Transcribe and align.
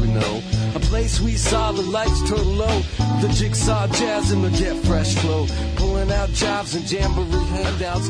We 0.00 0.08
know. 0.08 0.42
A 0.74 0.80
place 0.80 1.20
we 1.20 1.36
saw 1.36 1.72
the 1.72 1.82
lights 1.82 2.28
turn 2.28 2.56
low, 2.56 2.80
the 3.20 3.28
jigsaw 3.34 3.86
get 3.88 4.76
fresh 4.86 5.14
flow. 5.16 5.46
Pulling 5.76 6.10
out 6.12 6.30
jobs 6.30 6.74
and 6.74 6.86
jamboree 6.86 7.44
handouts. 7.46 8.08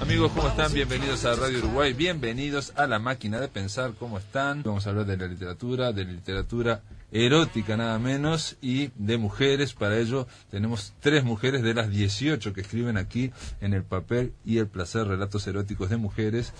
Amigos, 0.00 0.32
¿cómo 0.32 0.48
están? 0.48 0.72
Bienvenidos 0.72 1.24
a 1.24 1.34
Radio 1.34 1.58
Uruguay, 1.58 1.92
bienvenidos 1.92 2.72
a 2.76 2.86
La 2.86 2.98
Máquina 2.98 3.40
de 3.40 3.48
Pensar, 3.48 3.92
¿cómo 3.98 4.18
están? 4.18 4.62
Vamos 4.62 4.86
a 4.86 4.90
hablar 4.90 5.06
de 5.06 5.16
la 5.16 5.26
literatura, 5.26 5.92
de 5.92 6.04
literatura 6.04 6.82
erótica 7.14 7.76
nada 7.76 7.98
menos 7.98 8.56
y 8.60 8.90
de 8.96 9.16
mujeres. 9.16 9.72
Para 9.72 9.96
ello 9.98 10.26
tenemos 10.50 10.92
tres 11.00 11.22
mujeres 11.24 11.62
de 11.62 11.72
las 11.72 11.88
18 11.88 12.52
que 12.52 12.60
escriben 12.60 12.96
aquí 12.98 13.30
en 13.60 13.72
El 13.72 13.84
papel 13.84 14.32
y 14.44 14.58
el 14.58 14.66
placer, 14.66 15.06
relatos 15.06 15.46
eróticos 15.46 15.88
de 15.90 15.96
mujeres, 15.96 16.52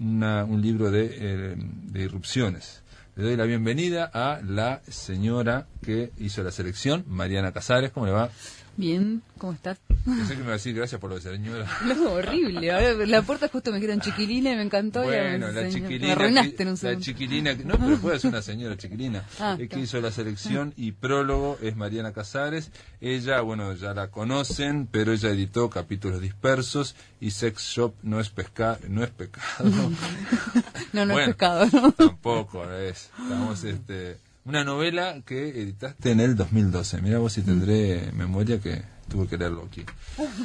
una- 0.00 0.44
un 0.44 0.62
libro 0.62 0.90
de, 0.90 1.10
eh, 1.12 1.54
de 1.58 2.02
irrupciones. 2.02 2.82
Le 3.16 3.24
doy 3.24 3.36
la 3.36 3.44
bienvenida 3.44 4.08
a 4.14 4.40
la 4.46 4.80
señora 4.88 5.66
que 5.82 6.12
hizo 6.18 6.42
la 6.42 6.52
selección, 6.52 7.04
Mariana 7.08 7.52
Casares. 7.52 7.90
¿Cómo 7.90 8.06
le 8.06 8.12
va? 8.12 8.30
Bien, 8.78 9.22
¿cómo 9.38 9.54
estás? 9.54 9.76
Pensé 10.04 10.34
que 10.34 10.36
me 10.38 10.42
iba 10.44 10.50
a 10.50 10.52
decir 10.52 10.72
gracias 10.72 11.00
por 11.00 11.10
lo 11.10 11.16
de 11.18 11.22
señora. 11.22 11.66
No, 11.84 12.12
horrible. 12.12 12.70
Ahora, 12.70 12.92
la 13.06 13.22
puerta 13.22 13.48
justo 13.48 13.72
me 13.72 13.78
dijeron 13.78 14.00
chiquilina 14.00 14.52
y 14.52 14.56
me 14.56 14.62
encantó. 14.62 15.02
y 15.02 15.06
Bueno, 15.06 15.46
ahora 15.46 15.62
la 15.62 15.68
chiquilina. 15.68 16.06
Me 16.06 16.12
arruinaste 16.12 16.54
que- 16.54 16.62
en 16.62 16.68
un 16.68 16.78
La 16.80 16.96
chiquilina. 16.98 17.54
No, 17.64 17.76
pero 17.76 17.98
puede 17.98 18.20
ser 18.20 18.28
una 18.30 18.40
señora 18.40 18.76
chiquilina. 18.78 19.24
Ah, 19.40 19.56
eh, 19.58 19.66
que 19.66 19.80
hizo 19.80 20.00
la 20.00 20.12
selección 20.12 20.74
y 20.76 20.92
prólogo 20.92 21.58
es 21.60 21.74
Mariana 21.74 22.12
Casares. 22.12 22.70
Ella, 23.00 23.40
bueno, 23.40 23.74
ya 23.74 23.94
la 23.94 24.12
conocen, 24.12 24.86
pero 24.86 25.12
ella 25.12 25.30
editó 25.30 25.68
capítulos 25.70 26.20
dispersos 26.20 26.94
y 27.20 27.32
Sex 27.32 27.60
Shop 27.64 27.94
no 28.04 28.20
es 28.20 28.28
pesca, 28.30 28.78
no 28.88 29.02
es 29.02 29.10
pecado. 29.10 29.68
No, 30.92 31.04
no 31.04 31.12
Bueno, 31.14 31.20
es 31.20 31.26
pescado, 31.36 31.66
¿no? 31.72 31.92
Tampoco 31.92 32.64
es. 32.72 33.10
Estamos, 33.20 33.62
este, 33.64 34.16
una 34.44 34.64
novela 34.64 35.20
que 35.26 35.48
editaste 35.50 36.10
en 36.10 36.20
el 36.20 36.36
2012. 36.36 37.02
Mira 37.02 37.18
vos 37.18 37.32
si 37.34 37.42
tendré 37.42 38.10
memoria 38.12 38.58
que 38.60 38.82
tuve 39.08 39.26
que 39.26 39.36
leerlo 39.36 39.64
aquí. 39.66 39.84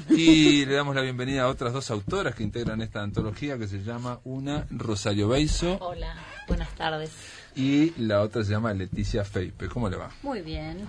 Y 0.10 0.66
le 0.66 0.74
damos 0.76 0.96
la 0.96 1.02
bienvenida 1.02 1.44
a 1.44 1.48
otras 1.48 1.74
dos 1.74 1.90
autoras 1.92 2.36
que 2.36 2.44
integran 2.44 2.82
esta 2.82 3.02
antología 3.02 3.58
que 3.58 3.68
se 3.68 3.84
llama 3.84 4.20
una 4.24 4.66
Rosario 4.72 5.28
Beiso 5.30 5.78
Hola, 5.82 6.16
buenas 6.48 6.70
tardes. 6.76 7.12
y 7.56 7.92
la 8.02 8.22
otra 8.22 8.44
se 8.44 8.52
llama 8.52 8.74
Leticia 8.74 9.24
Feipe. 9.24 9.68
¿Cómo 9.68 9.90
le 9.90 9.98
va? 9.98 10.12
Muy 10.22 10.42
bien. 10.42 10.86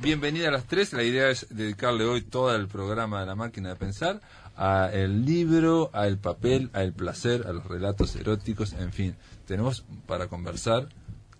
Bienvenida 0.00 0.48
a 0.48 0.52
las 0.52 0.64
tres. 0.64 0.92
La 0.92 1.02
idea 1.02 1.30
es 1.30 1.46
dedicarle 1.50 2.04
hoy 2.04 2.22
todo 2.22 2.54
el 2.54 2.68
programa 2.68 3.20
de 3.20 3.26
la 3.26 3.34
máquina 3.34 3.70
de 3.70 3.76
pensar 3.76 4.20
a 4.56 4.90
el 4.92 5.24
libro, 5.24 5.90
al 5.94 6.18
papel, 6.18 6.68
al 6.74 6.92
placer, 6.92 7.46
a 7.46 7.52
los 7.52 7.64
relatos 7.66 8.14
eróticos, 8.16 8.72
en 8.74 8.92
fin. 8.92 9.14
Tenemos 9.46 9.84
para 10.06 10.26
conversar 10.28 10.88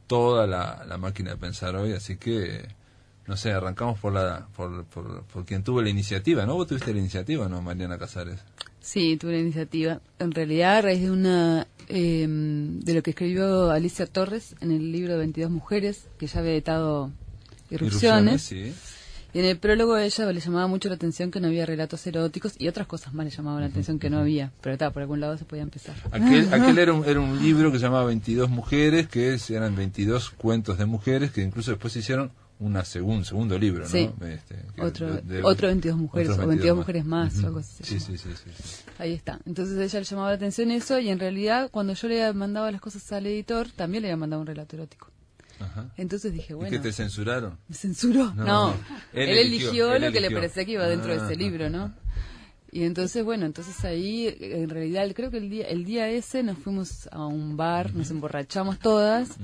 toda 0.07 0.47
la, 0.47 0.85
la 0.87 0.99
máquina 0.99 1.31
de 1.31 1.37
pensar 1.37 1.77
hoy, 1.77 1.93
así 1.93 2.17
que 2.17 2.69
no 3.27 3.37
sé, 3.37 3.53
arrancamos 3.53 3.99
por 3.99 4.13
la 4.13 4.47
por, 4.55 4.85
por, 4.85 5.25
por 5.25 5.45
quien 5.45 5.63
tuvo 5.63 5.81
la 5.81 5.89
iniciativa, 5.89 6.45
¿no? 6.45 6.55
Vos 6.55 6.67
tuviste 6.67 6.93
la 6.93 7.01
iniciativa, 7.01 7.49
¿no, 7.49 7.63
Mariana 7.63 7.99
Casares? 7.99 8.41
Sí, 8.81 9.17
tuve 9.17 9.33
la 9.33 9.39
iniciativa. 9.39 10.01
En 10.19 10.33
realidad, 10.33 10.77
a 10.77 10.83
raíz 10.83 11.01
de 11.01 11.11
una 11.11 11.67
eh, 11.89 12.27
de 12.29 12.95
lo 12.95 13.03
que 13.03 13.11
escribió 13.11 13.71
Alicia 13.71 14.07
Torres 14.07 14.55
en 14.61 14.71
el 14.71 14.93
libro 14.93 15.17
22 15.17 15.51
Mujeres, 15.51 16.09
que 16.19 16.27
ya 16.27 16.41
había 16.41 16.53
editado 16.53 17.11
Irrupciones. 17.71 18.43
sí. 18.43 18.75
Y 19.35 19.41
en 19.41 19.45
el 19.47 19.59
prólogo 19.59 19.95
a 19.95 20.05
ella 20.05 20.33
le 20.33 20.41
llamaba 20.41 20.67
mucho 20.69 20.89
la 20.89 20.95
atención 20.95 21.31
que 21.31 21.41
no 21.41 21.49
había 21.49 21.67
relatos 21.67 22.07
eróticos 22.07 22.55
y 22.59 22.69
otras 22.69 22.87
cosas 22.87 23.13
más 23.15 23.25
le 23.27 23.31
llamaban 23.33 23.61
la 23.63 23.67
atención 23.67 23.99
que 23.99 24.09
no 24.09 24.19
había. 24.19 24.53
Pero 24.61 24.75
está, 24.75 24.91
por 24.93 25.03
algún 25.03 25.21
lado 25.21 25.37
se 25.37 25.45
podía 25.45 25.65
empezar. 25.65 25.97
Aquel, 26.13 26.55
aquel 26.55 26.79
era, 26.79 26.93
un, 26.93 27.05
era 27.05 27.19
un 27.21 27.39
libro 27.43 27.73
que 27.73 27.79
se 27.79 27.85
llamaba 27.85 28.05
22 28.05 28.49
mujeres, 28.49 29.09
que 29.09 29.37
eran 29.51 29.75
22 29.77 30.31
cuentos 30.31 30.79
de 30.79 30.87
mujeres, 30.87 31.33
que 31.33 31.43
incluso 31.43 31.73
después 31.73 31.93
se 31.93 31.99
hicieron 31.99 32.31
una 32.61 32.85
segun, 32.85 33.25
segundo 33.25 33.59
libro, 33.59 33.83
¿no? 33.83 33.89
Sí. 33.91 34.09
Este, 34.25 34.55
Otro, 34.81 35.13
de- 35.17 35.23
de- 35.23 35.43
otro 35.43 35.67
22 35.67 35.99
mujeres 35.99 36.29
o 36.31 36.47
22 36.47 36.77
mujeres 36.77 37.05
más 37.05 37.43
o 37.43 37.47
algo 37.49 37.59
así. 37.59 37.83
Sí, 37.83 37.99
sí, 37.99 38.17
sí. 38.17 38.29
Ahí 38.99 39.13
está. 39.13 39.41
Entonces 39.45 39.77
ella 39.77 39.99
le 39.99 40.05
llamaba 40.05 40.29
la 40.31 40.37
atención 40.37 40.71
eso 40.71 41.01
y 41.01 41.09
en 41.09 41.19
realidad 41.19 41.69
cuando 41.73 41.95
yo 41.95 42.07
le 42.07 42.33
mandaba 42.33 42.71
las 42.71 42.81
cosas 42.81 43.11
al 43.13 43.27
editor 43.27 43.67
también 43.75 44.03
le 44.03 44.09
había 44.11 44.17
mandado 44.17 44.41
un 44.41 44.47
relato 44.47 44.77
erótico. 44.77 45.09
Ajá. 45.61 45.91
Entonces 45.97 46.33
dije, 46.33 46.53
¿Y 46.53 46.57
bueno, 46.57 46.71
que 46.71 46.79
te 46.79 46.93
censuraron? 46.93 47.59
¿me 47.69 47.75
censuró? 47.75 48.33
No. 48.35 48.75
Él 49.13 49.29
Él, 49.29 49.39
eligió, 49.39 49.69
eligió, 49.69 49.95
él 49.95 50.03
lo 50.03 50.13
que 50.13 50.21
le 50.21 50.31
parecía 50.31 50.65
que 50.65 50.73
iba 50.73 50.87
dentro 50.87 51.13
de 51.13 51.21
Ah, 51.21 51.25
ese 51.27 51.37
libro, 51.37 51.71
¿no? 51.71 51.95
Y 52.75 52.83
entonces, 52.83 53.25
bueno, 53.25 53.47
entonces 53.47 53.85
ahí, 53.85 54.37
en 54.41 54.69
realidad, 54.69 55.09
creo 55.15 55.31
que 55.31 55.37
el 55.37 55.49
día, 55.49 55.69
el 55.69 55.85
día 55.85 56.09
ese 56.09 56.43
nos 56.43 56.59
fuimos 56.59 57.09
a 57.13 57.25
un 57.25 57.57
bar, 57.57 57.95
nos 57.95 58.11
emborrachamos 58.11 58.81
todas, 58.81 59.37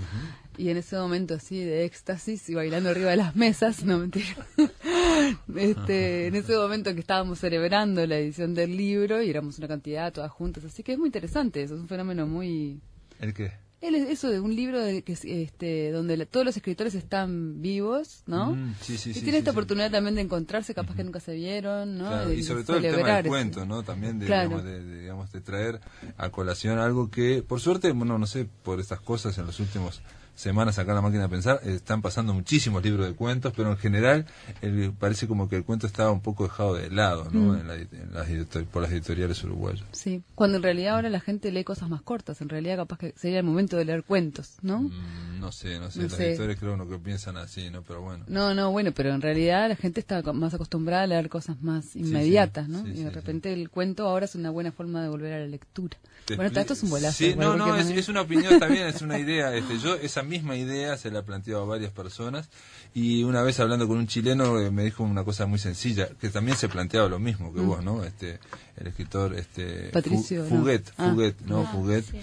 y 0.58 0.68
en 0.68 0.76
ese 0.76 0.96
momento 0.96 1.34
así 1.34 1.62
de 1.62 1.84
éxtasis 1.84 2.48
y 2.50 2.54
bailando 2.56 2.90
arriba 2.90 3.10
de 3.10 3.18
las 3.18 3.36
mesas, 3.36 3.84
no 3.84 3.98
mentira. 3.98 4.26
este, 5.56 6.26
en 6.26 6.34
ese 6.34 6.56
momento 6.56 6.92
que 6.92 6.98
estábamos 6.98 7.38
celebrando 7.38 8.04
la 8.04 8.18
edición 8.18 8.52
del 8.52 8.76
libro 8.76 9.22
y 9.22 9.30
éramos 9.30 9.58
una 9.58 9.68
cantidad 9.68 10.12
todas 10.12 10.32
juntas, 10.32 10.64
así 10.64 10.82
que 10.82 10.94
es 10.94 10.98
muy 10.98 11.06
interesante, 11.06 11.62
eso 11.62 11.76
es 11.76 11.80
un 11.80 11.88
fenómeno 11.88 12.26
muy... 12.26 12.80
¿El 13.20 13.32
qué? 13.32 13.52
Él 13.80 13.94
es 13.94 14.08
eso 14.10 14.28
de 14.28 14.40
un 14.40 14.54
libro 14.54 14.78
de 14.78 15.02
que 15.02 15.12
es, 15.14 15.24
este 15.24 15.90
donde 15.90 16.16
la- 16.18 16.26
todos 16.26 16.44
los 16.44 16.54
escritores 16.56 16.94
están 16.94 17.62
vivos, 17.62 18.22
¿no? 18.26 18.52
Mm, 18.54 18.74
sí, 18.82 18.98
sí, 18.98 19.10
y 19.10 19.14
sí, 19.14 19.22
tiene 19.22 19.38
esta 19.38 19.52
oportunidad 19.52 19.90
también 19.90 20.14
de 20.16 20.20
encontrarse, 20.20 20.74
capaz 20.74 20.94
que 20.96 21.02
nunca 21.04 21.18
se 21.20 21.34
vieron, 21.34 21.96
¿no? 21.96 22.06
Claro, 22.08 22.28
De- 22.28 22.36
y 22.36 22.42
sobre 22.42 22.64
todo 22.64 22.76
el 22.76 22.82
tema 22.82 23.16
del 23.16 23.26
cuento, 23.26 23.64
¿no? 23.64 23.82
También 23.82 24.18
de, 24.18 24.26
Claro. 24.26 24.48
digamos, 24.50 24.64
de, 24.64 24.84
de, 24.84 25.00
digamos, 25.00 25.32
de 25.32 25.40
traer 25.40 25.80
a 26.18 26.28
colación 26.30 26.78
algo 26.78 27.10
que, 27.10 27.42
por 27.42 27.60
suerte, 27.60 27.90
bueno, 27.92 28.18
no 28.18 28.26
sé, 28.26 28.46
por 28.62 28.80
estas 28.80 29.00
cosas 29.00 29.38
en 29.38 29.46
los 29.46 29.58
últimos 29.60 30.02
semanas 30.40 30.78
acá 30.78 30.92
en 30.92 30.96
la 30.96 31.02
máquina 31.02 31.22
de 31.24 31.28
pensar, 31.28 31.60
están 31.64 32.02
pasando 32.02 32.32
muchísimos 32.34 32.82
libros 32.82 33.06
de 33.06 33.14
cuentos, 33.14 33.52
pero 33.56 33.70
en 33.70 33.76
general 33.76 34.26
el- 34.62 34.92
parece 34.98 35.28
como 35.28 35.48
que 35.48 35.56
el 35.56 35.64
cuento 35.64 35.86
estaba 35.86 36.10
un 36.10 36.20
poco 36.20 36.44
dejado 36.44 36.74
de 36.74 36.90
lado, 36.90 37.26
Mm. 37.30 37.34
¿no? 37.46 37.56
En 37.56 37.68
la- 37.68 37.74
en 37.74 38.10
las 38.12 38.28
editor- 38.28 38.64
por 38.66 38.82
las 38.82 38.90
editoriales 38.92 39.42
uruguayas. 39.44 39.84
Sí, 39.92 40.22
cuando 40.34 40.56
en 40.56 40.62
realidad 40.62 40.94
ahora 40.96 41.10
la 41.10 41.20
gente 41.20 41.52
lee 41.52 41.64
cosas 41.64 41.88
más 41.88 42.02
cortas, 42.02 42.40
en 42.40 42.48
realidad 42.48 42.76
capaz 42.76 42.98
que 42.98 43.14
sería 43.16 43.38
el 43.38 43.44
momento 43.44 43.76
de 43.76 43.84
leer 43.84 44.02
cuentos, 44.04 44.54
¿no? 44.62 44.80
Mm, 44.82 45.40
no 45.40 45.52
sé, 45.52 45.78
no 45.78 45.90
sé, 45.90 45.98
No 46.00 46.04
los 46.04 46.12
sé. 46.14 46.28
editores 46.30 46.58
creo 46.58 46.76
no 46.76 46.88
que 46.88 46.98
piensan 46.98 47.36
así, 47.36 47.70
¿no? 47.70 47.82
Pero 47.82 48.00
bueno. 48.02 48.24
No, 48.28 48.54
no, 48.54 48.70
bueno, 48.72 48.92
pero 48.92 49.14
en 49.14 49.20
realidad 49.20 49.68
la 49.68 49.76
gente 49.76 50.00
está 50.00 50.22
más 50.32 50.54
acostumbrada 50.54 51.02
a 51.02 51.06
leer 51.06 51.28
cosas 51.28 51.60
más 51.62 51.96
inmediatas, 51.96 52.68
¿no? 52.68 52.82
sí, 52.84 52.92
y 52.96 53.02
de 53.04 53.10
repente 53.10 53.52
el 53.52 53.70
cuento 53.70 54.06
ahora 54.08 54.24
es 54.24 54.34
una 54.34 54.50
buena 54.50 54.72
forma 54.72 55.02
de 55.02 55.08
volver 55.08 55.32
a 55.34 55.38
la 55.40 55.46
lectura. 55.46 55.96
Bueno, 56.36 56.60
esto 56.60 56.74
es 56.74 56.82
un 56.84 56.90
bolazo. 56.90 57.16
Sí, 57.18 57.34
no, 57.36 57.56
no, 57.56 57.74
es, 57.76 57.88
es 57.90 58.08
una 58.08 58.20
opinión 58.20 58.60
también, 58.60 58.86
es 58.86 59.02
una 59.02 59.18
idea. 59.18 59.52
Este, 59.54 59.78
yo 59.78 59.96
esa 59.96 60.22
misma 60.30 60.56
idea 60.56 60.96
se 60.96 61.10
la 61.10 61.18
he 61.18 61.22
planteado 61.22 61.62
a 61.62 61.66
varias 61.66 61.92
personas 61.92 62.48
y 62.94 63.22
una 63.24 63.42
vez 63.42 63.60
hablando 63.60 63.86
con 63.86 63.98
un 63.98 64.06
chileno 64.06 64.58
eh, 64.58 64.70
me 64.70 64.84
dijo 64.84 65.02
una 65.02 65.24
cosa 65.24 65.44
muy 65.46 65.58
sencilla, 65.58 66.08
que 66.20 66.30
también 66.30 66.56
se 66.56 66.68
planteaba 66.70 67.08
lo 67.08 67.18
mismo 67.18 67.52
que 67.52 67.60
vos, 67.60 67.84
¿no? 67.84 68.02
Este, 68.04 68.38
el 68.78 68.86
escritor 68.86 69.34
este 69.34 69.88
Mm. 69.88 69.92
Patricio, 69.92 70.44
Fu- 70.46 70.54
¿no? 70.54 70.60
Fuguet, 70.60 70.92
Ah. 70.96 71.10
Fuguet, 71.10 71.40
no, 71.46 71.60
Ah, 71.66 71.70
Fuguet, 71.72 72.04
sí. 72.10 72.18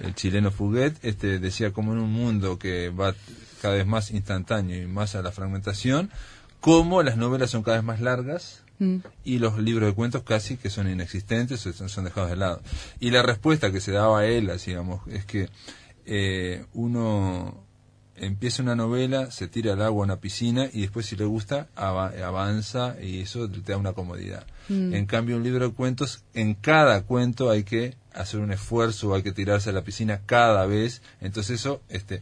el 0.00 0.14
chileno 0.14 0.50
Fuguet, 0.50 0.94
este, 1.02 1.38
decía 1.38 1.72
como 1.72 1.92
en 1.92 1.98
un 2.00 2.12
mundo 2.12 2.58
que 2.58 2.90
va 2.90 3.14
cada 3.62 3.74
vez 3.76 3.86
más 3.86 4.10
instantáneo 4.10 4.82
y 4.82 4.86
más 4.86 5.14
a 5.14 5.22
la 5.22 5.32
fragmentación, 5.32 6.10
como 6.60 7.02
las 7.02 7.16
novelas 7.16 7.50
son 7.50 7.62
cada 7.62 7.78
vez 7.78 7.84
más 7.84 8.00
largas, 8.00 8.58
Mm. 8.78 8.96
y 9.24 9.38
los 9.38 9.58
libros 9.60 9.88
de 9.90 9.94
cuentos 9.94 10.22
casi 10.24 10.56
que 10.56 10.68
son 10.68 10.88
inexistentes 10.90 11.64
o 11.66 11.72
son, 11.72 11.88
son 11.88 12.04
dejados 12.04 12.30
de 12.30 12.36
lado. 12.36 12.60
Y 12.98 13.10
la 13.10 13.22
respuesta 13.22 13.70
que 13.70 13.80
se 13.80 13.92
daba 13.92 14.20
a 14.20 14.26
él, 14.26 14.50
así, 14.50 14.70
digamos, 14.72 15.06
es 15.06 15.24
que 15.24 15.48
eh, 16.06 16.64
uno 16.74 17.62
empieza 18.16 18.62
una 18.62 18.76
novela, 18.76 19.30
se 19.30 19.48
tira 19.48 19.72
al 19.72 19.82
agua 19.82 20.04
a 20.04 20.06
una 20.06 20.20
piscina 20.20 20.68
y 20.72 20.82
después 20.82 21.06
si 21.06 21.16
le 21.16 21.24
gusta 21.24 21.68
ava- 21.74 22.12
avanza 22.24 22.96
y 23.02 23.20
eso 23.20 23.48
te 23.48 23.72
da 23.72 23.78
una 23.78 23.94
comodidad. 23.94 24.46
Mm. 24.68 24.94
En 24.94 25.06
cambio 25.06 25.36
un 25.36 25.42
libro 25.42 25.68
de 25.68 25.74
cuentos, 25.74 26.22
en 26.34 26.54
cada 26.54 27.02
cuento 27.02 27.50
hay 27.50 27.64
que 27.64 27.94
hacer 28.14 28.40
un 28.40 28.52
esfuerzo, 28.52 29.14
hay 29.14 29.22
que 29.22 29.32
tirarse 29.32 29.70
a 29.70 29.72
la 29.72 29.82
piscina 29.82 30.20
cada 30.26 30.66
vez, 30.66 31.02
entonces 31.20 31.58
eso 31.60 31.80
este 31.88 32.20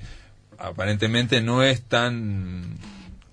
aparentemente 0.59 1.41
no 1.41 1.62
es 1.62 1.83
tan 1.83 2.76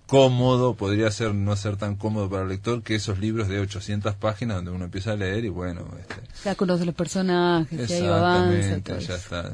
cómodo, 0.08 0.74
podría 0.76 1.12
ser 1.12 1.36
no 1.36 1.56
ser 1.56 1.76
tan 1.78 1.96
cómodo 1.96 2.30
para 2.30 2.44
el 2.44 2.50
lector 2.50 2.82
que 2.82 2.96
esos 2.96 3.20
libros 3.20 3.48
de 3.50 3.60
800 3.60 4.16
páginas 4.16 4.58
donde 4.58 4.72
uno 4.72 4.86
empieza 4.86 5.12
a 5.12 5.16
leer 5.16 5.46
y 5.46 5.50
bueno, 5.50 5.86
este, 6.00 6.16
Ya 6.44 6.56
conoce 6.56 6.86
los 6.86 6.96
personajes, 6.96 7.88
ya 7.90 8.18
avanza. 8.18 8.56
exactamente, 8.58 8.92
ya 8.92 8.98
eso. 8.98 9.14
está. 9.16 9.52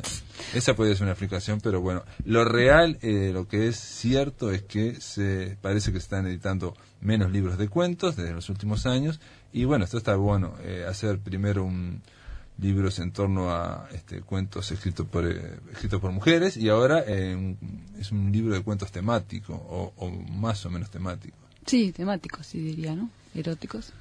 Esa 0.54 0.76
podría 0.76 0.94
ser 0.96 1.04
una 1.04 1.12
explicación, 1.14 1.60
pero 1.62 1.82
bueno, 1.82 2.04
lo 2.26 2.46
real, 2.46 2.98
eh, 3.02 3.32
lo 3.34 3.48
que 3.48 3.68
es 3.68 3.76
cierto 3.78 4.52
es 4.52 4.62
que 4.64 4.96
se 5.02 5.58
parece 5.62 5.92
que 5.92 6.00
se 6.00 6.04
están 6.06 6.28
editando 6.28 6.76
menos 7.02 7.32
libros 7.32 7.58
de 7.58 7.68
cuentos 7.68 8.16
desde 8.16 8.34
los 8.34 8.50
últimos 8.50 8.86
años 8.86 9.20
y 9.52 9.66
bueno, 9.66 9.86
esto 9.86 9.98
está 9.98 10.16
bueno, 10.16 10.54
eh, 10.64 10.86
hacer 10.88 11.20
primero 11.20 11.64
un 11.64 12.02
libros 12.60 13.00
en 13.00 13.12
torno 13.12 13.52
a 13.52 13.88
este, 13.94 14.22
cuentos 14.22 14.72
escritos 14.72 15.08
por 15.08 15.26
eh, 15.26 15.60
escritos 15.72 16.00
por 16.00 16.12
mujeres 16.12 16.56
y 16.58 16.70
ahora 16.70 17.04
eh, 17.08 17.36
un- 17.36 17.58
es 18.00 18.12
un 18.12 18.32
libro 18.32 18.54
de 18.54 18.62
cuentos 18.62 18.92
temático 18.92 19.54
o, 19.54 19.94
o 19.98 20.10
más 20.10 20.66
o 20.66 20.70
menos 20.70 20.90
temático. 20.92 21.38
Sí, 21.66 21.92
temáticos, 21.92 22.46
sí 22.48 22.60
diría, 22.60 22.96
¿no? 22.96 23.10
Eróticos. 23.34 23.94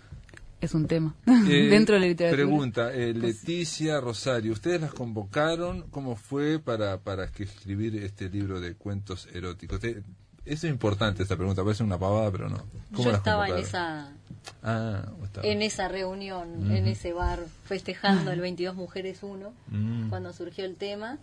Es 0.60 0.74
un 0.74 0.86
tema. 0.86 1.14
Eh, 1.26 1.66
Dentro 1.70 1.94
de 1.96 2.00
la 2.02 2.06
literatura. 2.06 2.44
Pregunta, 2.44 2.92
eh, 2.94 3.12
Leticia 3.14 4.00
Rosario, 4.00 4.52
¿ustedes 4.52 4.80
las 4.80 4.92
convocaron? 4.94 5.82
¿Cómo 5.90 6.14
fue 6.14 6.58
para, 6.60 6.98
para 7.00 7.28
que 7.32 7.42
escribir 7.44 7.96
este 7.96 8.28
libro 8.30 8.60
de 8.60 8.74
cuentos 8.74 9.26
eróticos? 9.32 9.80
Te- 9.80 10.02
eso 10.44 10.66
es 10.66 10.72
importante 10.72 11.22
esta 11.22 11.36
pregunta, 11.36 11.62
parece 11.64 11.82
una 11.84 11.98
pavada, 11.98 12.30
pero 12.32 12.48
no. 12.48 12.58
¿Cómo 12.92 13.04
Yo 13.04 13.10
las 13.10 13.18
estaba 13.18 13.48
en 13.48 13.58
esa, 13.58 14.12
Ah, 14.62 15.04
estabas. 15.24 15.48
en 15.50 15.62
esa 15.62 15.88
reunión, 15.88 16.70
en 16.72 16.86
ese 16.86 17.12
bar, 17.12 17.40
festejando 17.64 18.30
el 18.32 18.40
22 18.40 18.74
Mujeres 18.74 19.22
1, 19.22 19.52
Mm. 19.68 20.08
cuando 20.08 20.32
surgió 20.32 20.64
el 20.64 20.76
tema. 20.76 21.18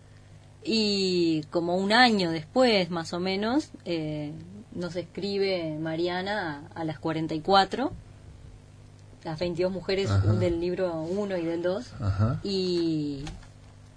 Y 0.62 1.42
como 1.50 1.76
un 1.76 1.92
año 1.92 2.30
después, 2.30 2.90
más 2.90 3.12
o 3.14 3.20
menos, 3.20 3.70
eh, 3.86 4.32
nos 4.72 4.94
escribe 4.96 5.78
Mariana 5.80 6.66
a, 6.74 6.80
a 6.80 6.84
las 6.84 6.98
44, 6.98 7.92
las 9.24 9.38
22 9.38 9.72
mujeres 9.72 10.10
Ajá. 10.10 10.32
del 10.34 10.60
libro 10.60 11.00
1 11.02 11.36
y 11.38 11.44
del 11.44 11.62
2. 11.62 11.92
Ajá. 12.00 12.40
Y, 12.42 13.24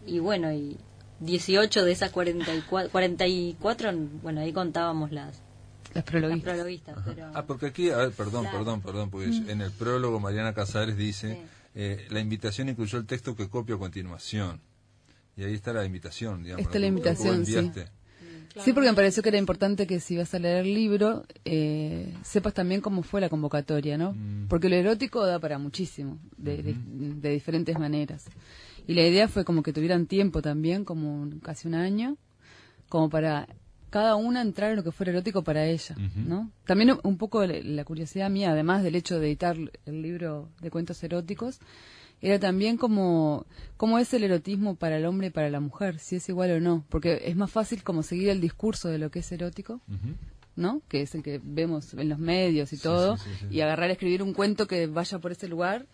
y 0.05 0.19
bueno, 0.19 0.51
y 0.53 0.77
18 1.19 1.83
de 1.85 1.91
esas 1.91 2.11
44, 2.11 2.89
44, 2.91 3.91
bueno, 4.21 4.41
ahí 4.41 4.51
contábamos 4.53 5.11
las, 5.11 5.41
Las 5.93 5.95
las 5.95 6.03
prologuistas. 6.03 6.97
Pero, 7.05 7.31
Ah, 7.33 7.45
porque 7.45 7.67
aquí, 7.67 7.89
a 7.89 7.97
ver, 7.97 8.11
perdón, 8.11 8.43
Claro. 8.43 8.57
perdón, 8.59 8.81
perdón, 8.81 9.09
porque 9.09 9.27
en 9.27 9.61
el 9.61 9.71
prólogo 9.71 10.19
Mariana 10.19 10.53
Casares 10.53 10.97
dice, 10.97 11.33
Sí. 11.35 11.41
eh, 11.75 12.05
la 12.09 12.19
invitación 12.19 12.69
incluyó 12.69 12.97
el 12.97 13.05
texto 13.05 13.35
que 13.35 13.47
copio 13.49 13.75
a 13.75 13.79
continuación. 13.79 14.59
Y 15.35 15.43
ahí 15.43 15.53
está 15.53 15.73
la 15.73 15.85
invitación, 15.85 16.43
digamos. 16.43 16.65
Está 16.65 16.79
la 16.79 16.87
invitación, 16.87 17.45
sí. 17.45 17.55
enviaste. 17.55 17.91
Sí, 18.63 18.71
porque 18.71 18.89
me 18.89 18.95
pareció 18.95 19.23
que 19.23 19.29
era 19.29 19.39
importante 19.39 19.87
que 19.87 19.99
si 19.99 20.15
vas 20.15 20.31
a 20.35 20.37
leer 20.37 20.57
el 20.65 20.75
libro, 20.75 21.23
eh, 21.43 22.13
sepas 22.23 22.53
también 22.53 22.81
cómo 22.81 23.01
fue 23.01 23.19
la 23.19 23.27
convocatoria, 23.27 23.97
¿no? 23.97 24.13
Mm. 24.13 24.47
Porque 24.47 24.69
lo 24.69 24.75
erótico 24.75 25.25
da 25.25 25.39
para 25.39 25.57
muchísimo, 25.57 26.19
de, 26.37 26.61
de- 26.61 26.75
de 26.77 27.29
diferentes 27.31 27.79
maneras. 27.79 28.25
Y 28.85 28.93
la 28.93 29.07
idea 29.07 29.27
fue 29.27 29.43
como 29.43 29.63
que 29.63 29.73
tuvieran 29.73 30.05
tiempo 30.05 30.43
también, 30.43 30.85
como 30.85 31.19
un- 31.19 31.39
casi 31.39 31.67
un 31.67 31.73
año, 31.73 32.15
como 32.89 33.09
para 33.09 33.47
cada 33.93 34.15
una 34.15 34.41
entrar 34.41 34.71
en 34.71 34.77
lo 34.77 34.83
que 34.83 34.91
fuera 34.91 35.11
erótico 35.11 35.43
para 35.43 35.67
ella. 35.67 35.95
¿no? 36.15 36.49
También 36.65 36.97
un 37.03 37.17
poco 37.19 37.45
la, 37.45 37.85
curiosidad 37.85 38.27
mía, 38.31 38.49
además 38.49 38.81
del 38.81 38.95
hecho 38.95 39.19
de 39.19 39.27
editar 39.27 39.55
el 39.85 40.01
libro 40.01 40.49
de 40.61 40.71
cuentos 40.71 41.03
eróticos, 41.03 41.59
era 42.19 42.39
también 42.39 42.77
como 42.77 43.45
cómo 43.77 43.99
es 43.99 44.11
el 44.15 44.23
erotismo 44.23 44.73
para 44.73 44.97
el 44.97 45.05
hombre 45.05 45.27
y 45.27 45.29
para 45.29 45.51
la 45.51 45.59
mujer, 45.59 45.99
si 45.99 46.15
es 46.15 46.27
igual 46.27 46.49
o 46.53 46.59
no, 46.59 46.83
porque 46.89 47.21
es 47.25 47.35
más 47.35 47.51
fácil 47.51 47.83
como 47.83 48.01
seguir 48.01 48.29
el 48.29 48.41
discurso 48.41 48.89
de 48.89 48.97
lo 48.97 49.11
que 49.11 49.19
es 49.19 49.31
erótico. 49.31 49.79
¿no? 50.55 50.81
Que 50.87 51.01
es 51.03 51.13
el 51.13 51.21
que 51.21 51.39
vemos 51.43 51.93
en 51.93 52.09
los 52.09 52.17
medios 52.17 52.73
y 52.73 52.79
todo, 52.79 53.17
sí, 53.17 53.29
sí, 53.29 53.35
sí. 53.41 53.55
y 53.55 53.61
agarrar 53.61 53.91
a 53.91 53.93
escribir 53.93 54.23
un 54.23 54.33
cuento 54.33 54.65
que 54.65 54.87
vaya 54.87 55.19
por 55.19 55.33
ese 55.33 55.47
lugar, 55.47 55.85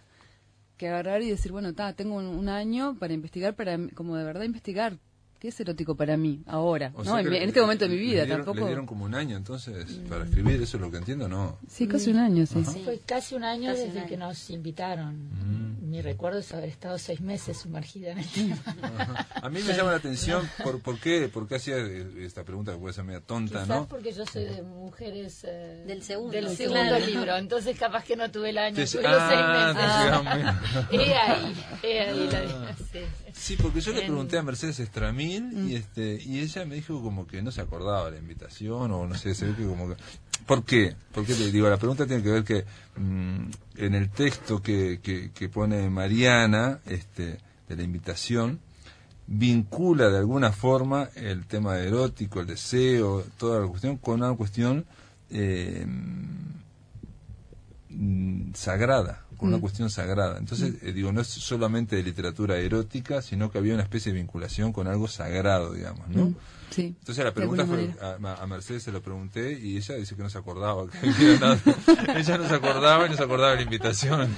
que 0.77 0.87
agarrar 0.87 1.21
y 1.21 1.29
decir, 1.29 1.51
bueno, 1.51 1.73
ta, 1.73 1.91
tengo 1.91 2.15
un, 2.15 2.27
un 2.27 2.47
año 2.47 2.95
para 2.97 3.13
investigar, 3.13 3.55
para 3.55 3.77
como 3.93 4.15
de 4.15 4.23
verdad 4.23 4.43
investigar 4.43 4.99
qué 5.39 5.47
es 5.50 5.59
erótico 5.59 5.95
para 5.95 6.18
mí 6.18 6.41
ahora, 6.45 6.91
O 6.95 7.03
¿no? 7.03 7.18
En, 7.18 7.30
que 7.30 7.38
en 7.41 7.47
este 7.50 7.62
momento 7.62 7.86
de 7.86 7.91
mi 7.91 7.95
le 7.97 8.01
vida, 8.01 8.25
dieron- 8.25 8.38
tampoco. 8.45 8.59
Le 8.59 8.65
dieron 8.68 8.86
como 8.86 9.06
un 9.06 9.15
año 9.15 9.38
entonces 9.38 9.86
para 10.09 10.25
escribir, 10.25 10.62
eso 10.62 10.77
es 10.77 10.81
lo 10.81 10.91
que 10.91 10.97
entiendo, 10.97 11.27
¿no? 11.30 11.57
Sí, 11.69 11.88
casi 11.88 12.09
un 12.12 12.18
año, 12.18 12.45
sí. 12.45 12.63
Fue 12.83 13.00
casi 13.06 13.36
un 13.36 13.44
año 13.44 13.69
Casi 13.71 13.81
un 13.81 13.88
desde 13.88 14.00
año. 14.01 14.09
que 14.09 14.18
nos 14.18 14.50
invitaron. 14.50 15.15
Mm. 15.31 15.69
Mi 15.89 16.01
recuerdo 16.03 16.38
es 16.39 16.53
haber 16.53 16.69
estado 16.69 17.00
seis 17.00 17.19
meses 17.19 17.57
sumergida 17.57 18.12
en 18.12 18.19
el 18.19 18.27
tema. 18.27 18.57
Ajá. 18.68 19.27
A 19.41 19.50
mí 19.50 19.59
me 19.65 19.74
llama 19.75 19.89
la 19.91 19.97
atención, 19.97 20.47
¿por, 20.63 20.81
por 20.81 21.00
qué? 21.00 21.30
¿Por 21.30 21.47
qué 21.47 21.56
hacía 21.56 21.77
esta 21.77 22.44
pregunta 22.44 22.74
que 22.74 22.77
puede 22.77 22.94
ser 22.94 23.06
media 23.06 23.21
tonta, 23.21 23.62
Quizás 23.63 23.68
no? 23.68 23.88
porque 23.88 24.12
yo 24.13 24.24
soy 24.27 24.44
de 24.45 24.62
mujeres 24.62 25.44
eh, 25.47 25.83
Del 25.88 26.03
segundo, 26.03 26.31
del 26.33 26.44
claro. 26.45 26.57
segundo 26.57 27.00
libro, 27.07 27.38
entonces 27.38 27.75
capaz 27.80 28.03
que 28.03 28.15
no 28.15 28.30
tuve 28.30 28.51
el 28.51 28.59
año, 28.59 28.75
tuve 28.85 29.01
los 29.01 29.12
ah, 29.19 29.30
seis 29.30 29.42
meses. 29.50 30.21
te 30.21 30.27
llegaron 30.27 30.59
He 30.92 31.13
ahí, 31.15 31.56
he 31.81 32.00
ahí 32.01 32.30
la 32.31 32.75
sí. 32.77 33.00
Sí, 33.33 33.56
porque 33.59 33.81
yo 33.81 33.92
le 33.94 34.01
pregunté 34.01 34.38
a 34.38 34.44
Mercedes 34.44 34.80
Y 35.29 35.75
este 35.75 36.21
y 36.23 36.39
ella 36.39 36.65
me 36.65 36.75
dijo 36.75 37.01
como 37.01 37.27
que 37.27 37.41
no 37.41 37.51
se 37.51 37.61
acordaba 37.61 38.05
de 38.05 38.11
la 38.11 38.17
invitación 38.17 38.91
o 38.91 39.07
no 39.07 39.15
sé, 39.15 39.35
se 39.35 39.47
ve 39.47 39.55
que 39.55 39.65
como 39.65 39.89
que... 39.89 39.95
¿Por 40.45 40.63
qué? 40.63 40.95
Porque 41.11 41.33
te 41.33 41.51
digo, 41.51 41.69
la 41.69 41.77
pregunta 41.77 42.07
tiene 42.07 42.23
que 42.23 42.31
ver 42.31 42.43
que 42.43 42.65
mm, 42.95 43.51
en 43.77 43.95
el 43.95 44.09
texto 44.09 44.61
que, 44.61 44.99
que, 45.01 45.31
que 45.31 45.49
pone 45.49 45.89
Mariana 45.89 46.79
este, 46.85 47.37
de 47.67 47.75
la 47.75 47.83
invitación, 47.83 48.59
vincula 49.31 50.09
de 50.09 50.17
alguna 50.17 50.51
forma 50.51 51.09
el 51.15 51.45
tema 51.45 51.77
erótico, 51.77 52.39
el 52.39 52.47
deseo, 52.47 53.23
toda 53.37 53.59
la 53.59 53.67
cuestión, 53.67 53.97
con 53.97 54.23
una 54.23 54.35
cuestión 54.35 54.85
eh, 55.29 55.85
mm, 57.89 58.53
sagrada, 58.55 59.25
con 59.39 59.47
una 59.50 59.57
Mm. 59.57 59.62
cuestión 59.62 59.89
sagrada. 59.89 60.38
Entonces, 60.38 60.75
eh, 60.83 60.91
digo, 60.94 61.12
no 61.12 61.21
es 61.21 61.27
solamente 61.27 61.95
de 61.95 62.03
literatura 62.03 62.57
erótica, 62.57 63.21
sino 63.24 63.50
que 63.50 63.57
había 63.57 63.74
una 63.74 63.83
especie 63.83 64.12
de 64.12 64.19
vinculación 64.19 64.71
con 64.74 64.88
algo 64.88 65.07
sagrado, 65.07 65.74
digamos, 65.74 66.07
¿no? 66.09 66.33
Sí. 66.69 66.95
Entonces 67.00 67.24
la 67.25 67.33
pregunta 67.33 67.66
fue, 67.66 67.89
a, 68.01 68.18
a 68.42 68.48
Mercedes 68.48 68.83
se 68.83 68.92
lo 68.92 69.01
pregunté 69.01 69.54
y 69.60 69.77
ella 69.77 69.95
dice 69.95 70.16
que 70.16 70.24
no 70.24 70.30
se 70.30 70.38
acordaba. 70.38 70.86
ella 71.04 72.38
no 72.38 72.48
se 72.48 72.56
acordaba 72.56 73.07
y 73.07 73.10
no 73.10 73.16
se 73.16 73.24
acordaba 73.24 73.51
de 73.51 73.57
la 73.57 73.62
invitación. 73.63 74.36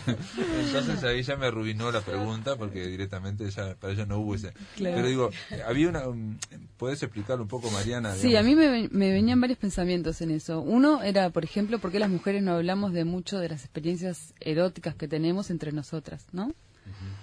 Entonces 0.65 1.03
ahí 1.03 1.23
ya 1.23 1.35
me 1.35 1.47
arruinó 1.47 1.91
la 1.91 2.01
pregunta 2.01 2.55
porque 2.55 2.87
directamente 2.87 3.45
ella, 3.45 3.75
para 3.75 3.93
ella 3.93 4.05
no 4.05 4.19
hubo 4.19 4.35
ese. 4.35 4.53
Claro. 4.75 4.95
Pero 4.95 5.07
digo, 5.07 5.29
había 5.67 5.89
una... 5.89 6.07
um, 6.07 6.37
¿Podés 6.77 7.03
explicarlo 7.03 7.43
un 7.43 7.49
poco, 7.49 7.69
Mariana? 7.69 8.15
Sí, 8.15 8.35
a 8.35 8.43
mí 8.43 8.55
me, 8.55 8.89
me 8.91 9.11
venían 9.11 9.39
varios 9.39 9.59
pensamientos 9.59 10.21
en 10.21 10.31
eso. 10.31 10.61
Uno 10.61 11.03
era, 11.03 11.29
por 11.29 11.43
ejemplo, 11.43 11.77
por 11.79 11.91
qué 11.91 11.99
las 11.99 12.09
mujeres 12.09 12.41
no 12.41 12.53
hablamos 12.53 12.93
de 12.93 13.05
mucho 13.05 13.37
de 13.37 13.49
las 13.49 13.61
experiencias 13.61 14.33
eróticas 14.39 14.95
que 14.95 15.07
tenemos 15.07 15.51
entre 15.51 15.71
nosotras, 15.71 16.25
¿no? 16.31 16.51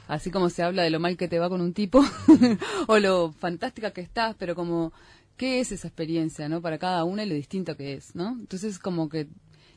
Así 0.09 0.31
como 0.31 0.49
se 0.49 0.62
habla 0.62 0.83
de 0.83 0.91
lo 0.91 1.00
mal 1.00 1.17
que 1.17 1.29
te 1.29 1.38
va 1.38 1.49
con 1.49 1.61
un 1.61 1.75
tipo 1.75 2.03
o 2.88 2.99
lo 2.99 3.31
fantástica 3.33 3.91
que 3.91 4.00
estás, 4.00 4.35
pero 4.38 4.55
como, 4.55 4.93
¿qué 5.37 5.61
es 5.61 5.71
esa 5.71 5.87
experiencia, 5.87 6.49
no? 6.49 6.62
Para 6.62 6.79
cada 6.79 7.05
una 7.05 7.25
y 7.25 7.29
lo 7.29 7.35
distinto 7.35 7.77
que 7.77 7.93
es, 7.93 8.15
¿no? 8.17 8.31
Entonces, 8.31 8.79
como 8.79 9.11
que 9.11 9.29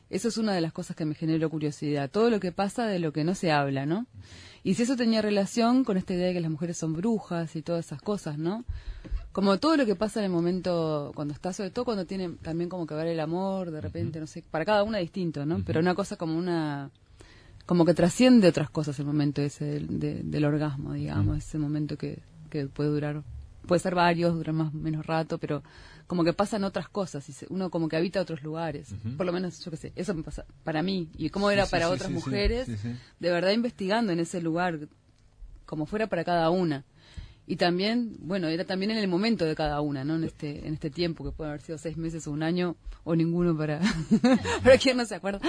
eso 0.08 0.28
es 0.28 0.38
una 0.38 0.54
de 0.54 0.60
las 0.60 0.72
cosas 0.72 0.96
que 0.96 1.04
me 1.04 1.14
generó 1.14 1.48
curiosidad. 1.50 2.10
Todo 2.10 2.30
lo 2.30 2.40
que 2.40 2.50
pasa 2.50 2.86
de 2.86 2.98
lo 2.98 3.12
que 3.12 3.24
no 3.24 3.34
se 3.34 3.52
habla, 3.52 3.86
¿no? 3.86 4.06
Y 4.64 4.74
si 4.74 4.84
eso 4.84 4.96
tenía 4.96 5.22
relación 5.22 5.84
con 5.84 5.96
esta 5.96 6.14
idea 6.14 6.28
de 6.28 6.34
que 6.34 6.40
las 6.40 6.50
mujeres 6.50 6.78
son 6.78 6.94
brujas 6.94 7.54
y 7.56 7.62
todas 7.62 7.86
esas 7.86 8.00
cosas, 8.00 8.38
¿no? 8.38 8.64
Como 9.32 9.58
todo 9.58 9.76
lo 9.76 9.86
que 9.86 9.96
pasa 9.96 10.20
en 10.20 10.26
el 10.26 10.30
momento 10.30 11.12
cuando 11.14 11.34
está, 11.34 11.52
sobre 11.52 11.70
todo 11.70 11.84
cuando 11.84 12.06
tiene 12.06 12.30
también 12.42 12.70
como 12.70 12.86
que 12.86 12.94
ver 12.94 13.06
el 13.06 13.20
amor, 13.20 13.70
de 13.70 13.80
repente, 13.80 14.20
no 14.20 14.26
sé, 14.26 14.42
para 14.50 14.64
cada 14.64 14.82
una 14.82 14.98
distinto, 14.98 15.44
¿no? 15.44 15.62
Pero 15.64 15.80
una 15.80 15.94
cosa 15.94 16.16
como 16.16 16.38
una 16.38 16.90
como 17.66 17.84
que 17.84 17.94
trasciende 17.94 18.48
otras 18.48 18.70
cosas 18.70 18.98
el 18.98 19.06
momento 19.06 19.40
ese 19.42 19.64
del, 19.64 19.98
de- 20.00 20.22
del 20.22 20.44
orgasmo, 20.44 20.92
digamos, 20.92 21.38
ese 21.38 21.58
momento 21.58 21.96
que, 21.96 22.20
que 22.50 22.66
puede 22.66 22.90
durar, 22.90 23.22
puede 23.66 23.78
ser 23.80 23.94
varios, 23.94 24.34
durar 24.34 24.54
más 24.54 24.74
menos 24.74 25.06
rato, 25.06 25.38
pero 25.38 25.62
como 26.06 26.24
que 26.24 26.32
pasan 26.32 26.64
otras 26.64 26.88
cosas 26.88 27.28
y 27.28 27.32
se- 27.32 27.46
uno 27.48 27.70
como 27.70 27.88
que 27.88 27.96
habita 27.96 28.20
otros 28.20 28.42
lugares, 28.42 28.94
por 29.16 29.24
lo 29.26 29.32
menos 29.32 29.64
yo 29.64 29.70
qué 29.70 29.76
sé, 29.76 29.92
eso 29.96 30.12
me 30.14 30.22
pasa 30.22 30.44
para 30.64 30.82
mí. 30.82 31.08
Y 31.16 31.30
cómo 31.30 31.50
era 31.50 31.64
sí, 31.64 31.70
para 31.70 31.86
sí, 31.86 31.92
otras 31.94 32.10
mujeres, 32.10 32.68
de 33.20 33.30
verdad 33.30 33.52
investigando 33.52 34.12
en 34.12 34.20
ese 34.20 34.42
lugar 34.42 34.88
como 35.66 35.86
fuera 35.86 36.08
para 36.08 36.24
cada 36.24 36.50
una. 36.50 36.84
Y 37.46 37.56
también, 37.56 38.16
bueno, 38.20 38.46
era 38.48 38.64
también 38.64 38.92
en 38.92 38.98
el 38.98 39.08
momento 39.08 39.44
de 39.44 39.56
cada 39.56 39.80
una, 39.80 40.04
¿no? 40.04 40.14
En 40.14 40.24
este, 40.24 40.66
en 40.66 40.74
este 40.74 40.90
tiempo, 40.90 41.24
que 41.24 41.32
puede 41.32 41.50
haber 41.50 41.60
sido 41.60 41.76
seis 41.76 41.96
meses 41.96 42.26
o 42.26 42.30
un 42.30 42.42
año, 42.42 42.76
o 43.04 43.16
ninguno 43.16 43.56
para, 43.56 43.80
para 44.62 44.78
quien 44.78 44.96
no 44.96 45.04
se 45.04 45.16
acuerda. 45.16 45.40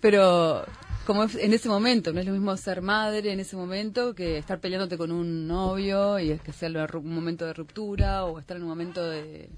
Pero 0.00 0.64
como 1.04 1.24
en 1.24 1.52
ese 1.52 1.68
momento, 1.68 2.12
no 2.12 2.20
es 2.20 2.26
lo 2.26 2.32
mismo 2.32 2.56
ser 2.56 2.80
madre 2.80 3.32
en 3.32 3.40
ese 3.40 3.56
momento 3.56 4.14
que 4.14 4.38
estar 4.38 4.60
peleándote 4.60 4.96
con 4.96 5.10
un 5.10 5.48
novio 5.48 6.20
y 6.20 6.30
es 6.30 6.40
que 6.40 6.52
sea 6.52 6.68
un 6.68 7.14
momento 7.14 7.44
de 7.44 7.54
ruptura 7.54 8.24
o 8.24 8.38
estar 8.38 8.56
en 8.56 8.62
un 8.62 8.68
momento 8.68 9.04
de 9.04 9.48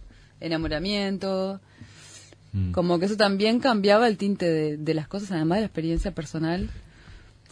enamoramiento. 0.41 1.61
Mm. 2.55 2.73
Como 2.73 2.99
que 2.99 3.07
eso 3.07 3.17
también 3.19 3.61
cambiaba 3.61 4.09
el 4.09 4.17
tinte 4.17 4.47
de, 4.51 4.77
de 4.79 4.95
las 4.95 5.07
cosas, 5.07 5.33
además 5.33 5.57
de 5.57 5.63
la 5.63 5.67
experiencia 5.67 6.15
personal 6.15 6.71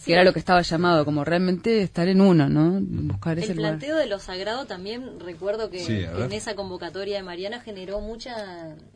que 0.05 0.13
era 0.13 0.25
lo 0.25 0.33
que 0.33 0.39
estaba 0.39 0.63
llamado, 0.63 1.05
como 1.05 1.25
realmente 1.25 1.83
estar 1.83 2.09
en 2.09 2.21
uno, 2.21 2.49
¿no? 2.49 2.79
Buscar 2.81 3.39
ese 3.39 3.53
El 3.53 3.59
lugar. 3.59 3.73
planteo 3.79 3.97
de 3.97 4.07
lo 4.07 4.19
sagrado 4.19 4.67
también 4.67 5.21
recuerdo 5.21 5.71
que, 5.71 5.81
Sí, 5.85 6.01
en 6.05 6.33
esa 6.33 6.55
convocatoria 6.55 7.17
de 7.17 7.23
Mariana 7.23 7.61
generó 7.61 8.01
mucha 8.01 8.35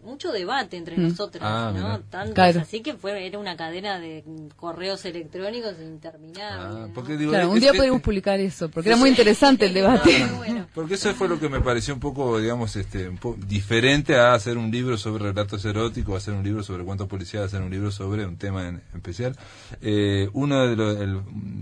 mucho 0.05 0.31
debate 0.33 0.77
entre 0.77 0.97
Mm. 0.97 1.09
nosotras, 1.09 1.43
Ah, 1.45 1.73
¿no? 1.75 1.83
mirá. 1.83 2.01
Tanto 2.11 2.35
Claro. 2.35 2.61
así 2.61 2.81
que 2.81 2.95
fue 2.95 3.27
era 3.27 3.39
una 3.39 3.57
cadena 3.57 3.99
de 3.99 4.25
correos 4.57 5.05
electrónicos 5.05 5.75
interminables. 5.81 6.67
Ah, 6.77 6.87
¿no? 6.89 6.95
porque 6.95 7.17
digo, 7.17 7.33
Claro, 7.33 7.51
un 7.51 7.57
es 7.57 7.63
día 7.63 7.73
que- 7.73 7.79
podríamos 7.79 8.03
publicar 8.03 8.39
eso, 8.41 8.69
porque 8.69 8.89
era 8.91 8.97
muy 8.99 9.11
interesante 9.11 9.67
el 9.67 9.75
debate. 10.15 10.27
Bueno. 10.37 10.67
Porque 10.75 10.95
eso 10.95 11.13
fue 11.15 11.29
lo 11.29 11.41
que 11.41 11.49
me 11.49 11.61
pareció 11.61 11.95
un 11.95 12.01
poco, 12.01 12.39
digamos, 12.39 12.77
este, 12.77 13.09
un 13.09 13.19
poco 13.19 13.39
diferente 13.47 14.15
a 14.17 14.35
hacer 14.35 14.59
un 14.59 14.71
libro 14.71 14.97
sobre 14.99 15.25
relatos 15.25 15.65
eróticos, 15.65 16.17
hacer 16.23 16.35
un 16.35 16.45
libro 16.45 16.63
sobre 16.63 16.85
cuentos 16.85 17.09
policiales, 17.09 17.49
hacer 17.49 17.63
un 17.63 17.71
libro 17.71 17.91
sobre 17.91 18.27
un 18.27 18.37
tema 18.37 18.69
en 18.69 18.83
especial. 18.95 19.37
Eh, 19.81 20.29
uno 20.35 20.67
de 20.67 20.77
los, 20.77 20.96
el- 20.97 21.21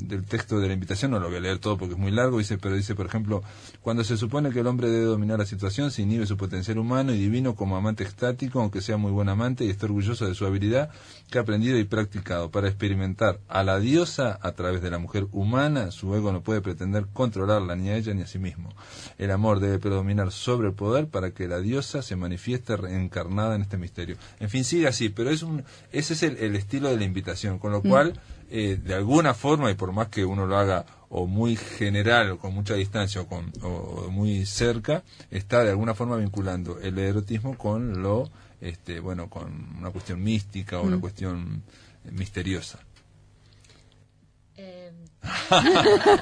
del 0.08 0.24
texto 0.24 0.58
de 0.60 0.68
la 0.68 0.74
invitación, 0.74 1.10
no 1.10 1.18
lo 1.18 1.28
voy 1.28 1.36
a 1.36 1.40
leer 1.40 1.58
todo 1.58 1.76
porque 1.78 1.94
es 1.94 2.00
muy 2.00 2.10
largo, 2.10 2.38
dice, 2.38 2.58
pero 2.58 2.74
dice, 2.76 2.94
por 2.94 3.06
ejemplo, 3.06 3.42
cuando 3.82 4.04
se 4.04 4.16
supone 4.16 4.50
que 4.50 4.60
el 4.60 4.66
hombre 4.66 4.88
debe 4.88 5.04
dominar 5.04 5.38
la 5.38 5.46
situación, 5.46 5.90
se 5.90 6.02
inhibe 6.02 6.26
su 6.26 6.36
potencial 6.36 6.78
humano 6.78 7.12
y 7.12 7.18
divino 7.18 7.54
como 7.54 7.76
amante 7.76 8.04
estático, 8.04 8.60
aunque 8.60 8.80
sea 8.80 8.96
muy 8.96 9.10
buen 9.12 9.28
amante 9.28 9.64
y 9.64 9.70
esté 9.70 9.86
orgulloso 9.86 10.26
de 10.26 10.34
su 10.34 10.46
habilidad 10.46 10.90
que 11.30 11.38
ha 11.38 11.42
aprendido 11.42 11.78
y 11.78 11.84
practicado 11.84 12.50
para 12.50 12.68
experimentar 12.68 13.40
a 13.48 13.62
la 13.64 13.80
diosa 13.80 14.38
a 14.42 14.52
través 14.52 14.82
de 14.82 14.90
la 14.90 14.98
mujer 14.98 15.26
humana, 15.32 15.90
su 15.90 16.14
ego 16.14 16.32
no 16.32 16.42
puede 16.42 16.60
pretender 16.60 17.06
controlarla 17.12 17.76
ni 17.76 17.88
a 17.88 17.96
ella 17.96 18.14
ni 18.14 18.22
a 18.22 18.26
sí 18.26 18.38
mismo. 18.38 18.74
El 19.18 19.30
amor 19.30 19.60
debe 19.60 19.78
predominar 19.78 20.30
sobre 20.32 20.68
el 20.68 20.74
poder 20.74 21.06
para 21.08 21.30
que 21.32 21.48
la 21.48 21.60
diosa 21.60 22.02
se 22.02 22.16
manifieste 22.16 22.76
reencarnada 22.76 23.54
en 23.56 23.62
este 23.62 23.76
misterio. 23.78 24.16
En 24.40 24.50
fin, 24.50 24.64
sigue 24.64 24.86
así, 24.86 25.08
pero 25.08 25.30
es 25.30 25.42
un, 25.42 25.64
ese 25.92 26.14
es 26.14 26.22
el, 26.22 26.36
el 26.38 26.56
estilo 26.56 26.88
de 26.90 26.96
la 26.96 27.04
invitación, 27.04 27.58
con 27.58 27.72
lo 27.72 27.82
cual, 27.82 28.20
eh, 28.50 28.78
de 28.82 28.94
alguna 28.94 29.34
forma, 29.34 29.70
y 29.70 29.74
por 29.74 29.92
más 29.92 30.08
que 30.08 30.24
uno 30.24 30.46
lo 30.46 30.56
haga 30.56 30.84
o 31.08 31.26
muy 31.26 31.56
general, 31.56 32.32
o 32.32 32.38
con 32.38 32.54
mucha 32.54 32.74
distancia, 32.74 33.20
o, 33.20 33.26
con, 33.26 33.52
o, 33.62 33.68
o 33.68 34.10
muy 34.10 34.46
cerca, 34.46 35.02
está 35.30 35.62
de 35.62 35.70
alguna 35.70 35.94
forma 35.94 36.16
vinculando 36.16 36.78
el 36.80 36.98
erotismo 36.98 37.56
con 37.56 38.02
lo, 38.02 38.28
este, 38.60 39.00
bueno, 39.00 39.28
con 39.28 39.76
una 39.78 39.90
cuestión 39.90 40.22
mística 40.22 40.80
o 40.80 40.82
una 40.84 40.98
cuestión 40.98 41.62
eh, 42.04 42.10
misteriosa. 42.10 42.80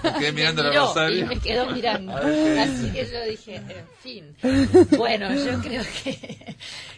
Me 0.02 0.12
quedé 0.18 0.32
mirando 0.32 0.62
miró 0.64 0.86
Rosario. 0.86 1.18
Y 1.18 1.24
me 1.24 1.38
quedó 1.38 1.66
mirando. 1.70 2.16
Así 2.16 2.90
que 2.92 3.08
yo 3.10 3.24
dije, 3.28 3.56
en 3.56 3.86
fin. 4.00 4.36
Bueno, 4.96 5.34
yo 5.34 5.58
creo 5.60 5.82
que, 6.04 6.56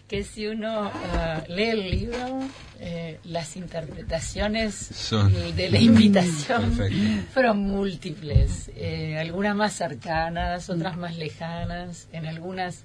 que 0.09 0.25
si 0.25 0.47
uno 0.47 0.91
ah, 0.95 1.43
lee 1.49 1.65
el 1.71 1.91
libro, 1.91 2.41
eh, 2.81 3.19
las 3.25 3.57
interpretaciones 3.57 4.75
Son- 4.75 5.33
de 5.57 5.71
la 5.71 5.79
invitación 5.79 6.71
Perfecto. 6.77 7.31
fueron 7.33 7.59
múltiples. 7.59 8.71
Eh, 8.77 9.17
algunas 9.19 9.55
más 9.57 9.73
cercanas, 9.73 10.69
otras 10.71 10.97
más 10.97 11.17
lejanas. 11.17 12.09
En 12.13 12.27
algunas 12.27 12.85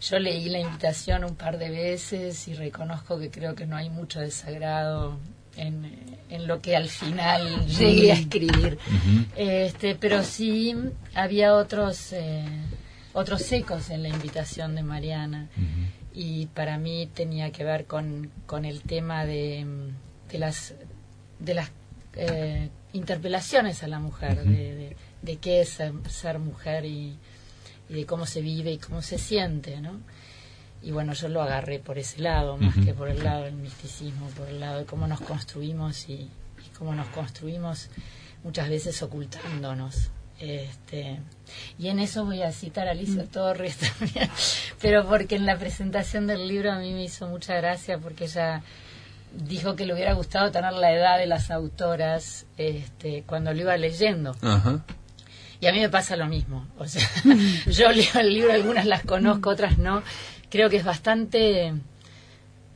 yo 0.00 0.18
leí 0.18 0.48
la 0.50 0.58
invitación 0.60 1.24
un 1.24 1.36
par 1.36 1.58
de 1.58 1.70
veces 1.70 2.46
y 2.48 2.54
reconozco 2.54 3.18
que 3.18 3.30
creo 3.30 3.54
que 3.54 3.66
no 3.66 3.76
hay 3.76 3.88
mucho 3.88 4.20
desagrado 4.20 5.18
en, 5.56 6.18
en 6.28 6.46
lo 6.46 6.60
que 6.60 6.76
al 6.76 6.88
final 6.88 7.66
llegué 7.66 8.12
a 8.12 8.14
escribir. 8.14 8.78
este, 9.36 9.94
pero 9.94 10.22
sí 10.22 10.74
había 11.14 11.54
otros, 11.54 12.12
eh, 12.12 12.44
otros 13.12 13.50
ecos 13.52 13.90
en 13.90 14.02
la 14.02 14.08
invitación 14.08 14.74
de 14.74 14.82
Mariana. 14.82 15.48
Y 16.14 16.46
para 16.46 16.78
mí 16.78 17.10
tenía 17.12 17.52
que 17.52 17.62
ver 17.64 17.84
con, 17.84 18.30
con 18.46 18.64
el 18.64 18.80
tema 18.82 19.26
de, 19.26 19.66
de 20.30 20.38
las, 20.38 20.74
de 21.38 21.54
las 21.54 21.70
eh, 22.14 22.70
interpelaciones 22.94 23.82
a 23.82 23.88
la 23.88 23.98
mujer, 23.98 24.42
de, 24.42 24.74
de, 24.74 24.96
de 25.20 25.36
qué 25.36 25.60
es 25.60 25.68
ser, 25.68 25.92
ser 26.08 26.38
mujer 26.38 26.86
y, 26.86 27.18
y 27.90 27.94
de 27.94 28.06
cómo 28.06 28.24
se 28.24 28.40
vive 28.40 28.72
y 28.72 28.78
cómo 28.78 29.02
se 29.02 29.18
siente, 29.18 29.80
¿no? 29.82 30.00
Y 30.82 30.92
bueno, 30.92 31.14
yo 31.14 31.28
lo 31.28 31.42
agarré 31.42 31.78
por 31.78 31.98
ese 31.98 32.20
lado, 32.20 32.56
más 32.56 32.74
que 32.76 32.94
por 32.94 33.08
el 33.08 33.24
lado 33.24 33.44
del 33.44 33.54
misticismo, 33.54 34.28
por 34.36 34.48
el 34.48 34.60
lado 34.60 34.78
de 34.78 34.84
cómo 34.84 35.06
nos 35.06 35.20
construimos 35.20 36.08
y, 36.08 36.12
y 36.12 36.68
cómo 36.78 36.94
nos 36.94 37.08
construimos 37.08 37.88
muchas 38.44 38.68
veces 38.68 39.02
ocultándonos. 39.02 40.10
Este, 40.38 41.18
y 41.78 41.88
en 41.88 41.98
eso 41.98 42.26
voy 42.26 42.42
a 42.42 42.52
citar 42.52 42.88
a 42.88 42.90
Alicia 42.90 43.24
Torres 43.24 43.76
también, 43.98 44.30
pero 44.80 45.06
porque 45.06 45.36
en 45.36 45.46
la 45.46 45.56
presentación 45.56 46.26
del 46.26 46.46
libro 46.46 46.72
a 46.72 46.78
mí 46.78 46.92
me 46.92 47.04
hizo 47.04 47.26
mucha 47.26 47.54
gracia 47.54 47.98
porque 47.98 48.24
ella 48.24 48.62
dijo 49.32 49.76
que 49.76 49.86
le 49.86 49.94
hubiera 49.94 50.12
gustado 50.12 50.50
tener 50.50 50.74
la 50.74 50.92
edad 50.92 51.18
de 51.18 51.26
las 51.26 51.50
autoras 51.50 52.46
este, 52.58 53.24
cuando 53.26 53.52
lo 53.52 53.60
iba 53.60 53.76
leyendo. 53.76 54.36
Ajá. 54.42 54.84
Y 55.58 55.66
a 55.68 55.72
mí 55.72 55.80
me 55.80 55.88
pasa 55.88 56.16
lo 56.16 56.26
mismo. 56.26 56.66
O 56.78 56.86
sea, 56.86 57.08
yo 57.66 57.90
leo 57.90 58.20
el 58.20 58.34
libro, 58.34 58.52
algunas 58.52 58.84
las 58.84 59.02
conozco, 59.04 59.50
otras 59.50 59.78
no. 59.78 60.02
Creo 60.50 60.70
que 60.70 60.76
es 60.76 60.84
bastante 60.84 61.74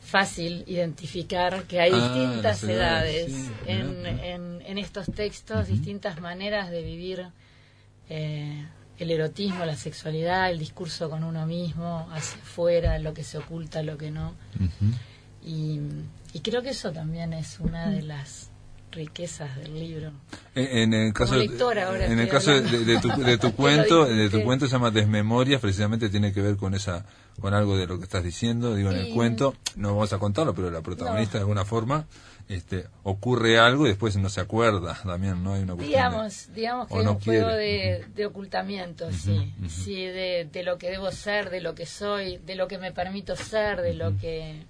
fácil 0.01 0.65
identificar 0.67 1.65
que 1.65 1.81
hay 1.81 1.93
Ah, 1.95 2.15
distintas 2.15 2.65
edades, 2.65 3.29
edades 3.29 3.33
sí, 3.33 3.51
en, 3.67 4.07
en, 4.07 4.63
en 4.67 4.79
estos 4.79 5.07
textos, 5.07 5.69
distintas 5.69 6.21
maneras 6.21 6.71
de 6.71 6.83
vivir 6.83 7.27
eh, 8.09 8.67
el 8.99 9.11
erotismo, 9.11 9.65
la 9.65 9.77
sexualidad, 9.77 10.51
el 10.51 10.59
discurso 10.59 11.09
con 11.09 11.23
uno 11.25 11.47
mismo, 11.47 12.09
hacia 12.13 12.41
afuera, 12.43 12.99
lo 12.99 13.15
que 13.15 13.23
se 13.25 13.39
oculta, 13.39 13.83
lo 13.83 13.97
que 13.97 14.11
no. 14.11 14.35
Y, 15.45 15.81
y 16.35 16.41
creo 16.41 16.61
que 16.63 16.71
eso 16.71 16.93
también 16.93 17.33
es 17.33 17.61
una 17.61 17.89
de 17.89 18.03
las 18.03 18.51
riquezas 18.93 19.57
del 19.57 19.79
libro. 19.79 20.13
En, 20.55 20.93
en 20.93 20.95
el 21.07 21.13
caso, 21.15 21.35
ahora 21.35 22.07
en 22.07 22.19
el 22.19 22.29
caso 22.29 22.61
de, 22.61 22.99
tu, 23.01 23.09
de 23.09 23.39
tu 23.39 23.53
cuento, 23.57 24.05
de 24.07 24.29
tu 24.29 24.43
cuento 24.43 24.67
se 24.67 24.73
llama 24.73 24.91
Desmemorias, 24.91 25.61
precisamente 25.61 26.11
tiene 26.11 26.33
que 26.33 26.43
ver 26.43 26.57
con 26.57 26.75
esa, 26.75 27.07
con 27.41 27.55
algo 27.55 27.77
de 27.77 27.87
lo 27.87 27.99
que 27.99 28.05
estás 28.05 28.23
diciendo. 28.25 28.75
Digo, 28.75 28.91
en 28.91 28.99
el 28.99 29.15
cuento, 29.15 29.55
no 29.77 29.89
vamos 29.95 30.13
a 30.13 30.19
contarlo, 30.19 30.55
pero 30.55 30.71
la 30.71 30.81
protagonista 30.83 31.35
de 31.39 31.41
alguna 31.43 31.65
forma, 31.65 32.07
este, 32.49 32.87
ocurre 33.05 33.59
algo 33.59 33.87
y 33.87 33.91
después 33.91 34.17
no 34.17 34.29
se 34.29 34.41
acuerda 34.41 34.99
también, 35.05 35.43
¿no? 35.45 35.55
Hay 35.55 35.63
una 35.63 35.75
de- 35.77 35.85
Digamos, 35.85 36.49
digamos 36.55 36.89
que 36.89 36.99
es 36.99 37.05
no 37.05 37.13
un 37.13 37.21
juego 37.21 37.47
quiere. 37.49 37.63
de, 38.01 38.05
de 38.15 38.27
ocultamiento, 38.27 39.11
sí, 39.13 39.53
sí, 39.69 40.05
de, 40.07 40.49
de 40.53 40.63
lo 40.65 40.77
que 40.79 40.91
debo 40.91 41.11
ser, 41.13 41.51
de 41.51 41.61
lo 41.61 41.75
que 41.75 41.87
soy, 41.87 42.39
de 42.39 42.55
lo 42.57 42.67
que 42.69 42.79
me 42.79 42.93
permito 42.93 43.37
ser, 43.37 43.81
de 43.83 43.95
lo 43.95 44.17
que, 44.19 44.63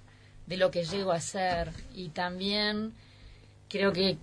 de 0.45 0.57
lo 0.57 0.69
que 0.69 0.83
llego 0.83 1.11
a 1.11 1.19
ser, 1.19 1.71
y 1.95 2.09
también 2.09 2.93
creo 3.69 3.91
que 3.93 4.17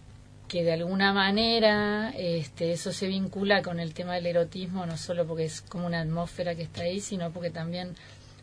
que 0.47 0.64
de 0.64 0.73
alguna 0.73 1.12
manera 1.12 2.11
este, 2.17 2.73
eso 2.73 2.90
se 2.90 3.07
vincula 3.07 3.61
con 3.62 3.81
el 3.81 3.93
tema 3.93 4.14
del 4.14 4.25
erotismo, 4.28 4.87
no 4.87 4.97
solo 4.97 5.26
porque 5.26 5.45
es 5.45 5.61
como 5.61 5.85
una 5.87 6.00
atmósfera 6.00 6.55
que 6.55 6.62
está 6.62 6.85
ahí, 6.85 7.00
sino 7.00 7.31
porque 7.33 7.50
también 7.50 7.95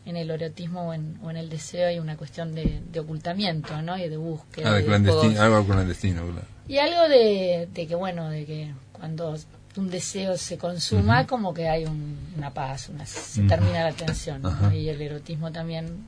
en 0.06 0.16
el 0.16 0.30
erotismo 0.30 0.88
o 0.88 0.94
en, 0.94 1.18
o 1.22 1.30
en 1.30 1.36
el 1.36 1.48
deseo 1.50 1.88
hay 1.88 1.98
una 1.98 2.16
cuestión 2.16 2.54
de, 2.54 2.80
de 2.90 3.00
ocultamiento, 3.00 3.82
¿no? 3.82 3.98
Y 3.98 4.08
de 4.08 4.16
búsqueda. 4.16 4.70
Ah, 4.70 4.74
de 4.74 4.84
clandestino, 4.86 5.42
algo 5.42 5.64
clandestino, 5.66 6.22
claro. 6.22 6.46
Y 6.68 6.78
algo 6.78 7.08
de, 7.08 7.68
de 7.74 7.86
que, 7.86 7.94
bueno, 7.94 8.28
de 8.30 8.44
que 8.46 8.72
cuando 8.92 9.36
un 9.76 9.90
deseo 9.90 10.36
se 10.38 10.56
consuma, 10.56 11.26
como 11.26 11.52
que 11.52 11.68
hay 11.68 11.84
un- 11.84 12.16
una 12.36 12.54
paz, 12.54 12.88
una, 12.88 13.04
se 13.04 13.42
termina 13.42 13.84
la 13.84 13.92
tensión. 13.92 14.42
Y 14.72 14.88
el 14.88 15.02
erotismo 15.02 15.52
también, 15.52 16.06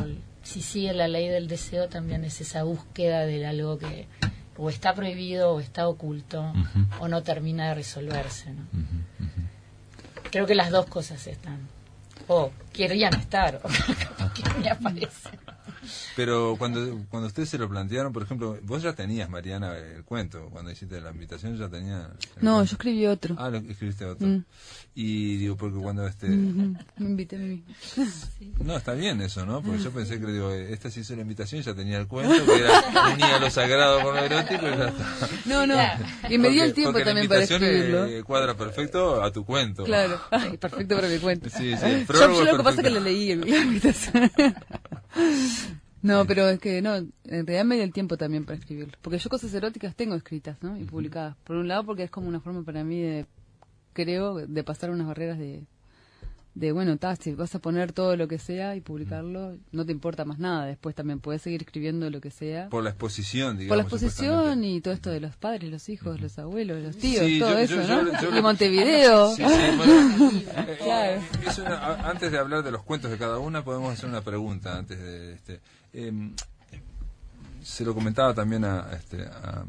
o 0.00 0.04
el- 0.04 0.18
si 0.42 0.60
sigue 0.60 0.92
la 0.92 1.06
ley 1.08 1.28
del 1.28 1.46
deseo, 1.48 1.88
también 1.88 2.24
es 2.24 2.40
esa 2.40 2.64
búsqueda 2.64 3.24
de 3.24 3.46
algo 3.46 3.78
que 3.78 4.06
o 4.56 4.68
está 4.70 4.94
prohibido 4.94 5.52
o 5.52 5.60
está 5.60 5.86
oculto 5.88 6.52
o 7.00 7.08
no 7.08 7.22
termina 7.22 7.68
de 7.68 7.74
resolverse. 7.74 8.50
¿no? 8.52 8.62
Creo 10.30 10.46
que 10.46 10.54
las 10.54 10.70
dos 10.70 10.86
cosas 10.86 11.26
están. 11.26 11.60
O 12.28 12.50
querían 12.72 13.14
estar, 13.14 13.56
o 13.56 13.60
capaz 13.60 14.32
que 14.32 14.42
ni 14.60 14.68
aparecen. 14.68 15.43
Pero 16.16 16.56
cuando, 16.58 17.04
cuando 17.10 17.26
ustedes 17.28 17.48
se 17.48 17.58
lo 17.58 17.68
plantearon, 17.68 18.12
por 18.12 18.22
ejemplo, 18.22 18.58
vos 18.62 18.82
ya 18.82 18.92
tenías, 18.94 19.28
Mariana, 19.28 19.76
el 19.76 20.04
cuento, 20.04 20.48
cuando 20.50 20.70
hiciste 20.70 21.00
la 21.00 21.10
invitación 21.10 21.56
ya 21.56 21.68
tenía... 21.68 22.08
No, 22.40 22.54
cuento. 22.56 22.64
yo 22.64 22.72
escribí 22.74 23.06
otro. 23.06 23.34
Ah, 23.38 23.50
lo 23.50 23.58
escribiste 23.58 24.04
otro. 24.04 24.26
Mm. 24.26 24.44
Y 24.94 25.36
digo, 25.36 25.56
porque 25.56 25.78
cuando 25.78 26.06
este... 26.06 26.26
Ujú, 26.28 26.76
Me 26.98 27.06
invité 27.06 27.36
a 27.36 27.38
mí. 27.40 27.64
No, 28.64 28.76
está 28.76 28.92
bien 28.94 29.20
eso, 29.22 29.44
¿no? 29.44 29.62
Porque 29.62 29.82
yo 29.82 29.90
pensé 29.90 30.20
que, 30.20 30.26
digo, 30.26 30.50
eh, 30.52 30.72
esta 30.72 30.90
se 30.90 31.00
hizo 31.00 31.14
la 31.16 31.22
invitación 31.22 31.60
y 31.60 31.64
ya 31.64 31.74
tenía 31.74 31.98
el 31.98 32.06
cuento, 32.06 32.44
que 32.46 32.60
era 32.60 32.82
unía 33.12 33.38
lo 33.38 33.50
sagrado 33.50 34.00
con 34.02 34.14
lo 34.14 34.22
erótico 34.24 34.66
y 34.66 34.76
ya 34.78 34.88
está. 34.88 35.28
No, 35.46 35.66
no. 35.66 35.76
Y 36.28 36.38
me 36.38 36.50
dio 36.50 36.64
el 36.64 36.74
tiempo 36.74 36.92
porque 36.92 37.04
también 37.04 37.26
la 37.26 37.28
para 37.28 37.42
invitación 37.42 37.62
escribirlo. 37.62 38.06
eh, 38.06 38.22
cuadra 38.22 38.54
perfecto 38.56 39.22
a 39.22 39.32
tu 39.32 39.44
cuento. 39.44 39.84
Claro. 39.84 40.20
Ay, 40.30 40.56
perfecto 40.56 40.94
para 40.96 41.08
mi 41.08 41.18
cuento. 41.18 41.50
Sí, 41.50 41.74
sí, 41.76 42.06
yo, 42.08 42.32
yo 42.32 42.44
lo 42.44 42.56
que 42.56 42.62
pasa 42.62 42.80
es 42.80 42.84
que 42.84 42.90
lo 42.90 43.00
leí 43.00 43.32
en 43.32 43.40
la 43.40 43.56
invitación. 43.58 44.30
No, 46.02 46.26
pero 46.26 46.50
es 46.50 46.58
que 46.58 46.82
no, 46.82 46.96
en 46.96 47.10
realidad 47.24 47.64
me 47.64 47.76
dio 47.76 47.84
el 47.84 47.92
tiempo 47.94 48.18
también 48.18 48.44
para 48.44 48.58
escribirlo. 48.58 48.92
Porque 49.00 49.18
yo 49.18 49.30
cosas 49.30 49.54
eróticas 49.54 49.96
tengo 49.96 50.14
escritas, 50.14 50.58
¿no? 50.62 50.76
Y 50.76 50.84
publicadas. 50.84 51.34
Por 51.44 51.56
un 51.56 51.66
lado 51.66 51.84
porque 51.84 52.02
es 52.02 52.10
como 52.10 52.28
una 52.28 52.40
forma 52.40 52.62
para 52.62 52.84
mí 52.84 53.00
de, 53.00 53.26
creo, 53.94 54.34
de 54.34 54.64
pasar 54.64 54.90
unas 54.90 55.06
barreras 55.06 55.38
de, 55.38 55.64
de 56.54 56.70
bueno, 56.70 56.96
ta, 56.98 57.16
si 57.16 57.34
vas 57.34 57.52
a 57.56 57.58
poner 57.58 57.92
todo 57.92 58.16
lo 58.16 58.28
que 58.28 58.38
sea 58.38 58.76
y 58.76 58.80
publicarlo, 58.80 59.56
no 59.72 59.84
te 59.84 59.90
importa 59.90 60.24
más 60.24 60.38
nada. 60.38 60.66
Después 60.66 60.94
también 60.94 61.18
puedes 61.18 61.42
seguir 61.42 61.62
escribiendo 61.62 62.08
lo 62.10 62.20
que 62.20 62.30
sea. 62.30 62.68
Por 62.68 62.84
la 62.84 62.90
exposición, 62.90 63.58
digamos. 63.58 63.68
Por 63.70 63.76
la 63.78 63.82
exposición 63.82 64.62
y 64.64 64.80
todo 64.80 64.94
esto 64.94 65.10
de 65.10 65.18
los 65.18 65.36
padres, 65.36 65.68
los 65.70 65.88
hijos, 65.88 66.20
los 66.20 66.38
abuelos, 66.38 66.80
los 66.80 66.96
tíos, 66.96 67.26
Sí, 67.26 67.40
todo 67.40 67.50
yo- 67.54 67.58
eso, 67.58 67.82
yo- 67.82 68.02
¿no? 68.02 68.22
yo- 68.22 68.36
y 68.38 68.40
Montevideo. 68.42 69.30
Sí, 69.34 69.42
sí, 69.44 69.76
bueno, 69.76 70.30
eh, 70.68 70.78
Claro. 70.80 71.22
es 71.44 71.58
una- 71.58 71.76
a- 71.76 72.10
antes 72.10 72.30
de 72.30 72.38
hablar 72.38 72.62
de 72.62 72.70
los 72.70 72.84
cuentos 72.84 73.10
de 73.10 73.18
cada 73.18 73.38
una, 73.40 73.64
podemos 73.64 73.92
hacer 73.92 74.08
una 74.08 74.20
pregunta 74.20 74.78
antes 74.78 74.98
de 75.00 75.32
este. 75.34 75.60
em, 75.92 76.34
se 77.62 77.84
lo 77.84 77.94
comentaba 77.94 78.34
también 78.34 78.64
a, 78.64 78.84
a 78.90 78.92
este, 78.94 79.22
a, 79.24 79.64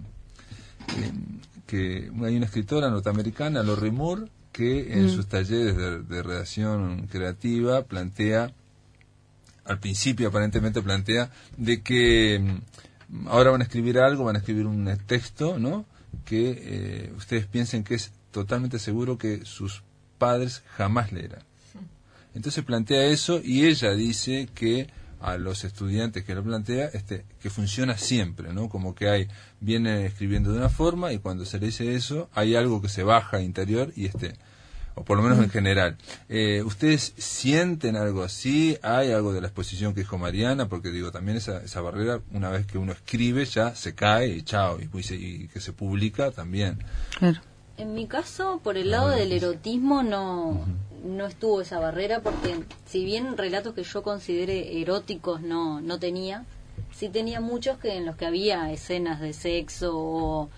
em, 1.04 1.40
que 1.66 2.12
hay 2.24 2.36
una 2.36 2.46
escritora 2.46 2.90
norteamericana, 2.90 3.64
Lori 3.64 3.90
Moore, 3.92 4.28
que 4.56 4.94
en 4.94 5.10
sus 5.10 5.28
talleres 5.28 5.76
de, 5.76 6.02
de 6.02 6.24
redacción 6.24 7.08
creativa 7.08 7.84
plantea, 7.84 8.54
al 9.66 9.80
principio 9.80 10.30
aparentemente 10.30 10.82
plantea, 10.82 11.30
de 11.58 11.82
que 11.82 12.40
mm, 12.40 13.28
ahora 13.28 13.52
van 13.52 13.60
a 13.60 13.66
escribir 13.66 14.00
algo, 14.00 14.24
van 14.24 14.38
a 14.38 14.40
escribir 14.40 14.66
un 14.66 14.98
texto, 15.06 15.60
¿no? 15.60 15.86
Que 16.24 16.56
eh, 16.58 17.14
ustedes 17.18 17.48
piensen 17.48 17.84
que 17.84 17.96
es 17.96 18.14
totalmente 18.32 18.80
seguro 18.80 19.18
que 19.18 19.44
sus 19.44 19.84
padres 20.18 20.64
jamás 20.78 21.12
leerán. 21.12 21.44
Entonces 22.34 22.64
plantea 22.64 23.08
eso 23.08 23.42
y 23.44 23.66
ella 23.66 23.92
dice 23.92 24.48
que 24.56 24.88
a 25.26 25.38
los 25.40 25.64
estudiantes 25.64 26.24
que 26.24 26.36
lo 26.36 26.44
plantea, 26.44 26.86
este, 26.94 27.26
que 27.42 27.50
funciona 27.50 27.98
siempre, 27.98 28.54
¿no? 28.54 28.70
Como 28.70 28.94
que 28.94 29.10
hay, 29.10 29.28
viene 29.60 30.06
escribiendo 30.06 30.52
de 30.52 30.60
una 30.60 30.70
forma 30.70 31.14
y 31.14 31.18
cuando 31.18 31.46
se 31.46 31.60
le 31.60 31.66
dice 31.66 31.96
eso, 31.96 32.30
hay 32.34 32.56
algo 32.56 32.80
que 32.80 32.90
se 32.90 33.02
baja 33.02 33.42
interior 33.42 33.92
y 33.96 34.06
este, 34.06 34.36
o 34.94 35.04
por 35.04 35.18
lo 35.18 35.24
menos 35.24 35.40
en 35.40 35.50
general. 35.50 35.98
Eh, 36.30 36.62
¿Ustedes 36.64 37.14
sienten 37.18 37.96
algo 37.96 38.22
así? 38.22 38.78
¿Hay 38.84 39.12
algo 39.12 39.34
de 39.34 39.42
la 39.42 39.48
exposición 39.48 39.96
que 39.96 40.02
dijo 40.02 40.20
Mariana? 40.20 40.70
Porque 40.70 40.92
digo, 40.92 41.12
también 41.12 41.38
esa, 41.38 41.64
esa 41.64 41.82
barrera, 41.82 42.22
una 42.32 42.52
vez 42.52 42.68
que 42.68 42.78
uno 42.78 42.92
escribe, 42.92 43.46
ya 43.46 43.74
se 43.74 43.96
cae 43.96 44.28
y 44.28 44.44
chao, 44.44 44.80
y, 44.80 44.88
pues, 44.88 45.10
y 45.10 45.48
que 45.48 45.60
se 45.60 45.74
publica 45.74 46.30
también. 46.30 46.84
Claro. 47.18 47.42
En 47.78 47.94
mi 47.94 48.08
caso, 48.08 48.62
por 48.64 48.78
el 48.78 48.92
lado 48.92 49.10
del 49.10 49.34
erotismo, 49.34 50.02
no, 50.02 50.66
no 51.06 51.26
estuvo 51.28 51.62
esa 51.62 51.80
barrera, 51.80 52.20
porque 52.22 52.64
si 52.86 53.06
bien 53.06 53.38
relatos 53.38 53.74
que 53.76 53.84
yo 53.84 54.02
considere 54.04 54.82
eróticos 54.82 55.42
no, 55.42 55.80
no 55.82 56.00
tenía, 56.00 56.46
sí 56.94 57.10
tenía 57.10 57.40
muchos 57.42 57.78
que 57.78 57.96
en 57.98 58.06
los 58.06 58.16
que 58.16 58.26
había 58.26 58.72
escenas 58.72 59.22
de 59.22 59.34
sexo 59.34 59.92
o 59.96 60.50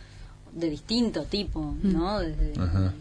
de 0.53 0.69
distinto 0.69 1.23
tipo, 1.23 1.75
¿no? 1.83 2.19
Desde 2.19 2.53
Ajá. 2.59 2.93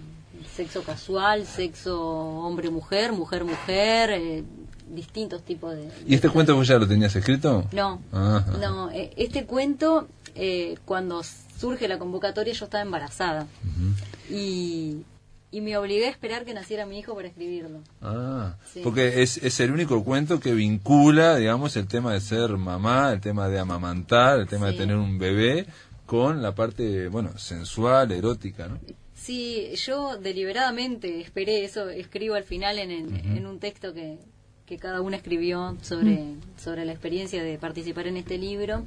sexo 0.55 0.83
casual, 0.83 1.47
sexo 1.47 2.01
hombre-mujer, 2.01 3.13
mujer-mujer, 3.13 4.11
eh, 4.11 4.45
distintos 4.93 5.43
tipos 5.43 5.75
de... 5.75 5.89
¿Y 6.07 6.15
este 6.17 6.29
cuento 6.29 6.55
vos 6.57 6.67
ya 6.67 6.79
lo 6.79 6.87
tenías 6.89 7.15
escrito? 7.17 7.65
No, 7.73 8.01
Ajá. 8.13 8.45
no. 8.61 8.91
eh, 8.91 9.13
Este 9.17 9.47
cuento, 9.47 10.09
eh, 10.35 10.77
cuando 10.85 11.23
surge 11.59 11.89
la 11.89 11.99
convocatoria, 11.99 12.53
yo 12.53 12.65
estaba 12.67 12.83
embarazada. 12.83 13.47
y, 14.31 14.99
y 15.51 15.61
me 15.61 15.77
obligué 15.77 16.07
a 16.07 16.11
esperar 16.11 16.45
que 16.45 16.53
naciera 16.55 16.87
mi 16.87 16.99
hijo 16.99 17.15
para 17.15 17.29
escribirlo. 17.29 17.81
Ah, 18.03 18.57
Sí. 18.73 18.81
porque 18.83 19.23
es, 19.23 19.39
es 19.39 19.61
el 19.61 19.71
único 19.71 20.03
cuento 20.05 20.41
que 20.41 20.53
vincula, 20.53 21.37
digamos, 21.37 21.77
el 21.77 21.87
tema 21.87 22.13
de 22.13 22.21
ser 22.21 22.51
mamá, 22.57 23.13
el 23.13 23.21
tema 23.21 23.49
de 23.49 23.59
amamantar, 23.59 24.41
el 24.41 24.49
tema 24.49 24.67
de 24.67 24.73
tener 24.75 24.97
un 24.97 25.19
bebé, 25.19 25.67
con 26.05 26.43
la 26.43 26.55
parte, 26.55 27.09
bueno, 27.09 27.37
sensual, 27.39 28.13
erótica, 28.13 28.69
¿no? 28.69 28.79
Sí, 29.15 29.71
yo 29.77 30.19
deliberadamente 30.19 31.21
esperé 31.21 31.65
eso, 31.65 31.89
escribo 31.89 32.35
al 32.37 32.45
final 32.45 32.79
en, 32.79 32.91
en, 32.93 33.37
en 33.37 33.47
un 33.47 33.59
texto 33.59 33.93
que, 33.93 34.19
que 34.67 34.77
cada 34.79 35.01
una 35.01 35.17
escribió 35.17 35.77
sobre, 35.83 36.35
sobre 36.59 36.85
la 36.85 36.93
experiencia 36.93 37.43
de 37.43 37.59
participar 37.59 38.07
en 38.07 38.19
este 38.19 38.39
libro. 38.39 38.85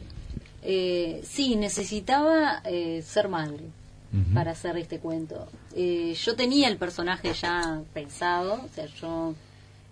Eh, 0.62 1.22
sí, 1.24 1.56
necesitaba 1.56 2.62
eh, 2.66 3.02
ser 3.02 3.28
madre 3.30 3.64
Para 4.34 4.52
hacer 4.52 4.76
este 4.78 5.00
cuento. 5.00 5.48
Eh, 5.76 6.16
yo 6.16 6.36
tenía 6.36 6.68
el 6.68 6.78
personaje 6.78 7.32
ya 7.34 7.82
pensado, 7.94 8.54
o 8.54 8.68
sea, 8.74 8.88
yo 8.88 9.36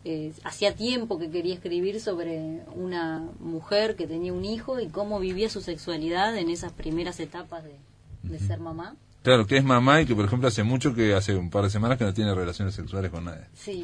eh, 0.06 0.34
hacía 0.44 0.74
tiempo 0.74 1.20
que 1.20 1.30
quería 1.30 1.54
escribir 1.54 2.02
sobre 2.02 2.62
una 2.76 3.28
mujer 3.40 3.96
que 3.96 4.08
tenía 4.08 4.34
un 4.34 4.44
hijo 4.44 4.80
y 4.80 4.88
cómo 4.88 5.20
vivía 5.20 5.50
su 5.50 5.62
sexualidad 5.62 6.36
en 6.36 6.50
esas 6.50 6.72
primeras 6.72 7.20
etapas 7.20 7.64
de, 7.64 7.76
de 8.24 8.40
ser 8.40 8.60
mamá. 8.60 8.96
Claro, 9.28 9.46
que 9.46 9.58
es 9.58 9.64
mamá 9.66 10.02
y 10.02 10.06
que, 10.06 10.16
por 10.16 10.24
ejemplo, 10.24 10.48
hace 10.48 10.64
mucho 10.64 10.94
que 10.94 11.14
hace 11.14 11.36
un 11.36 11.50
par 11.50 11.66
de 11.66 11.70
semanas 11.70 11.98
que 11.98 12.06
no 12.06 12.14
tiene 12.14 12.34
relaciones 12.34 12.74
sexuales 12.76 13.12
con 13.12 13.26
nadie. 13.26 13.44
Sí, 13.56 13.84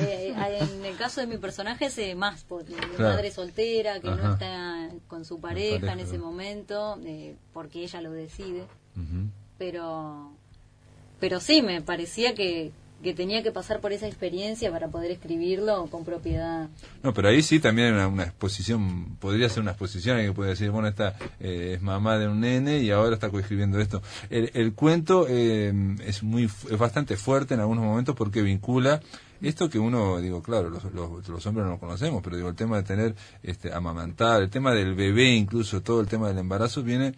eh, 0.00 0.32
eh, 0.36 0.58
en 0.60 0.84
el 0.84 0.96
caso 0.96 1.20
de 1.20 1.26
mi 1.26 1.36
personaje 1.36 1.86
es 1.86 2.16
más, 2.16 2.44
porque 2.44 2.74
madre 2.96 3.32
soltera, 3.32 3.98
que 3.98 4.08
Ajá. 4.08 4.22
no 4.22 4.32
está 4.34 4.90
con 5.08 5.24
su 5.24 5.40
pareja, 5.40 5.80
pareja, 5.80 5.92
en 5.94 5.98
ese 5.98 6.10
claro. 6.10 6.26
momento, 6.26 7.00
eh, 7.04 7.34
porque 7.52 7.82
ella 7.82 8.00
lo 8.02 8.12
decide. 8.12 8.66
Pero 9.64 10.30
pero 11.20 11.40
sí, 11.40 11.62
me 11.62 11.80
parecía 11.80 12.34
que, 12.34 12.72
que 13.02 13.14
tenía 13.14 13.42
que 13.42 13.50
pasar 13.50 13.80
por 13.80 13.92
esa 13.92 14.06
experiencia 14.06 14.70
para 14.70 14.88
poder 14.88 15.10
escribirlo 15.10 15.86
con 15.86 16.04
propiedad. 16.04 16.68
No, 17.02 17.14
pero 17.14 17.28
ahí 17.28 17.40
sí 17.40 17.60
también 17.60 17.94
una, 17.94 18.08
una 18.08 18.24
exposición, 18.24 19.16
podría 19.20 19.48
ser 19.48 19.62
una 19.62 19.70
exposición 19.70 20.18
que 20.18 20.32
puede 20.32 20.50
decir, 20.50 20.70
bueno, 20.70 20.88
esta 20.88 21.16
eh, 21.40 21.74
es 21.76 21.82
mamá 21.82 22.18
de 22.18 22.28
un 22.28 22.40
nene 22.40 22.80
y 22.80 22.90
ahora 22.90 23.14
está 23.14 23.30
coescribiendo 23.30 23.80
esto. 23.80 24.02
El, 24.28 24.50
el 24.52 24.74
cuento 24.74 25.26
eh, 25.30 25.72
es 26.04 26.22
muy 26.22 26.44
es 26.44 26.78
bastante 26.78 27.16
fuerte 27.16 27.54
en 27.54 27.60
algunos 27.60 27.84
momentos 27.84 28.14
porque 28.14 28.42
vincula 28.42 29.00
esto 29.40 29.70
que 29.70 29.78
uno, 29.78 30.20
digo, 30.20 30.42
claro, 30.42 30.68
los, 30.68 30.84
los, 30.92 31.26
los 31.28 31.46
hombres 31.46 31.64
no 31.66 31.72
lo 31.72 31.78
conocemos, 31.78 32.22
pero 32.22 32.36
digo, 32.36 32.48
el 32.48 32.54
tema 32.54 32.76
de 32.76 32.82
tener, 32.82 33.14
este, 33.42 33.72
amamantar, 33.72 34.42
el 34.42 34.50
tema 34.50 34.72
del 34.72 34.94
bebé, 34.94 35.34
incluso 35.34 35.82
todo 35.82 36.00
el 36.00 36.06
tema 36.06 36.28
del 36.28 36.38
embarazo, 36.38 36.82
viene, 36.82 37.14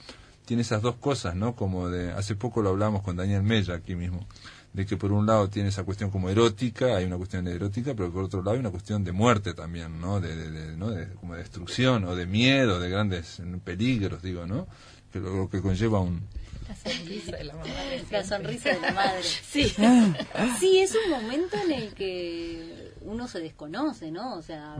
tiene 0.46 0.62
esas 0.62 0.80
dos 0.80 0.96
cosas, 0.96 1.34
¿no? 1.36 1.54
Como 1.54 1.90
de, 1.90 2.12
hace 2.12 2.34
poco 2.36 2.62
lo 2.62 2.70
hablamos 2.70 3.02
con 3.02 3.16
Daniel 3.16 3.42
Mella 3.42 3.74
aquí 3.74 3.94
mismo, 3.94 4.26
de 4.72 4.86
que 4.86 4.96
por 4.96 5.12
un 5.12 5.26
lado 5.26 5.50
tiene 5.50 5.68
esa 5.68 5.84
cuestión 5.84 6.10
como 6.10 6.30
erótica, 6.30 6.96
hay 6.96 7.04
una 7.04 7.16
cuestión 7.18 7.44
de 7.44 7.54
erótica, 7.54 7.94
pero 7.94 8.10
por 8.12 8.24
otro 8.24 8.40
lado 8.40 8.52
hay 8.52 8.60
una 8.60 8.70
cuestión 8.70 9.04
de 9.04 9.12
muerte 9.12 9.52
también, 9.52 10.00
¿no? 10.00 10.20
De, 10.20 10.34
de, 10.34 10.50
de- 10.50 10.76
¿no? 10.76 10.90
de 10.90 11.08
como 11.14 11.34
de 11.34 11.40
destrucción 11.40 12.04
o 12.04 12.14
de 12.16 12.26
miedo, 12.26 12.80
de 12.80 12.88
grandes 12.88 13.42
peligros, 13.64 14.22
digo, 14.22 14.46
¿no? 14.46 14.66
Que 15.12 15.20
lo, 15.20 15.36
lo 15.36 15.48
que 15.50 15.60
conlleva 15.60 16.00
un... 16.00 16.22
La 16.68 16.74
sonrisa 16.74 17.36
de 17.36 17.44
la 17.44 17.52
mamá. 17.54 17.64
de 17.66 18.04
La 18.10 18.24
sonrisa 18.24 18.68
de 18.70 18.80
la 18.80 18.92
madre. 18.92 19.22
Sí. 19.22 19.72
Sí, 20.58 20.78
es 20.80 20.94
un 21.04 21.10
momento 21.12 21.56
en 21.64 21.70
el 21.72 21.94
que 21.94 22.92
uno 23.02 23.28
se 23.28 23.38
desconoce, 23.38 24.10
¿no? 24.10 24.34
O 24.36 24.42
sea, 24.42 24.76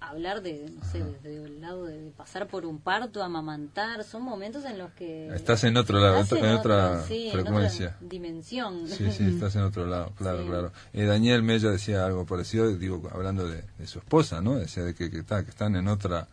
hablar 0.00 0.40
de, 0.42 0.70
no 0.74 0.84
sé, 0.90 1.02
desde 1.22 1.44
el 1.44 1.60
lado 1.60 1.84
de, 1.84 2.12
pasar 2.16 2.46
por 2.48 2.64
un 2.66 2.78
parto, 2.80 3.22
amamantar, 3.22 4.02
son 4.04 4.22
momentos 4.22 4.64
en 4.64 4.78
los 4.78 4.90
que... 4.92 5.28
Estás 5.34 5.62
en 5.64 5.76
otro 5.76 6.00
lado, 6.00 6.16
en 6.18 6.22
otra 6.54 6.92
otro- 6.92 7.06
sí, 7.06 7.26
en 7.26 7.32
frecuencia. 7.32 7.94
otra 7.96 8.08
dimensión. 8.08 8.88
Sí, 8.88 9.10
sí, 9.12 9.24
estás 9.28 9.56
en 9.56 9.62
otro 9.62 9.86
lado, 9.86 10.12
claro, 10.18 10.42
Sí. 10.42 10.48
claro. 10.48 10.72
Eh, 10.92 11.04
Daniel 11.04 11.42
Mella 11.42 11.70
decía 11.70 12.04
algo 12.06 12.24
parecido, 12.26 12.74
digo, 12.76 13.02
hablando 13.12 13.46
de, 13.46 13.62
de 13.78 13.86
su 13.86 13.98
esposa, 13.98 14.40
¿no? 14.40 14.56
Decía 14.56 14.84
de 14.84 14.94
que, 14.94 15.10
que, 15.10 15.18
está- 15.18 15.44
que 15.44 15.50
están 15.50 15.76
en 15.76 15.86
otra, 15.88 16.26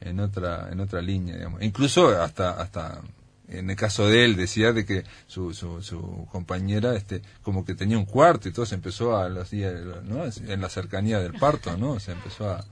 en 0.00 0.20
otra, 0.20 0.68
en 0.72 0.80
otra 0.80 1.00
línea, 1.00 1.36
digamos. 1.36 1.62
Incluso 1.62 2.08
hasta, 2.20 2.50
hasta, 2.60 3.00
en 3.48 3.70
el 3.70 3.76
caso 3.76 4.08
de 4.08 4.24
él, 4.24 4.36
decía 4.36 4.72
de 4.72 4.84
que 4.84 5.04
su, 5.28 5.54
su, 5.54 5.82
su 5.82 6.26
compañera, 6.32 6.94
este, 6.96 7.22
como 7.42 7.64
que 7.64 7.74
tenía 7.74 7.96
un 7.96 8.06
cuarto 8.06 8.48
y 8.48 8.52
todo, 8.52 8.66
se 8.66 8.74
empezó 8.74 9.16
a 9.16 9.28
los 9.28 9.50
días, 9.50 9.72
¿no? 10.04 10.24
En 10.24 10.60
la 10.60 10.68
cercanía 10.68 11.20
del 11.20 11.34
parto, 11.34 11.76
¿no? 11.76 12.00
Se 12.00 12.12
empezó 12.12 12.50
a, 12.50 12.64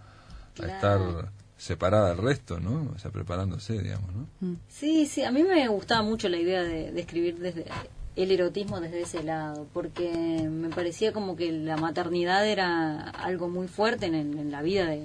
a 0.61 0.67
estar 0.67 1.31
separada 1.57 2.09
del 2.11 2.19
resto, 2.19 2.59
¿no? 2.61 2.91
O 2.95 2.99
sea, 2.99 3.11
preparándose, 3.11 3.79
digamos, 3.81 4.11
¿no? 4.15 4.57
Sí, 4.69 5.07
sí, 5.07 5.23
a 5.23 5.31
mí 5.31 5.43
me 5.45 5.69
gustaba 5.69 6.03
mucho 6.03 6.29
la 6.29 6.39
idea 6.39 6.63
de, 6.63 6.91
de 6.93 7.01
escribir 7.01 7.39
desde 7.39 7.67
el 8.17 8.31
erotismo 8.31 8.81
desde 8.81 9.03
ese 9.03 9.23
lado, 9.23 9.67
porque 9.73 10.11
me 10.51 10.69
parecía 10.71 11.13
como 11.13 11.37
que 11.37 11.51
la 11.53 11.77
maternidad 11.77 12.47
era 12.47 13.09
algo 13.11 13.49
muy 13.49 13.69
fuerte 13.69 14.07
en, 14.07 14.15
el- 14.15 14.39
en 14.39 14.51
la 14.51 14.61
vida 14.63 14.87
de, 14.87 15.03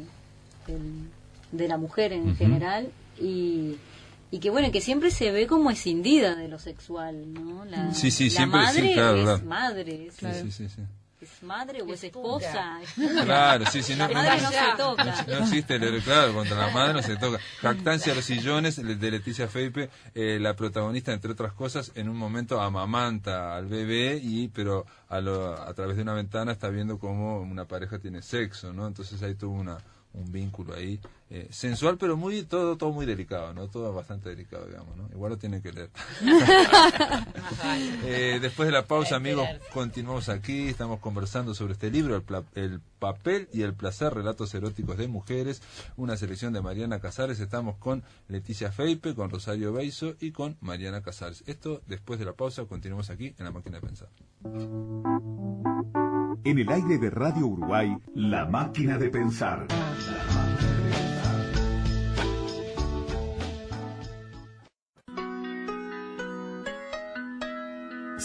de 1.51 1.67
la 1.67 1.77
mujer 1.77 2.11
en 2.13 2.35
general 2.35 2.91
y, 3.21 3.75
y 4.31 4.39
que 4.39 4.49
bueno, 4.49 4.71
que 4.71 4.81
siempre 4.81 5.11
se 5.11 5.31
ve 5.31 5.47
como 5.47 5.69
escindida 5.71 6.35
de 6.35 6.47
lo 6.49 6.59
sexual, 6.59 7.33
¿no? 7.33 7.63
La, 7.65 7.93
Sí, 7.93 8.11
sí, 8.11 8.29
la 8.29 8.35
siempre, 8.37 8.59
sí, 8.67 8.79
madre 8.81 8.93
claro, 8.93 9.17
es 9.17 9.23
claro. 9.23 9.45
madre, 9.45 10.09
Sí, 10.11 10.27
sí, 10.41 10.51
sí, 10.51 10.69
sí. 10.69 10.81
Es 11.19 11.41
madre 11.43 11.81
o 11.81 11.93
es, 11.93 12.03
esposa. 12.03 12.79
Claro, 13.23 13.65
sí, 13.71 13.81
sí, 13.81 13.95
no, 13.95 14.07
La 14.07 14.13
madre 14.13 14.41
no 14.41 14.51
Ya. 14.51 14.71
se 14.71 14.77
toca. 14.77 15.03
No 15.27 15.37
existe, 15.39 15.75
el- 15.75 16.01
claro, 16.03 16.33
contra 16.33 16.57
la 16.57 16.69
madre 16.71 16.93
no 16.93 17.01
se 17.01 17.15
toca. 17.17 17.39
Jactancia 17.61 18.13
a 18.13 18.15
los 18.15 18.25
sillones 18.25 18.75
de 18.75 19.11
Leticia 19.11 19.47
Feipe, 19.47 19.89
eh, 20.13 20.37
la 20.39 20.55
protagonista, 20.55 21.11
entre 21.13 21.31
otras 21.31 21.53
cosas, 21.53 21.91
en 21.95 22.09
un 22.09 22.17
momento 22.17 22.61
amamanta 22.61 23.55
al 23.55 23.65
bebé, 23.67 24.19
y 24.21 24.47
pero 24.49 24.85
a, 25.09 25.19
lo- 25.19 25.53
a 25.59 25.73
través 25.73 25.95
de 25.97 26.03
una 26.03 26.13
ventana 26.13 26.51
está 26.51 26.69
viendo 26.69 26.99
cómo 26.99 27.39
una 27.41 27.65
pareja 27.65 27.97
tiene 27.99 28.21
sexo, 28.21 28.71
¿no? 28.73 28.85
Entonces 28.87 29.21
ahí 29.23 29.33
tuvo 29.35 29.55
una, 29.55 29.77
un 30.13 30.31
vínculo 30.31 30.75
ahí 30.75 30.99
eh, 31.29 31.47
sensual, 31.51 31.97
pero 31.97 32.15
muy 32.17 32.43
todo 32.43 32.77
todo 32.77 32.91
muy 32.91 33.05
delicado, 33.05 33.53
¿no? 33.53 33.67
Todo 33.67 33.93
bastante 33.93 34.29
delicado, 34.29 34.65
digamos, 34.65 34.95
¿no? 34.95 35.09
Igual 35.11 35.31
lo 35.31 35.37
tienen 35.37 35.61
que 35.61 35.71
leer. 35.73 35.89
Eh, 38.05 38.39
después 38.41 38.67
de 38.67 38.73
la 38.73 38.85
pausa, 38.87 39.15
amigos, 39.15 39.47
continuamos 39.73 40.29
aquí, 40.29 40.67
estamos 40.67 40.99
conversando 40.99 41.53
sobre 41.53 41.73
este 41.73 41.89
libro, 41.91 42.15
el, 42.15 42.21
pla- 42.23 42.43
el 42.55 42.79
papel 42.99 43.47
y 43.53 43.61
el 43.61 43.73
placer, 43.73 44.13
relatos 44.13 44.53
eróticos 44.53 44.97
de 44.97 45.07
mujeres, 45.07 45.61
una 45.97 46.17
selección 46.17 46.53
de 46.53 46.61
Mariana 46.61 46.99
Casares, 46.99 47.39
estamos 47.39 47.77
con 47.77 48.03
Leticia 48.27 48.71
Feipe, 48.71 49.13
con 49.15 49.29
Rosario 49.29 49.73
Beiso 49.73 50.15
y 50.19 50.31
con 50.31 50.57
Mariana 50.61 51.01
Casares. 51.01 51.43
Esto 51.47 51.81
después 51.87 52.19
de 52.19 52.25
la 52.25 52.33
pausa, 52.33 52.65
continuamos 52.65 53.09
aquí 53.09 53.33
en 53.37 53.45
la 53.45 53.51
máquina 53.51 53.79
de 53.79 53.87
pensar. 53.87 54.09
En 56.43 56.59
el 56.59 56.69
aire 56.69 56.97
de 56.97 57.09
Radio 57.09 57.47
Uruguay, 57.47 57.95
La 58.15 58.45
Máquina 58.45 58.97
de 58.97 59.09
Pensar. 59.09 59.67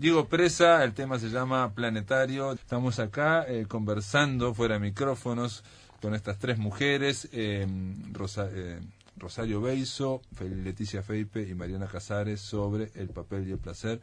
Diego 0.00 0.28
Presa, 0.28 0.82
el 0.82 0.94
tema 0.94 1.18
se 1.18 1.28
llama 1.28 1.74
Planetario. 1.74 2.52
Estamos 2.52 2.98
acá 2.98 3.44
eh, 3.46 3.66
conversando 3.68 4.54
fuera 4.54 4.76
de 4.76 4.80
micrófonos 4.80 5.62
con 6.00 6.14
estas 6.14 6.38
tres 6.38 6.56
mujeres, 6.56 7.28
eh, 7.32 7.66
eh, 7.68 8.80
Rosario 9.18 9.60
Beiso, 9.60 10.22
Leticia 10.40 11.02
Feipe 11.02 11.46
y 11.46 11.54
Mariana 11.54 11.86
Casares 11.86 12.40
sobre 12.40 12.90
el 12.94 13.10
papel 13.10 13.46
y 13.46 13.52
el 13.52 13.58
placer. 13.58 14.00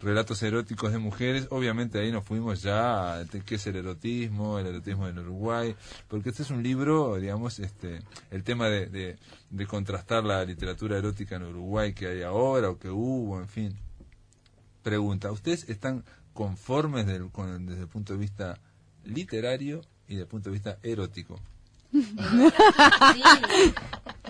Relatos 0.00 0.42
eróticos 0.42 0.90
de 0.92 0.98
mujeres, 0.98 1.48
obviamente 1.50 1.98
ahí 1.98 2.10
nos 2.10 2.24
fuimos 2.24 2.62
ya 2.62 3.20
a 3.20 3.24
qué 3.26 3.56
es 3.56 3.66
el 3.66 3.76
erotismo, 3.76 4.58
el 4.58 4.68
erotismo 4.68 5.06
en 5.06 5.18
Uruguay, 5.18 5.76
porque 6.08 6.30
este 6.30 6.44
es 6.44 6.50
un 6.50 6.62
libro, 6.62 7.16
digamos, 7.16 7.58
este, 7.58 8.00
el 8.30 8.42
tema 8.42 8.70
de 8.70 9.18
contrastar 9.68 10.24
la 10.24 10.42
literatura 10.46 10.96
erótica 10.96 11.36
en 11.36 11.42
Uruguay 11.42 11.92
que 11.92 12.06
hay 12.06 12.22
ahora 12.22 12.70
o 12.70 12.78
que 12.78 12.88
hubo, 12.88 13.38
en 13.38 13.48
fin, 13.48 13.78
Pregunta, 14.90 15.32
¿ustedes 15.32 15.68
están 15.68 16.04
conformes 16.32 17.06
del- 17.08 17.28
con- 17.32 17.66
desde 17.66 17.80
el 17.82 17.88
punto 17.88 18.12
de 18.12 18.20
vista 18.20 18.56
literario 19.04 19.80
y 20.06 20.10
desde 20.12 20.22
el 20.22 20.28
punto 20.28 20.48
de 20.48 20.52
vista 20.54 20.78
erótico? 20.84 21.40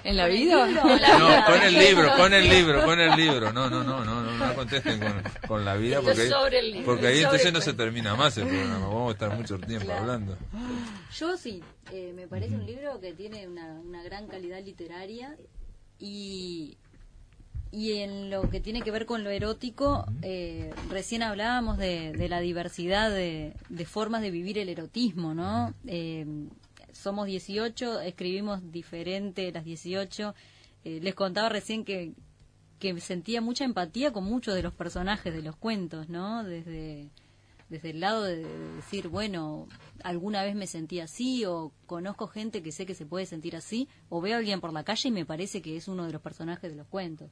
¿En 0.03 0.17
la 0.17 0.29
vida? 0.29 0.67
No, 0.67 1.45
con 1.45 1.63
el 1.63 1.75
libro, 1.75 2.17
con 2.17 2.33
el 2.33 2.49
libro, 2.49 2.85
con 2.87 2.99
el 3.01 3.17
libro. 3.17 3.53
No, 3.53 3.69
no, 3.69 3.85
no, 3.85 4.03
no, 4.03 4.23
no, 4.23 4.33
no 4.33 4.55
contesten 4.55 4.99
con, 4.99 5.23
con 5.47 5.65
la 5.67 5.75
vida 5.77 6.01
porque 6.01 6.23
ahí, 6.23 6.29
sobre 6.31 6.59
el 6.61 6.71
libro, 6.73 6.87
porque 6.87 7.07
ahí 7.09 7.19
entonces 7.23 7.53
no 7.53 7.61
se 7.61 7.75
termina 7.75 8.15
más 8.15 8.39
el 8.39 8.47
programa. 8.49 8.79
Vamos 8.89 9.09
a 9.11 9.13
estar 9.13 9.37
mucho 9.37 9.59
tiempo 9.59 9.85
Claro. 9.85 10.01
hablando. 10.01 10.39
Yo 11.19 11.37
sí, 11.37 11.63
eh, 11.93 12.13
me 12.17 12.27
parece 12.29 12.55
un 12.55 12.65
libro 12.65 12.99
que 12.99 13.13
tiene 13.13 13.47
una, 13.47 13.75
una 13.75 14.03
gran 14.05 14.27
calidad 14.27 14.63
literaria 14.65 15.37
y, 15.99 16.79
y 17.77 17.99
en 17.99 18.31
lo 18.31 18.49
que 18.49 18.59
tiene 18.59 18.81
que 18.81 18.91
ver 18.91 19.05
con 19.05 19.23
lo 19.23 19.29
erótico, 19.29 20.07
eh, 20.23 20.73
recién 20.89 21.23
hablábamos 21.23 21.77
de, 21.77 22.13
de 22.13 22.27
la 22.27 22.41
diversidad 22.41 23.11
de, 23.11 23.53
de 23.69 23.85
formas 23.85 24.23
de 24.23 24.31
vivir 24.31 24.57
el 24.57 24.71
erotismo, 24.71 25.35
¿no? 25.35 25.75
Eh, 25.87 26.25
somos 26.93 27.27
18, 27.27 28.01
escribimos 28.01 28.73
diferente 28.73 29.53
las 29.53 29.67
18. 29.67 30.35
Eh, 30.85 31.01
les 31.03 31.15
contaba 31.15 31.51
recién 31.51 31.85
que, 31.85 32.15
que 32.79 32.99
sentía 32.99 33.43
mucha 33.43 33.67
empatía 33.67 34.11
con 34.11 34.25
muchos 34.25 34.55
de 34.55 34.63
los 34.63 34.73
personajes 34.73 35.35
de 35.35 35.43
los 35.43 35.55
cuentos, 35.57 36.09
¿no? 36.09 36.45
Desde 36.45 37.11
desde 37.69 37.91
el 37.91 38.01
lado 38.01 38.23
de, 38.23 38.37
de 38.45 38.75
decir, 38.77 39.09
bueno, 39.09 39.67
alguna 40.05 40.43
vez 40.43 40.55
me 40.55 40.67
sentí 40.67 41.01
así 41.01 41.45
o 41.45 41.73
conozco 41.87 42.29
gente 42.29 42.63
que 42.63 42.71
sé 42.73 42.87
que 42.87 42.95
se 42.95 43.07
puede 43.07 43.27
sentir 43.27 43.57
así 43.57 43.89
o 44.09 44.21
veo 44.21 44.35
a 44.35 44.39
alguien 44.39 44.61
por 44.61 44.73
la 44.73 44.85
calle 44.85 45.09
y 45.09 45.13
me 45.13 45.25
parece 45.25 45.63
que 45.63 45.77
es 45.77 45.89
uno 45.89 46.05
de 46.07 46.13
los 46.13 46.23
personajes 46.23 46.71
de 46.71 46.77
los 46.77 46.87
cuentos. 46.87 47.31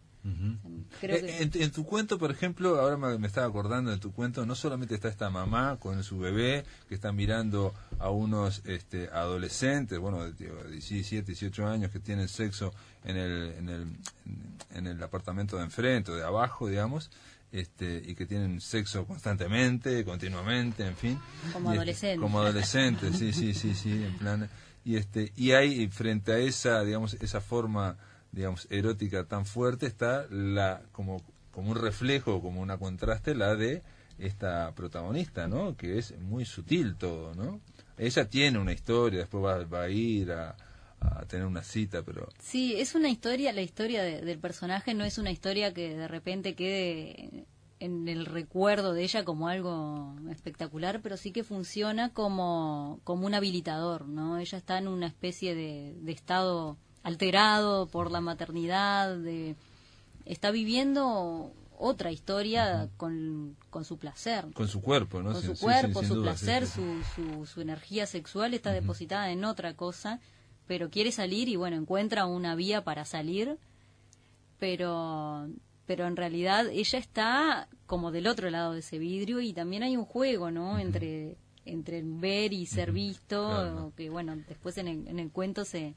Creo 1.01 1.21
que- 1.21 1.27
Eh, 1.39 1.43
En, 1.43 1.51
en 1.63 1.71
tu 1.71 1.85
cuento, 1.85 2.19
por 2.19 2.31
ejemplo, 2.31 2.81
ahora 2.81 2.97
me, 2.97 3.19
me 3.19 3.27
estaba 3.27 3.47
acordando 3.47 3.91
de 3.91 3.99
tu 3.99 4.13
cuento, 4.13 4.45
no 4.47 4.55
solamente 4.55 4.95
está 4.95 5.09
esta 5.09 5.29
mamá 5.31 5.77
con 5.79 6.03
su 6.03 6.19
bebé 6.19 6.65
que 6.89 6.95
está 6.95 7.13
mirando 7.13 7.75
a 7.99 8.11
unos 8.11 8.63
este, 8.65 9.09
adolescentes, 9.11 9.99
bueno, 9.99 10.25
de 10.25 10.33
digo, 10.33 10.63
17, 10.65 11.27
18 11.33 11.67
años 11.67 11.91
que 11.91 12.01
tienen 12.01 12.29
sexo 12.29 12.73
en 13.05 13.17
el, 13.17 13.53
en 13.59 13.69
el, 13.69 13.87
en 14.75 14.87
el 14.87 15.03
apartamento 15.03 15.57
de 15.59 15.65
enfrente 15.65 16.11
o 16.11 16.15
de 16.17 16.25
abajo, 16.25 16.69
digamos, 16.69 17.11
este, 17.55 18.03
y 18.05 18.15
que 18.15 18.27
tienen 18.27 18.61
sexo 18.61 19.07
constantemente, 19.07 20.05
continuamente, 20.05 20.87
en 20.87 20.97
fin. 20.97 21.21
Como 21.53 21.73
Y, 21.73 21.77
adolescentes. 21.77 22.21
Como 22.21 22.41
adolescentes, 22.41 23.17
sí, 23.17 23.33
sí, 23.33 23.55
sí, 23.55 23.75
sí, 23.75 24.05
en 24.05 24.19
plan. 24.19 24.51
Y, 24.85 24.97
este, 24.97 25.33
y 25.37 25.53
hay 25.53 25.89
frente 25.89 26.33
a 26.33 26.39
esa, 26.39 26.83
digamos, 26.83 27.15
esa 27.15 27.41
forma 27.41 27.97
digamos, 28.35 28.67
erótica 28.71 29.25
tan 29.25 29.47
fuerte 29.47 29.87
está 29.87 30.27
la 30.29 30.83
como, 30.93 31.23
como 31.53 31.71
un 31.71 31.77
reflejo, 31.77 32.43
como 32.43 32.61
una 32.61 32.79
contraste, 32.79 33.35
la 33.35 33.55
de 33.55 33.83
esta 34.19 34.73
protagonista, 34.75 35.47
¿no? 35.47 35.77
Que 35.77 35.99
es 35.99 36.19
muy 36.19 36.45
sutil 36.45 36.97
todo, 36.97 37.35
¿no? 37.35 37.61
Ella 37.97 38.29
tiene 38.29 38.59
una 38.59 38.73
historia, 38.73 39.21
después 39.21 39.45
va, 39.45 39.65
va 39.65 39.83
a 39.83 39.89
ir 39.89 40.33
a, 40.33 40.57
a 41.05 41.25
tener 41.27 41.47
una 41.47 41.63
cita, 41.63 42.03
pero... 42.03 42.29
Sí, 42.41 42.75
es 42.77 42.95
una 42.95 43.09
historia, 43.09 43.53
la 43.53 43.63
historia 43.63 44.03
de- 44.03 44.21
del 44.23 44.39
personaje 44.39 44.95
no 44.95 45.05
es 45.05 45.19
una 45.19 45.31
historia 45.31 45.73
que 45.75 45.95
de 45.97 46.09
repente 46.09 46.55
quede 46.55 47.47
en 47.81 48.09
el 48.09 48.25
recuerdo 48.27 48.93
de 48.95 49.03
ella 49.03 49.25
como 49.25 49.49
algo 49.49 50.15
espectacular, 50.31 51.01
pero 51.03 51.17
sí 51.17 51.33
que 51.33 51.45
funciona 51.45 52.11
como, 52.13 53.01
como 53.05 53.27
un 53.27 53.35
habilitador, 53.35 54.07
¿no? 54.07 54.39
Ella 54.39 54.57
está 54.59 54.79
en 54.79 54.89
una 54.89 55.07
especie 55.07 55.55
de, 55.55 55.95
de 56.01 56.13
estado 56.13 56.79
alterado 57.03 57.87
por 57.87 58.11
la 58.11 58.21
maternidad, 58.21 59.17
de, 59.17 59.57
está 60.25 60.51
viviendo 60.51 61.53
otra 61.77 62.13
historia 62.13 62.89
con, 62.97 63.57
con 63.69 63.85
su 63.85 63.99
placer 63.99 64.47
Con 64.55 64.69
su 64.69 64.81
cuerpo, 64.81 65.23
¿no? 65.23 65.33
con 65.33 65.43
su 65.43 65.55
sí, 65.57 65.63
cuerpo, 65.65 65.99
sin 66.01 66.09
su 66.09 66.15
duda, 66.15 66.31
placer, 66.33 66.67
sí. 66.67 66.81
Su, 67.17 67.23
su, 67.43 67.47
su 67.47 67.61
energía 67.61 68.07
sexual 68.07 68.55
está 68.55 68.73
depositada 68.73 69.31
en 69.31 69.45
otra 69.45 69.75
cosa, 69.75 70.21
pero 70.67 70.91
quiere 70.91 71.13
salir 71.13 71.49
y 71.49 71.57
bueno, 71.57 71.77
encuentra 71.77 72.27
una 72.27 72.55
vía 72.55 72.85
para 72.85 73.05
salir, 73.05 73.59
pero 74.59 75.49
pero 75.87 76.07
en 76.07 76.17
realidad 76.17 76.69
ella 76.69 76.99
está 76.99 77.69
como 77.87 78.11
del 78.11 78.27
otro 78.27 78.49
lado 78.51 78.73
de 78.73 78.79
ese 78.79 78.99
vidrio 78.99 79.41
y 79.41 79.53
también 79.53 79.83
hay 79.83 79.97
un 79.97 80.07
juego, 80.07 80.51
¿no? 80.51 80.79
Entre 80.79 81.37
entre 81.67 82.03
ver 82.05 82.53
y 82.53 82.67
ser 82.67 82.93
visto, 82.93 83.47
Claro. 83.49 83.93
que 83.97 84.11
bueno, 84.11 84.37
después 84.49 84.77
en 84.79 84.89
el, 84.89 85.09
en 85.09 85.19
el 85.19 85.31
cuento 85.31 85.65
se 85.65 85.95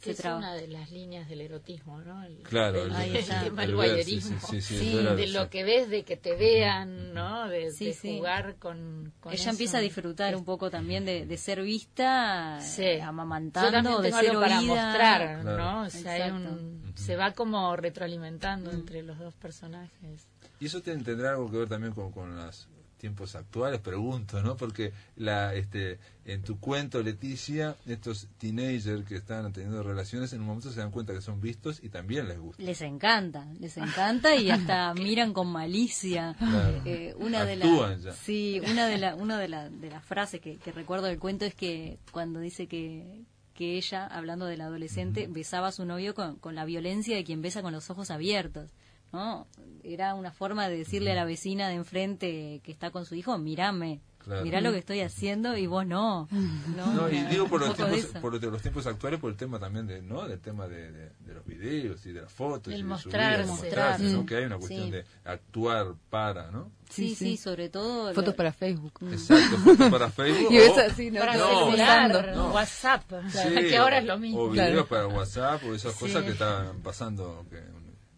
se 0.00 0.10
es 0.10 0.16
traba- 0.18 0.36
una 0.38 0.54
de 0.54 0.68
las 0.68 0.90
líneas 0.90 1.28
del 1.28 1.40
erotismo, 1.40 2.00
¿no? 2.02 2.22
El, 2.24 2.38
Claro, 2.42 2.84
el, 2.84 2.92
el, 2.94 3.16
el 3.16 3.74
ver, 3.76 4.04
sí, 4.04 4.20
sí, 4.20 4.60
sí, 4.60 4.96
de 4.98 5.26
sí. 5.26 5.32
lo 5.32 5.48
que 5.48 5.64
ves, 5.64 5.88
de 5.88 6.02
que 6.04 6.16
te 6.16 6.36
vean, 6.36 7.14
¿no? 7.14 7.48
De, 7.48 7.70
Sí, 7.70 7.86
de 7.86 7.92
sí. 7.94 8.16
jugar 8.18 8.56
con, 8.56 9.12
con 9.20 9.32
ella 9.32 9.40
eso. 9.42 9.50
empieza 9.50 9.78
a 9.78 9.80
disfrutar 9.80 10.36
un 10.36 10.44
poco 10.44 10.68
también 10.70 11.04
de, 11.06 11.24
de 11.24 11.36
ser 11.38 11.62
vista, 11.62 12.58
Sí. 12.60 12.82
eh, 12.82 12.98
Yo 12.98 13.04
amamantando, 13.08 13.70
también 13.72 14.02
de 14.02 14.12
ser 14.12 14.30
algo 14.30 14.40
para 14.42 14.58
oída. 14.60 14.74
mostrar, 14.84 15.40
Claro. 15.42 15.56
¿no? 15.58 15.82
O 15.82 15.90
sea, 15.90 16.12
hay 16.24 16.30
un- 16.30 16.92
se 16.96 17.16
va 17.16 17.32
como 17.32 17.74
retroalimentando 17.76 18.70
entre 18.72 19.02
los 19.02 19.18
dos 19.18 19.34
personajes. 19.34 20.26
Y 20.60 20.66
eso 20.66 20.82
tiene- 20.82 21.02
tendrá 21.02 21.30
algo 21.30 21.50
que 21.50 21.56
ver 21.58 21.68
también 21.68 21.92
con, 21.94 22.12
con 22.12 22.36
los 22.36 22.68
tiempos 23.04 23.34
actuales, 23.34 23.80
pregunto, 23.80 24.42
¿no? 24.42 24.56
Porque 24.56 24.94
la, 25.16 25.52
este, 25.54 25.98
en 26.24 26.40
tu 26.42 26.58
cuento, 26.58 27.02
Leticia, 27.02 27.76
estos 27.84 28.28
teenagers 28.38 29.04
que 29.06 29.16
están 29.16 29.52
teniendo 29.52 29.82
relaciones, 29.82 30.32
en 30.32 30.40
un 30.40 30.46
momento 30.46 30.72
se 30.72 30.80
dan 30.80 30.90
cuenta 30.90 31.12
que 31.12 31.20
son 31.20 31.38
vistos 31.38 31.80
y 31.82 31.90
también 31.90 32.26
les 32.28 32.38
gusta. 32.38 32.62
Les 32.62 32.80
encanta, 32.80 33.46
les 33.60 33.76
encanta 33.76 34.34
y 34.36 34.48
hasta 34.48 34.94
miran 35.08 35.34
con 35.34 35.48
malicia. 35.48 36.34
Claro. 36.38 36.80
Eh, 36.86 37.14
una 37.18 37.44
de 37.44 37.52
Actúan 37.54 37.90
las 37.90 38.02
ya. 38.04 38.12
sí, 38.14 38.62
una 38.70 38.86
de 38.86 38.96
la, 38.96 39.16
una 39.16 39.38
de, 39.38 39.48
la- 39.48 39.68
de 39.68 39.90
las 39.90 40.02
frases 40.02 40.40
que, 40.40 40.56
que 40.56 40.72
recuerdo 40.72 41.06
del 41.08 41.18
cuento 41.18 41.44
es 41.44 41.54
que 41.54 41.98
cuando 42.10 42.40
dice 42.40 42.66
que 42.68 43.20
que 43.52 43.76
ella, 43.76 44.06
hablando 44.06 44.46
del 44.46 44.62
adolescente, 44.62 45.28
besaba 45.28 45.68
a 45.68 45.72
su 45.72 45.84
novio 45.84 46.12
con, 46.14 46.36
con 46.36 46.54
la 46.56 46.64
violencia 46.64 47.14
de 47.14 47.22
quien 47.22 47.40
besa 47.42 47.62
con 47.62 47.72
los 47.72 47.88
ojos 47.90 48.10
abiertos. 48.10 48.70
¿No? 49.14 49.46
Era 49.82 50.14
una 50.14 50.32
forma 50.32 50.68
de 50.68 50.78
decirle 50.78 51.12
a 51.12 51.14
la 51.14 51.24
vecina 51.24 51.68
de 51.68 51.74
enfrente 51.74 52.60
que 52.64 52.72
está 52.72 52.90
con 52.90 53.06
su 53.06 53.14
hijo, 53.14 53.36
mírame, 53.38 54.00
Claro. 54.18 54.42
mirá 54.42 54.62
lo 54.62 54.72
que 54.72 54.78
estoy 54.78 55.00
haciendo 55.02 55.54
y 55.54 55.66
vos 55.66 55.86
no. 55.86 56.28
No, 56.74 56.92
No, 56.94 57.10
y 57.10 57.20
digo 57.24 57.46
por 57.46 57.60
los, 57.60 57.76
tiempos, 57.76 58.06
por 58.22 58.32
los, 58.42 58.62
tiempos 58.62 58.86
actuales, 58.86 59.20
por 59.20 59.30
el 59.30 59.36
tema 59.36 59.58
también 59.60 59.86
de, 59.86 60.00
¿no? 60.00 60.26
del 60.26 60.40
tema 60.40 60.66
de, 60.66 60.90
de- 60.92 61.10
de 61.20 61.34
los 61.34 61.44
videos 61.44 62.06
y 62.06 62.12
de 62.12 62.22
las 62.22 62.32
fotos. 62.32 62.70
Del 62.70 62.78
y 62.80 62.82
de 62.84 62.88
mostrarse. 62.88 63.42
subir, 63.42 63.46
de 63.46 63.52
mostrarse, 63.52 64.04
¿no? 64.04 64.22
Mm. 64.22 64.26
Que 64.26 64.36
hay 64.36 64.44
una 64.46 64.56
cuestión 64.56 64.84
Sí. 64.86 64.90
de 64.92 65.04
actuar 65.26 65.94
para, 66.08 66.50
¿no? 66.50 66.70
Sí, 66.88 67.10
Sí, 67.10 67.14
sí, 67.14 67.36
sobre 67.36 67.68
todo... 67.68 68.14
Fotos 68.14 68.28
lo- 68.32 68.36
para 68.36 68.52
Facebook. 68.54 68.94
Exacto, 69.12 69.58
fotos 69.58 69.90
para 69.90 70.08
Facebook. 70.10 70.48
Y 70.52 70.56
ves 70.56 70.70
o- 70.70 70.80
así, 70.80 71.10
¿no? 71.10 71.20
Para 71.20 71.36
No, 71.36 71.64
celular. 71.66 72.34
WhatsApp, 72.50 73.02
Sí, 73.28 73.38
que 73.68 73.76
ahora 73.76 73.98
es 73.98 74.04
o- 74.04 74.06
lo 74.06 74.18
mismo. 74.18 74.40
O 74.40 74.48
videos 74.48 74.70
Claro. 74.70 74.86
para 74.88 75.06
WhatsApp 75.08 75.62
o 75.64 75.74
esas 75.74 75.92
Sí. 75.92 75.98
cosas 76.00 76.24
que 76.24 76.30
estaban 76.30 76.80
pasando, 76.80 77.44
que, 77.50 77.60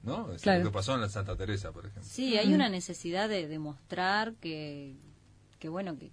¿no? 0.06 0.32
Es 0.32 0.42
Claro. 0.42 0.64
Lo 0.64 0.70
que 0.70 0.74
pasó 0.74 0.94
en 0.94 1.00
la 1.02 1.08
Santa 1.08 1.36
Teresa, 1.36 1.72
por 1.72 1.84
ejemplo. 1.86 2.04
Sí, 2.10 2.36
hay 2.38 2.54
una 2.54 2.68
necesidad 2.68 3.28
de 3.28 3.46
demostrar 3.48 4.34
que, 4.34 4.96
que 5.58 5.68
bueno, 5.68 5.98
que, 5.98 6.10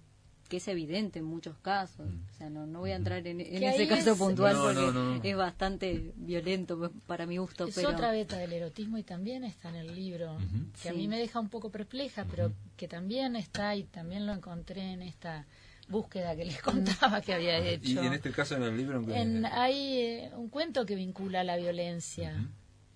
que 0.48 0.58
es 0.58 0.68
evidente 0.68 1.20
en 1.20 1.24
muchos 1.24 1.56
casos. 1.58 2.06
O 2.06 2.36
sea, 2.36 2.50
no, 2.50 2.66
no 2.66 2.80
voy 2.80 2.90
a 2.90 2.96
entrar 2.96 3.26
en, 3.26 3.40
en 3.40 3.62
ese 3.62 3.88
caso 3.88 4.12
es- 4.12 4.18
puntual 4.18 4.54
No, 4.54 4.62
porque 4.64 4.80
no, 4.80 4.92
no. 4.92 5.20
es 5.22 5.36
bastante 5.36 6.12
violento 6.16 6.76
pues, 6.78 6.90
para 7.06 7.24
mi 7.24 7.38
gusto. 7.38 7.66
Es 7.66 7.74
pero 7.74 7.88
otra 7.90 8.10
beta 8.10 8.36
del 8.36 8.52
erotismo 8.52 8.98
y 8.98 9.02
también 9.02 9.44
está 9.44 9.70
en 9.70 9.76
el 9.76 9.94
libro, 9.94 10.36
que 10.82 10.90
a 10.90 10.92
Sí. 10.92 10.98
mí 10.98 11.08
me 11.08 11.18
deja 11.18 11.40
un 11.40 11.48
poco 11.48 11.70
perpleja, 11.70 12.26
pero 12.30 12.52
que 12.76 12.88
también 12.88 13.36
está 13.36 13.74
y 13.74 13.84
también 13.84 14.26
lo 14.26 14.32
encontré 14.34 14.92
en 14.92 15.00
esta 15.02 15.46
búsqueda 15.88 16.34
que 16.36 16.44
les 16.44 16.60
contaba 16.62 17.20
que 17.22 17.34
había 17.34 17.58
hecho. 17.58 17.88
Y 17.90 17.98
en 17.98 18.12
este 18.14 18.30
caso, 18.30 18.56
en 18.56 18.62
el 18.64 18.76
libro, 18.76 19.02
en 19.12 19.44
hay 19.46 19.98
eh, 19.98 20.30
un 20.36 20.48
cuento 20.48 20.84
que 20.86 20.94
vincula 20.94 21.42
la 21.44 21.56
violencia 21.56 22.34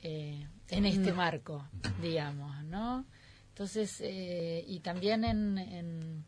eh, 0.03 0.47
en 0.69 0.87
este 0.87 1.13
marco, 1.13 1.69
digamos, 2.01 2.63
¿no? 2.65 3.05
Entonces, 3.49 4.01
eh, 4.01 4.65
y 4.67 4.81
también 4.81 5.25
en, 5.25 5.59
en- 5.59 6.25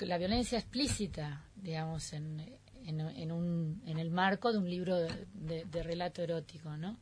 la 0.00 0.16
violencia 0.16 0.58
explícita, 0.58 1.44
digamos, 1.56 2.12
en, 2.12 2.40
en, 2.86 3.32
un, 3.32 3.82
en 3.86 3.98
el 3.98 4.10
marco 4.10 4.52
de 4.52 4.58
un 4.58 4.70
libro 4.70 4.96
de, 4.96 5.82
relato 5.82 6.22
erótico, 6.22 6.76
¿no? 6.76 6.98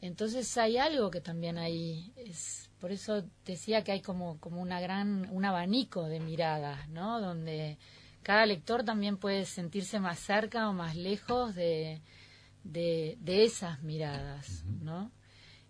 Entonces 0.00 0.56
hay 0.56 0.78
algo 0.78 1.10
que 1.10 1.20
también 1.20 1.58
hay, 1.58 2.12
es, 2.16 2.70
por 2.80 2.90
eso 2.90 3.22
decía 3.44 3.84
que 3.84 3.92
hay 3.92 4.00
como, 4.00 4.38
como 4.40 4.62
una 4.62 4.80
gran, 4.80 5.28
un 5.30 5.44
abanico 5.44 6.08
de 6.08 6.20
miradas, 6.20 6.88
¿no? 6.88 7.20
Donde 7.20 7.76
cada 8.22 8.46
lector 8.46 8.82
también 8.82 9.18
puede 9.18 9.44
sentirse 9.44 10.00
más 10.00 10.18
cerca 10.18 10.68
o 10.70 10.72
más 10.72 10.96
lejos 10.96 11.54
de, 11.54 12.00
de, 12.64 13.16
de 13.20 13.44
esas 13.44 13.82
miradas, 13.82 14.64
¿no? 14.82 15.10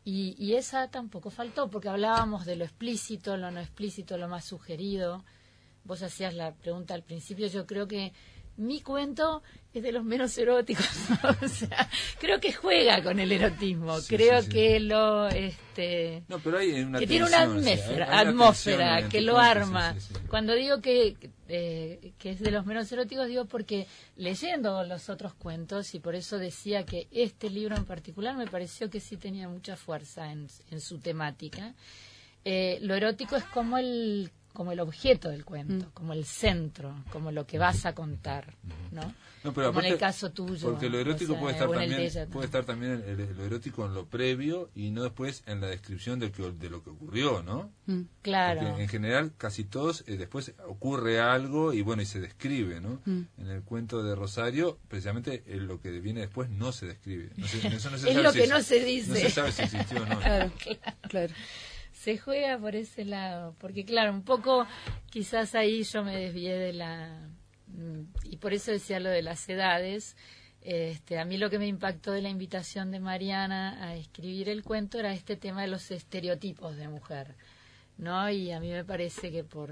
Y, 0.05 0.35
y 0.39 0.55
esa 0.55 0.91
tampoco 0.91 1.31
faltó, 1.31 1.71
porque 1.71 1.89
hablábamos 1.89 2.47
de 2.47 2.57
lo 2.57 2.65
explícito, 2.65 3.37
lo 3.37 3.51
no 3.51 3.61
explícito, 3.61 4.17
lo 4.17 4.29
más 4.29 4.45
sugerido. 4.45 5.25
Vos 5.85 6.03
hacías 6.03 6.35
la 6.35 6.55
pregunta 6.55 6.95
al 6.95 7.03
principio, 7.03 7.47
yo 7.49 7.67
creo 7.67 7.87
que 7.87 8.13
mi 8.61 8.81
cuento 8.81 9.43
es 9.73 9.83
de 9.83 9.93
los 9.93 10.05
menos 10.05 10.37
eróticos, 10.37 10.85
¿no? 11.23 11.31
o 11.43 11.49
sea, 11.49 11.89
creo 12.19 12.41
que 12.41 12.53
juega 12.53 13.03
con 13.03 13.21
el 13.21 13.31
erotismo, 13.33 14.01
Sí, 14.01 14.17
creo 14.17 14.41
sí, 14.41 14.47
sí. 14.47 14.53
que 14.53 14.81
lo, 14.81 15.29
este, 15.29 16.25
No, 16.29 16.39
pero 16.41 16.59
hay 16.59 16.83
una 16.83 16.99
que 16.99 17.07
tiene 17.07 17.27
una 17.27 17.43
atmósfera, 17.43 18.07
hay 18.07 18.23
una 18.23 18.31
atmósfera 18.31 19.09
que 19.09 19.21
lo 19.21 19.35
cuento, 19.35 19.53
sí, 19.53 19.59
arma. 19.61 19.95
sí, 19.95 20.01
sí. 20.01 20.15
Cuando 20.29 20.55
digo 20.55 20.81
que, 20.81 21.17
eh, 21.49 22.13
que 22.19 22.31
es 22.31 22.41
de 22.41 22.51
los 22.51 22.67
menos 22.67 22.91
eróticos, 22.93 23.29
digo 23.29 23.45
porque 23.45 23.87
leyendo 24.17 24.83
los 24.85 25.09
otros 25.09 25.35
cuentos, 25.35 25.95
y 25.95 26.01
por 26.01 26.15
eso 26.15 26.39
decía 26.39 26.85
que 26.85 27.07
este 27.13 27.49
libro 27.49 27.77
en 27.77 27.85
particular 27.85 28.37
me 28.37 28.47
pareció 28.47 28.91
que 28.91 29.01
sí 29.01 29.17
tenía 29.17 29.49
mucha 29.49 29.77
fuerza 29.77 30.33
en, 30.33 30.49
en 30.71 30.81
su 30.81 30.99
temática, 30.99 31.75
eh, 32.45 32.79
lo 32.83 32.95
erótico 32.95 33.37
es 33.37 33.45
como 33.45 33.79
el 33.79 34.31
como 34.53 34.73
el 34.73 34.81
objeto 34.81 35.29
del 35.31 35.45
cuento, 35.45 35.87
Mm. 35.87 35.91
como 35.93 36.13
el 36.13 36.25
centro, 36.25 36.95
como 37.11 37.31
lo 37.33 37.47
que 37.47 37.59
vas 37.59 37.87
a 37.87 37.95
contar, 37.95 38.55
¿no? 38.91 39.15
No, 39.43 39.55
pero 39.55 39.69
como 39.69 39.81
en 39.81 39.87
el 39.87 39.93
aparte- 39.93 39.99
caso 40.01 40.33
tuyo. 40.33 40.69
Porque 40.71 40.91
lo 40.91 40.99
erótico 40.99 41.33
o 41.33 41.37
sea, 41.37 41.41
puede 41.41 41.53
estar 41.55 41.71
también 41.71 41.91
de 41.97 42.05
ella 42.05 42.27
puede 42.27 42.45
estar 42.45 42.65
también 42.67 42.93
el- 43.07 43.21
el- 43.21 43.37
lo 43.39 43.45
erótico 43.47 43.87
en 43.87 43.95
lo 43.95 44.05
previo 44.07 44.71
y 44.75 44.91
no 44.91 45.03
después 45.03 45.43
en 45.47 45.63
la 45.63 45.69
descripción 45.69 46.19
de, 46.19 46.31
que, 46.31 46.43
de 46.53 46.69
lo 46.69 46.83
que 46.85 46.91
ocurrió, 46.91 47.43
¿no? 47.43 47.71
Mm. 47.87 48.01
Claro. 48.21 48.61
Porque 48.69 48.83
en 48.83 48.89
general 48.91 49.33
casi 49.39 49.65
todos 49.65 50.05
eh, 50.07 50.19
después 50.19 50.53
ocurre 50.67 51.21
algo 51.21 51.73
y 51.73 51.81
bueno 51.81 52.03
y 52.03 52.07
se 52.07 52.21
describe, 52.21 52.83
¿no? 52.83 53.01
Mm. 53.07 53.21
En 53.39 53.49
el 53.49 53.63
cuento 53.63 54.03
de 54.03 54.15
Rosario 54.15 54.79
precisamente 54.89 55.43
eh, 55.47 55.57
lo 55.57 55.81
que 55.81 55.91
viene 56.01 56.21
después 56.21 56.51
no 56.51 56.73
se 56.73 56.85
describe. 56.87 57.31
No 57.39 57.47
se- 57.47 57.67
eso 57.69 57.89
no 57.91 57.97
se 57.97 58.09
Es 58.11 58.15
sabe 58.15 58.23
lo 58.23 58.33
si 58.33 58.39
que 58.41 58.47
no 58.47 58.61
se 58.61 58.85
dice. 58.85 59.09
No 59.09 59.15
se 59.17 59.31
sabe 59.31 59.53
si 59.53 59.63
existió 59.63 60.03
o 60.03 60.07
no. 60.07 60.19
Claro, 60.21 60.53
claro. 61.09 61.33
Se 62.01 62.17
juega 62.17 62.59
por 62.59 62.75
ese 62.77 63.05
lado, 63.05 63.55
porque 63.59 63.85
claro, 63.85 64.11
un 64.11 64.23
poco 64.23 64.67
quizás 65.11 65.55
ahí 65.55 65.83
yo 65.83 66.03
me 66.03 66.17
desvié 66.17 66.57
de 66.57 66.73
la 66.73 67.29
mm, 67.67 68.05
y 68.25 68.39
por 68.39 68.55
eso 68.55 68.71
decía 68.71 68.99
lo 69.01 69.11
de 69.11 69.21
las 69.21 69.47
edades. 69.51 70.17
Este, 70.63 71.19
a 71.19 71.27
mí 71.27 71.37
lo 71.37 71.51
que 71.51 71.59
me 71.59 71.67
impactó 71.67 72.13
de 72.13 72.23
la 72.23 72.31
invitación 72.31 72.91
de 72.91 73.01
Mariana 73.01 73.85
a 73.85 73.97
escribir 73.97 74.49
el 74.49 74.63
cuento 74.63 74.99
era 74.99 75.13
este 75.13 75.37
tema 75.37 75.61
de 75.61 75.69
los 75.69 75.91
estereotipos 75.91 76.75
de 76.79 76.89
mujer, 76.89 77.35
¿no? 77.99 78.31
Y 78.31 78.51
a 78.51 78.61
mí 78.61 78.71
me 78.71 78.85
parece 78.85 79.31
que 79.31 79.45
por 79.45 79.71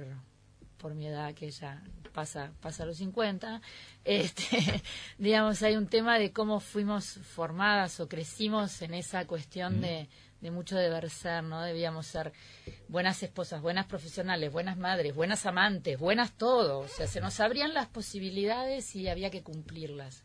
por 0.78 0.94
mi 0.94 1.06
edad 1.06 1.34
que 1.34 1.50
ya 1.50 1.82
pasa 2.12 2.52
pasa 2.60 2.86
los 2.86 2.96
50, 2.96 3.60
este, 4.04 4.82
digamos, 5.18 5.62
hay 5.62 5.76
un 5.76 5.86
tema 5.86 6.18
de 6.18 6.32
cómo 6.32 6.60
fuimos 6.60 7.18
formadas 7.22 8.00
o 8.00 8.08
crecimos 8.08 8.80
en 8.82 8.94
esa 8.94 9.26
cuestión 9.26 9.80
de 9.80 10.08
de 10.40 10.50
mucho 10.50 10.76
deber 10.76 11.10
ser, 11.10 11.42
¿no? 11.42 11.62
Debíamos 11.62 12.06
ser 12.06 12.32
buenas 12.88 13.22
esposas, 13.22 13.60
buenas 13.60 13.86
profesionales, 13.86 14.52
buenas 14.52 14.76
madres, 14.76 15.14
buenas 15.14 15.46
amantes, 15.46 15.98
buenas 15.98 16.32
todo. 16.32 16.80
O 16.80 16.88
sea, 16.88 17.06
se 17.06 17.20
nos 17.20 17.40
abrían 17.40 17.74
las 17.74 17.88
posibilidades 17.88 18.94
y 18.94 19.08
había 19.08 19.30
que 19.30 19.42
cumplirlas. 19.42 20.22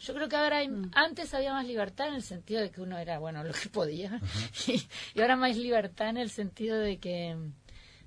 Yo 0.00 0.14
creo 0.14 0.28
que 0.28 0.36
ahora 0.36 0.58
hay, 0.58 0.68
mm. 0.68 0.92
antes 0.94 1.34
había 1.34 1.52
más 1.52 1.66
libertad 1.66 2.08
en 2.08 2.14
el 2.14 2.22
sentido 2.22 2.62
de 2.62 2.70
que 2.70 2.80
uno 2.80 2.96
era, 2.96 3.18
bueno, 3.18 3.44
lo 3.44 3.52
que 3.52 3.68
podía, 3.68 4.20
y, 4.66 4.82
y, 5.14 5.20
ahora 5.20 5.36
más 5.36 5.56
libertad 5.56 6.08
en 6.08 6.16
el 6.16 6.30
sentido 6.30 6.78
de 6.78 6.98
que, 6.98 7.36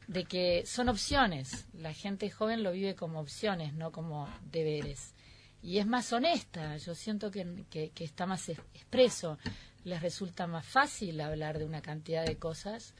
de 0.07 0.25
que 0.25 0.65
son 0.65 0.89
opciones. 0.89 1.67
La 1.73 1.93
gente 1.93 2.29
joven 2.29 2.63
lo 2.63 2.71
vive 2.71 2.95
como 2.95 3.19
opciones, 3.19 3.73
no 3.73 3.91
como 3.91 4.27
deberes. 4.51 5.13
Y 5.61 5.77
es 5.77 5.87
más 5.87 6.11
honesta, 6.11 6.75
yo 6.77 6.93
siento 6.93 7.31
que, 7.31 7.65
que, 7.69 8.03
está 8.03 8.25
más 8.25 8.49
expreso 8.49 9.37
les 9.85 10.01
resulta 10.01 10.47
más 10.47 10.65
fácil 10.65 11.19
hablar 11.21 11.59
de 11.59 11.65
una 11.65 11.81
cantidad 11.81 12.25
de 12.25 12.37
cosas 12.37 12.93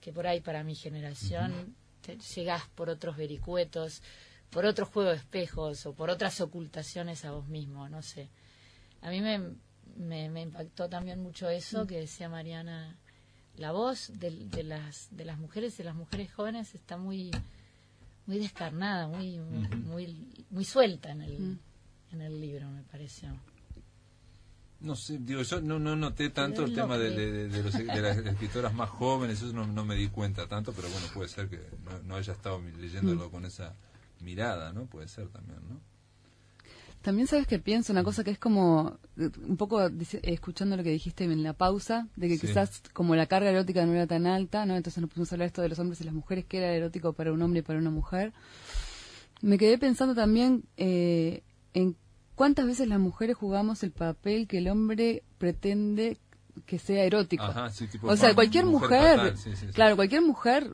que 0.00 0.12
por 0.12 0.26
ahí 0.26 0.40
para 0.40 0.64
mi 0.64 0.74
generación 0.74 1.76
llegás 2.34 2.68
por 2.74 2.88
otros 2.88 3.16
vericuetos, 3.16 4.02
por 4.50 4.66
otro 4.66 4.86
juego 4.86 5.10
de 5.10 5.16
espejos 5.16 5.86
o 5.86 5.94
por 5.94 6.10
otras 6.10 6.40
ocultaciones 6.40 7.24
a 7.24 7.32
vos 7.32 7.48
mismo, 7.48 7.88
no 7.88 8.02
sé. 8.02 8.30
A 9.00 9.10
mí 9.10 9.20
me, 9.20 9.56
me, 9.96 10.42
impactó 10.42 10.88
también 10.88 11.22
mucho 11.22 11.48
eso 11.48 11.86
que 11.86 12.00
decía 12.00 12.28
Mariana, 12.28 12.98
la 13.56 13.72
voz 13.72 14.12
de, 14.18 14.30
de, 14.30 14.62
las, 14.62 15.08
de 15.10 15.24
las 15.24 15.38
mujeres 15.38 15.78
y 15.78 15.82
las 15.82 15.94
mujeres 15.94 16.32
jóvenes 16.32 16.74
está 16.74 16.96
muy 16.96 17.30
muy 18.26 18.38
descarnada, 18.38 19.08
muy, 19.08 19.38
muy, 19.38 20.44
muy 20.50 20.64
suelta 20.64 21.10
en 21.10 21.22
el, 21.22 21.38
mm. 21.38 21.58
en 22.12 22.20
el 22.22 22.40
libro, 22.40 22.70
me 22.70 22.82
pareció. 22.82 23.28
No 24.80 24.96
sé, 24.96 25.18
digo, 25.18 25.42
yo 25.42 25.60
no, 25.60 25.78
no 25.78 25.94
noté 25.94 26.30
tanto 26.30 26.64
el 26.64 26.74
tema 26.74 26.98
de, 26.98 27.48
de, 27.48 27.62
los, 27.62 27.72
de, 27.72 27.84
las 27.84 28.16
escritoras 28.26 28.74
más 28.74 28.90
jóvenes, 28.90 29.38
eso 29.38 29.52
no, 29.52 29.66
no, 29.66 29.84
me 29.84 29.94
di 29.94 30.08
cuenta 30.08 30.48
tanto, 30.48 30.72
pero 30.72 30.88
bueno, 30.88 31.06
puede 31.14 31.28
ser 31.28 31.48
que 31.48 31.60
no, 32.04 32.16
haya 32.16 32.32
estado 32.32 32.60
leyéndolo 32.78 33.28
mm. 33.28 33.30
con 33.30 33.44
esa 33.44 33.76
mirada, 34.20 34.72
¿no? 34.72 34.86
Puede 34.86 35.08
ser 35.08 35.28
también, 35.28 35.60
¿no? 35.68 35.80
También 37.02 37.26
sabes 37.26 37.46
que 37.46 37.58
pienso 37.58 37.92
una 37.92 38.04
cosa 38.04 38.24
que 38.24 38.30
es 38.30 38.38
como, 38.38 38.98
un 39.16 39.56
poco 39.56 39.90
escuchando 40.22 40.76
lo 40.76 40.82
que 40.82 40.90
dijiste 40.90 41.24
en 41.24 41.42
la 41.42 41.52
pausa, 41.52 42.08
de 42.16 42.28
que 42.28 42.38
quizás 42.38 42.82
como 42.92 43.14
la 43.14 43.26
carga 43.26 43.50
erótica 43.50 43.84
no 43.84 43.92
era 43.92 44.06
tan 44.06 44.26
alta, 44.26 44.64
¿no? 44.66 44.76
Entonces 44.76 45.00
nos 45.00 45.10
pusimos 45.10 45.32
a 45.32 45.34
hablar 45.34 45.46
esto 45.46 45.62
de 45.62 45.68
los 45.68 45.78
hombres 45.78 46.00
y 46.00 46.04
las 46.04 46.14
mujeres, 46.14 46.44
que 46.44 46.58
era 46.58 46.72
erótico 46.72 47.12
para 47.12 47.32
un 47.32 47.42
hombre 47.42 47.60
y 47.60 47.62
para 47.62 47.78
una 47.78 47.90
mujer. 47.90 48.32
Me 49.40 49.58
quedé 49.58 49.76
pensando 49.78 50.14
también 50.14 50.64
eh, 50.76 51.42
en 51.74 51.96
¿Cuántas 52.34 52.66
veces 52.66 52.88
las 52.88 52.98
mujeres 52.98 53.36
jugamos 53.36 53.82
el 53.82 53.92
papel 53.92 54.48
que 54.48 54.58
el 54.58 54.68
hombre 54.68 55.22
pretende 55.38 56.18
que 56.66 56.78
sea 56.78 57.04
erótico? 57.04 57.44
o 58.02 58.16
sea, 58.16 58.34
cualquier 58.34 58.64
mujer, 58.66 59.34
claro, 59.74 59.96
cualquier 59.96 60.22
mujer 60.22 60.72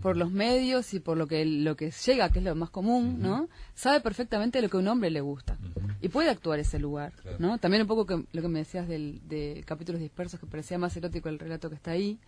por 0.00 0.16
los 0.16 0.30
medios 0.30 0.94
y 0.94 1.00
por 1.00 1.16
lo 1.16 1.26
que 1.26 1.44
lo 1.44 1.76
que 1.76 1.90
llega, 1.90 2.30
que 2.30 2.38
es 2.38 2.44
lo 2.44 2.54
más 2.54 2.70
común, 2.70 3.20
¿no? 3.20 3.48
Sabe 3.74 4.00
perfectamente 4.00 4.62
lo 4.62 4.68
que 4.68 4.76
a 4.76 4.80
un 4.80 4.88
hombre 4.88 5.10
le 5.10 5.20
gusta 5.20 5.58
y 6.00 6.08
puede 6.08 6.30
actuar 6.30 6.58
ese 6.58 6.78
lugar, 6.78 7.12
¿no? 7.38 7.58
También 7.58 7.82
un 7.82 7.88
poco 7.88 8.06
que, 8.06 8.24
lo 8.32 8.42
que 8.42 8.48
me 8.48 8.60
decías 8.60 8.88
del, 8.88 9.20
de 9.28 9.62
capítulos 9.66 10.00
dispersos 10.00 10.40
que 10.40 10.46
parecía 10.46 10.78
más 10.78 10.96
erótico 10.96 11.28
el 11.28 11.38
relato 11.38 11.68
que 11.68 11.76
está 11.76 11.92
ahí. 11.92 12.18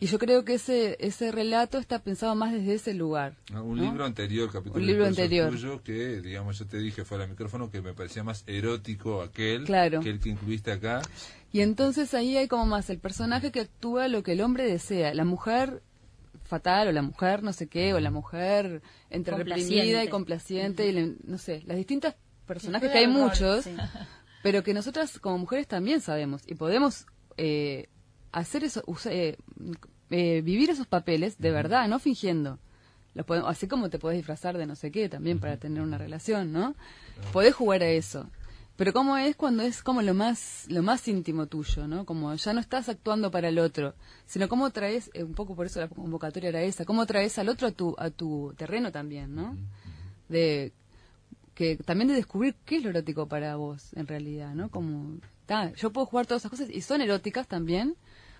Y 0.00 0.06
yo 0.06 0.18
creo 0.18 0.44
que 0.44 0.54
ese 0.54 0.96
ese 1.00 1.32
relato 1.32 1.78
está 1.78 1.98
pensado 1.98 2.34
más 2.34 2.52
desde 2.52 2.74
ese 2.74 2.94
lugar. 2.94 3.36
Ah, 3.52 3.62
un 3.62 3.80
libro 3.80 4.04
anterior, 4.04 4.50
capítulo 4.52 4.80
un 4.80 4.86
libro 4.86 5.06
anterior. 5.06 5.50
Tuyo, 5.50 5.82
que, 5.82 6.20
digamos, 6.20 6.58
yo 6.58 6.66
te 6.66 6.78
dije 6.78 7.04
fuera 7.04 7.22
del 7.22 7.30
micrófono 7.30 7.70
que 7.70 7.80
me 7.80 7.94
parecía 7.94 8.22
más 8.22 8.44
erótico 8.46 9.22
aquel 9.22 9.64
que 9.64 10.10
el 10.10 10.20
que 10.20 10.28
incluiste 10.28 10.72
acá. 10.72 11.02
Y 11.52 11.62
entonces 11.62 12.12
ahí 12.12 12.36
hay 12.36 12.46
como 12.46 12.66
más 12.66 12.90
el 12.90 12.98
personaje 12.98 13.50
que 13.50 13.60
actúa 13.60 14.08
lo 14.08 14.22
que 14.22 14.32
el 14.32 14.42
hombre 14.42 14.64
desea. 14.64 15.14
La 15.14 15.24
mujer 15.24 15.82
fatal 16.44 16.88
o 16.88 16.92
la 16.92 17.02
mujer 17.02 17.42
no 17.42 17.52
sé 17.52 17.68
qué, 17.68 17.94
o 17.94 18.00
la 18.00 18.10
mujer 18.10 18.82
entre 19.10 19.36
reprimida 19.36 20.04
y 20.04 20.08
complaciente, 20.08 20.88
y 20.88 21.16
no 21.24 21.38
sé, 21.38 21.62
las 21.66 21.76
distintas 21.76 22.16
personajes 22.46 22.90
que 22.90 22.98
hay 22.98 23.06
muchos, 23.06 23.66
pero 24.42 24.62
que 24.62 24.74
nosotras 24.74 25.18
como 25.18 25.38
mujeres 25.38 25.66
también 25.66 26.00
sabemos 26.00 26.42
y 26.46 26.54
podemos... 26.54 27.06
Eh, 27.36 27.88
hacer 28.32 28.64
eso, 28.64 28.82
eh, 29.06 29.36
eh, 30.10 30.42
vivir 30.42 30.70
esos 30.70 30.86
papeles 30.86 31.38
de 31.38 31.50
verdad, 31.50 31.88
no 31.88 31.98
fingiendo. 31.98 32.58
así 33.46 33.66
como 33.68 33.90
te 33.90 33.98
puedes 33.98 34.18
disfrazar 34.18 34.58
de 34.58 34.66
no 34.66 34.76
sé 34.76 34.90
qué 34.90 35.08
también 35.08 35.40
para 35.40 35.56
tener 35.56 35.82
una 35.82 35.98
relación, 35.98 36.52
¿no? 36.52 36.74
Podés 37.32 37.54
jugar 37.54 37.82
a 37.82 37.88
eso. 37.88 38.30
Pero 38.78 38.92
cómo 38.92 39.16
es 39.16 39.34
cuando 39.34 39.64
es 39.64 39.82
como 39.82 40.02
lo 40.02 40.14
más 40.14 40.66
lo 40.68 40.84
más 40.84 41.08
íntimo 41.08 41.46
tuyo, 41.46 41.88
¿no? 41.88 42.06
Como 42.06 42.32
ya 42.32 42.52
no 42.52 42.60
estás 42.60 42.88
actuando 42.88 43.28
para 43.32 43.48
el 43.48 43.58
otro, 43.58 43.96
sino 44.24 44.48
cómo 44.48 44.70
traes, 44.70 45.10
eh, 45.14 45.24
un 45.24 45.34
poco 45.34 45.56
por 45.56 45.66
eso 45.66 45.80
la 45.80 45.88
convocatoria 45.88 46.50
era 46.50 46.62
esa, 46.62 46.84
cómo 46.84 47.04
traes 47.04 47.40
al 47.40 47.48
otro 47.48 47.66
a 47.66 47.72
tu 47.72 47.96
a 47.98 48.10
tu 48.10 48.54
terreno 48.56 48.92
también, 48.92 49.34
¿no? 49.34 49.56
De 50.28 50.72
que 51.56 51.76
también 51.76 52.06
de 52.06 52.14
descubrir 52.14 52.54
qué 52.64 52.76
es 52.76 52.84
lo 52.84 52.90
erótico 52.90 53.26
para 53.26 53.56
vos 53.56 53.92
en 53.94 54.06
realidad, 54.06 54.54
¿no? 54.54 54.70
Como 54.70 55.18
yo 55.76 55.92
puedo 55.92 56.06
jugar 56.06 56.26
todas 56.26 56.42
esas 56.42 56.50
cosas 56.52 56.70
y 56.70 56.80
son 56.82 57.00
eróticas 57.00 57.48
también, 57.48 57.96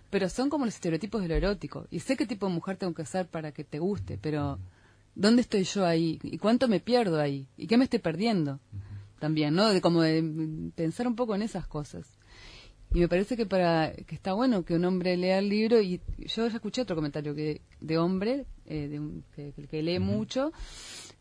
pero 0.08 0.28
son 0.28 0.50
como 0.50 0.66
los 0.66 0.74
estereotipos 0.74 1.20
de 1.20 1.26
lo 1.26 1.34
erótico. 1.34 1.88
Y 1.90 1.98
sé 1.98 2.16
qué 2.16 2.26
tipo 2.26 2.46
de 2.46 2.52
mujer 2.52 2.76
tengo 2.76 2.94
que 2.94 3.04
ser 3.06 3.26
para 3.26 3.50
que 3.50 3.64
te 3.64 3.80
guste, 3.80 4.18
pero 4.22 4.60
¿dónde 5.16 5.42
estoy 5.42 5.64
yo 5.64 5.84
ahí? 5.84 6.20
¿Y 6.22 6.38
cuánto 6.38 6.68
me 6.68 6.78
pierdo 6.78 7.20
ahí? 7.20 7.48
¿Y 7.56 7.66
qué 7.66 7.76
me 7.76 7.82
estoy 7.82 7.98
perdiendo? 7.98 8.60
También, 9.18 9.54
¿no? 9.54 9.68
De 9.68 9.80
como 9.80 10.02
de 10.02 10.70
pensar 10.74 11.06
un 11.06 11.16
poco 11.16 11.34
en 11.34 11.42
esas 11.42 11.66
cosas. 11.66 12.06
Y 12.92 13.00
me 13.00 13.08
parece 13.08 13.36
que 13.36 13.44
para 13.44 13.92
que 13.92 14.14
está 14.14 14.32
bueno 14.32 14.64
que 14.64 14.74
un 14.74 14.84
hombre 14.84 15.16
lea 15.16 15.38
el 15.40 15.48
libro 15.48 15.80
y 15.80 16.00
yo 16.18 16.48
ya 16.48 16.54
escuché 16.54 16.82
otro 16.82 16.96
comentario 16.96 17.34
que 17.34 17.60
de 17.80 17.98
hombre 17.98 18.46
eh, 18.64 18.88
de 18.88 18.98
un, 18.98 19.24
que, 19.34 19.52
que, 19.52 19.82
lee 19.82 19.98
mucho 19.98 20.52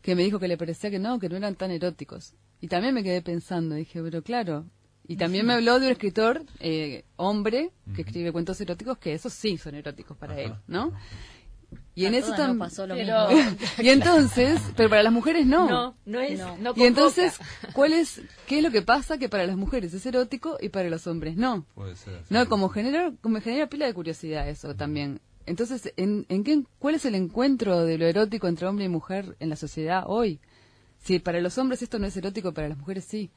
que 0.00 0.14
me 0.14 0.22
dijo 0.22 0.38
que 0.38 0.48
le 0.48 0.56
parecía 0.56 0.90
que 0.90 0.98
no 0.98 1.18
que 1.18 1.28
no 1.28 1.36
eran 1.36 1.56
tan 1.56 1.70
eróticos 1.70 2.32
y 2.62 2.68
también 2.68 2.94
me 2.94 3.02
quedé 3.02 3.20
pensando 3.20 3.74
dije 3.74 4.00
pero 4.02 4.22
claro 4.22 4.64
y 5.10 5.16
también 5.16 5.46
me 5.46 5.54
habló 5.54 5.80
de 5.80 5.86
un 5.86 5.92
escritor, 5.92 6.44
eh, 6.60 7.06
hombre, 7.16 7.70
que 7.96 8.02
escribe 8.02 8.30
cuentos 8.30 8.60
eróticos, 8.60 8.98
que 8.98 9.14
esos 9.14 9.32
sí 9.32 9.56
son 9.56 9.74
eróticos 9.74 10.18
para 10.18 10.38
él, 10.38 10.52
¿no? 10.66 10.92
Y 11.98 12.06
en 12.06 12.14
eso 12.14 12.32
también 12.32 12.58
pasó 12.58 12.86
lo 12.86 12.94
mismo. 12.94 13.12
y 13.78 13.88
entonces, 13.88 14.60
pero 14.76 14.88
para 14.88 15.02
las 15.02 15.12
mujeres 15.12 15.46
no. 15.46 15.68
No, 15.68 15.96
no 16.06 16.20
es. 16.20 16.38
No. 16.60 16.72
y 16.76 16.84
entonces, 16.84 17.38
¿cuál 17.72 17.92
es, 17.92 18.22
qué 18.46 18.58
es 18.58 18.62
lo 18.62 18.70
que 18.70 18.82
pasa 18.82 19.18
que 19.18 19.28
para 19.28 19.46
las 19.46 19.56
mujeres 19.56 19.92
es 19.94 20.06
erótico 20.06 20.58
y 20.60 20.68
para 20.68 20.88
los 20.90 21.08
hombres 21.08 21.36
no? 21.36 21.66
Puede 21.74 21.96
ser. 21.96 22.22
No, 22.30 22.48
como 22.48 22.68
genera, 22.68 23.12
como 23.20 23.40
genera 23.40 23.68
pila 23.68 23.86
de 23.86 23.94
curiosidad 23.94 24.48
eso 24.48 24.76
también. 24.76 25.20
Entonces, 25.44 25.92
¿en, 25.96 26.24
en 26.28 26.44
qué, 26.44 26.62
cuál 26.78 26.94
es 26.94 27.04
el 27.04 27.16
encuentro 27.16 27.84
de 27.84 27.98
lo 27.98 28.06
erótico 28.06 28.46
entre 28.46 28.68
hombre 28.68 28.84
y 28.84 28.88
mujer 28.88 29.36
en 29.40 29.48
la 29.48 29.56
sociedad 29.56 30.04
hoy? 30.06 30.38
Si 31.02 31.18
para 31.18 31.40
los 31.40 31.58
hombres 31.58 31.82
esto 31.82 31.98
no 31.98 32.06
es 32.06 32.16
erótico, 32.16 32.52
para 32.52 32.68
las 32.68 32.78
mujeres 32.78 33.06
sí. 33.06 33.30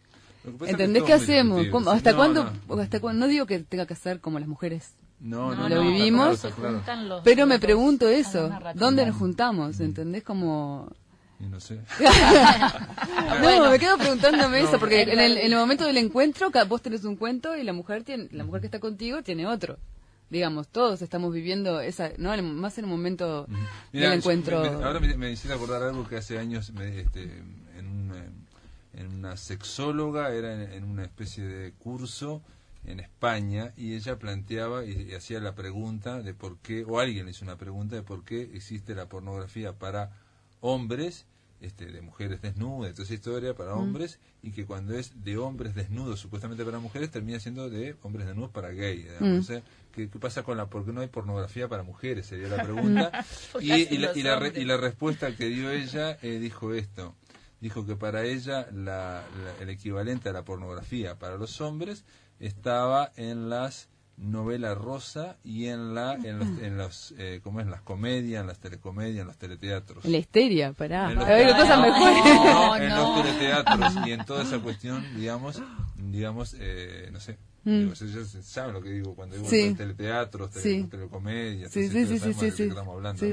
¿Entendés 0.68 1.04
qué 1.04 1.14
hacemos? 1.14 1.66
¿Hasta, 1.88 2.16
cuándo, 2.16 2.52
hasta 2.80 3.00
cuándo? 3.00 3.26
No 3.26 3.28
digo 3.28 3.46
que 3.48 3.60
tenga 3.60 3.86
que 3.88 3.96
ser 3.96 4.20
como 4.20 4.38
las 4.40 4.48
mujeres. 4.48 4.94
No, 5.22 5.56
no, 5.56 5.70
lo 5.70 5.82
vivimos. 5.84 6.46
pero 7.24 7.46
me 7.46 7.60
pregunto 7.60 8.08
eso. 8.08 8.50
¿Dónde 8.76 9.06
nos 9.06 9.16
juntamos? 9.16 9.80
¿Entendés? 9.80 10.24
Como... 10.24 10.92
no 11.40 11.60
sé. 11.60 11.80
no, 13.42 13.70
me 13.72 13.80
quedo 13.80 13.98
preguntándome 13.98 14.62
eso, 14.62 14.80
porque 14.80 15.04
en 15.04 15.20
el, 15.20 15.38
en 15.38 15.54
el, 15.54 15.60
momento 15.60 15.86
del 15.86 15.98
encuentro, 15.98 16.52
vos 16.68 16.82
tenés 16.82 17.04
un 17.04 17.16
cuento 17.16 17.56
y 17.56 17.64
la 17.64 17.74
mujer 17.74 18.04
tiene, 18.04 18.30
la 18.32 18.44
mujer 18.44 18.62
que 18.62 18.68
está 18.68 18.80
contigo 18.80 19.22
tiene 19.22 19.48
otro. 19.48 19.78
Digamos, 20.30 20.70
todos 20.70 21.02
estamos 21.02 21.34
viviendo 21.34 21.82
esa, 21.82 22.12
¿no? 22.18 22.36
Más 22.42 22.78
en 22.78 22.86
el 22.86 22.90
momento 22.90 23.48
del 23.92 24.14
encuentro. 24.14 24.64
ahora 24.84 25.00
me, 25.00 25.16
me, 25.18 25.32
hiciste 25.32 25.54
acordar 25.54 25.84
algo 25.84 26.08
que 26.08 26.18
hace 26.18 26.40
años 26.40 26.72
me, 26.72 27.02
este, 27.02 27.24
en 27.78 27.88
un 27.88 28.12
eh, 28.16 28.30
en 28.94 29.08
una 29.14 29.38
sexóloga, 29.38 30.34
era 30.34 30.74
en, 30.74 30.84
una 30.84 31.04
especie 31.04 31.44
de 31.44 31.72
curso 31.74 32.42
en 32.86 33.00
España 33.00 33.74
y 33.78 33.94
ella 33.96 34.18
planteaba 34.18 34.86
y, 34.86 35.14
hacía 35.14 35.40
la 35.40 35.54
pregunta 35.56 36.22
de 36.22 36.34
por 36.34 36.58
qué, 36.60 36.84
o 36.84 37.00
alguien 37.00 37.26
le 37.26 37.32
hizo 37.32 37.46
una 37.46 37.58
pregunta 37.58 37.96
de 37.96 38.02
por 38.04 38.24
qué 38.24 38.42
existe 38.54 38.96
la 38.96 39.08
pornografía 39.08 39.74
para 39.74 40.18
hombres 40.62 41.26
este, 41.62 41.86
de 41.92 42.02
mujeres 42.02 42.42
desnudas, 42.42 42.94
toda 42.94 43.04
esa 43.04 43.14
historia 43.14 43.54
para 43.54 43.76
hombres, 43.76 44.20
y 44.42 44.50
que 44.52 44.66
cuando 44.66 44.96
es 44.98 45.24
de 45.24 45.38
hombres 45.38 45.76
desnudos 45.76 46.20
supuestamente 46.20 46.66
para 46.66 46.80
mujeres, 46.80 47.12
termina 47.12 47.40
siendo 47.40 47.70
de 47.70 47.96
hombres 48.02 48.26
desnudos 48.26 48.50
para 48.50 48.72
gay. 48.72 49.06
O 49.40 49.44
sea, 49.44 49.62
¿qué, 49.94 50.10
qué 50.10 50.18
pasa 50.20 50.42
con 50.42 50.58
la, 50.58 50.66
por 50.66 50.84
qué 50.86 50.92
no 50.92 51.02
hay 51.02 51.08
pornografía 51.08 51.68
para 51.68 51.84
mujeres? 51.84 52.26
Sería 52.26 52.48
la 52.48 52.64
pregunta. 52.64 53.12
Y, 53.62 53.98
la, 54.00 54.12
y, 54.16 54.24
la, 54.24 54.40
re- 54.40 54.54
y 54.60 54.66
la 54.66 54.78
respuesta 54.78 55.36
que 55.36 55.46
dio 55.50 55.70
ella 55.70 56.18
eh, 56.24 56.40
dijo 56.40 56.74
esto. 56.74 57.16
Dijo 57.60 57.86
que 57.86 57.96
para 57.96 58.24
ella 58.26 58.68
la- 58.72 59.24
la- 59.44 59.56
el 59.62 59.70
equivalente 59.70 60.30
a 60.30 60.34
la 60.34 60.44
pornografía 60.44 61.20
para 61.20 61.38
los 61.38 61.62
hombres 61.62 62.06
estaba 62.42 63.12
en 63.16 63.50
las 63.50 63.88
novelas 64.18 64.78
rosa 64.78 65.38
y 65.44 65.66
en 65.68 65.96
la 65.96 66.14
en 66.14 66.38
los, 66.38 66.48
en 66.62 66.78
los 66.78 67.14
eh, 67.18 67.40
¿cómo 67.44 67.60
es? 67.60 67.66
las 67.68 67.82
comedias, 67.82 68.42
en 68.42 68.48
las 68.48 68.60
telecomedias, 68.60 69.22
en 69.22 69.28
los 69.28 69.38
teleteatros. 69.38 70.06
La 70.06 70.18
histeria, 70.18 70.74
pará. 70.74 71.10
En 71.12 71.16
los- 71.16 71.26
cosas 71.26 71.78
No, 71.80 71.82
mejores. 71.82 72.24
No, 72.26 72.76
en 72.76 72.90
no. 72.90 73.16
los 73.16 73.24
teleteatros 73.26 73.94
y 74.08 74.12
en 74.12 74.26
toda 74.26 74.44
esa 74.44 74.60
cuestión, 74.60 75.04
digamos, 75.16 75.62
digamos, 75.96 76.56
eh, 76.60 77.10
no 77.12 77.20
sé. 77.20 77.38
Digo, 77.64 77.94
ya 77.94 78.26
se 78.26 78.42
sabe 78.44 78.74
lo 78.74 78.82
que 78.82 78.90
digo 78.90 79.16
cuando 79.16 79.36
digo 79.36 79.48
Mm. 79.48 79.52
Sí. 79.52 79.74
teleteatros, 79.76 80.50
tele- 80.52 80.64
Sí. 80.64 80.88
telecomedias, 80.90 81.72
Sí, 81.72 81.80
etcétera, 81.82 82.06
sí, 82.08 82.14
sí, 82.14 82.20
sabemos 82.20 82.40
sí, 82.40 82.46
de 82.46 82.52
sí, 82.52 82.58
qué 82.58 82.64
sí. 82.64 82.70
estamos 82.70 82.96
hablando. 82.96 83.26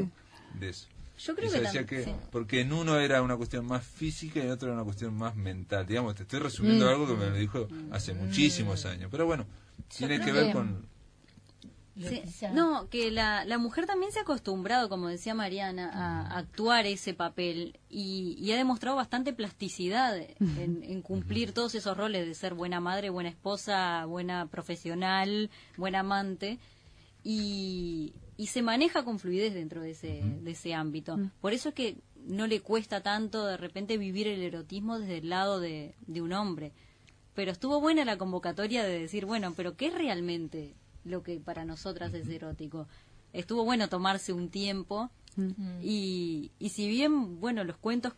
De 0.54 0.68
eso. 0.68 0.86
Yo 1.19 1.35
creo 1.35 1.51
que 1.51 1.61
decía 1.61 1.81
también. 1.81 1.87
que, 1.87 2.11
sí. 2.11 2.16
porque 2.31 2.61
en 2.61 2.73
uno 2.73 2.99
era 2.99 3.21
una 3.23 3.37
cuestión 3.37 3.66
más 3.66 3.85
física 3.85 4.39
y 4.41 4.43
en 4.43 4.51
otro 4.53 4.69
era 4.69 4.75
una 4.77 4.85
cuestión 4.85 5.14
más 5.14 5.35
mental. 5.37 5.87
Digamos, 5.87 6.14
te 6.14 6.23
estoy 6.23 6.39
resumiendo 6.41 6.87
Mm. 6.87 6.89
algo 6.89 7.07
que 7.07 7.14
me 7.14 7.27
lo 7.27 7.35
dijo 7.37 7.69
hace 7.91 8.14
muchísimos 8.14 8.87
años. 8.87 9.09
Pero 9.11 9.27
bueno, 9.27 9.45
tiene 9.97 10.21
que 10.21 10.33
ver 10.33 10.47
que- 10.49 10.53
con... 10.53 10.87
Sí. 12.01 12.23
No, 12.55 12.89
que 12.91 13.11
la, 13.11 13.45
la 13.45 13.59
mujer 13.59 13.85
también 13.87 14.12
se 14.12 14.21
ha 14.21 14.23
acostumbrado, 14.23 14.89
como 14.89 15.09
decía 15.09 15.35
Mariana, 15.35 15.91
a 15.93 16.39
actuar 16.39 16.87
ese 16.87 17.12
papel 17.12 17.77
y, 17.91 18.37
y 18.39 18.53
ha 18.53 18.57
demostrado 18.57 18.95
bastante 18.97 19.33
plasticidad 19.33 20.16
en, 20.16 20.85
en 20.85 21.03
cumplir 21.03 21.51
todos 21.51 21.75
esos 21.75 21.97
roles 21.97 22.25
de 22.25 22.37
ser 22.37 22.55
buena 22.55 22.79
madre, 22.79 23.11
buena 23.11 23.31
esposa, 23.31 24.05
buena 24.05 24.47
profesional, 24.47 25.51
buena 25.77 25.99
amante 26.01 26.61
y, 27.25 28.12
y 28.39 28.47
se 28.47 28.62
maneja 28.62 29.05
con 29.05 29.18
fluidez 29.18 29.53
dentro 29.53 29.82
de 29.82 29.91
ese, 29.91 30.22
de 30.22 30.51
ese 30.53 30.72
ámbito. 30.72 31.18
Por 31.41 31.53
eso 31.53 31.70
es 31.70 31.74
que 31.74 31.97
no 32.24 32.47
le 32.47 32.61
cuesta 32.61 33.03
tanto 33.03 33.45
de 33.45 33.57
repente 33.57 33.99
vivir 33.99 34.28
el 34.28 34.43
erotismo 34.43 35.01
desde 35.01 35.18
el 35.18 35.28
lado 35.28 35.59
de, 35.59 35.97
de 36.07 36.22
un 36.22 36.32
hombre. 36.32 36.72
Pero 37.34 37.51
estuvo 37.51 37.80
buena 37.80 38.05
la 38.05 38.16
convocatoria 38.16 38.84
de 38.84 39.01
decir, 39.01 39.26
bueno, 39.26 39.53
pero 39.57 39.76
¿qué 39.76 39.89
es 39.89 39.95
realmente 39.95 40.76
lo 41.05 41.24
que 41.24 41.41
para 41.41 41.64
nosotras 41.64 42.14
es 42.14 42.28
erótico? 42.28 42.86
Estuvo 43.32 43.64
bueno 43.64 43.89
tomarse 43.89 44.32
un 44.32 44.49
tiempo 44.49 45.11
y, 45.82 46.53
y 46.59 46.68
si 46.70 46.89
bien, 46.89 47.41
bueno, 47.41 47.64
los 47.64 47.76
cuentos 47.76 48.12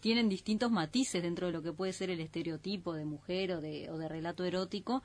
tienen 0.00 0.28
distintos 0.28 0.70
matices 0.70 1.22
dentro 1.22 1.46
de 1.46 1.52
lo 1.52 1.62
que 1.62 1.72
puede 1.72 1.92
ser 1.92 2.10
el 2.10 2.20
estereotipo 2.20 2.94
de 2.94 3.04
mujer 3.04 3.52
o 3.52 3.60
de, 3.60 3.90
o 3.90 3.98
de 3.98 4.08
relato 4.08 4.44
erótico, 4.44 5.02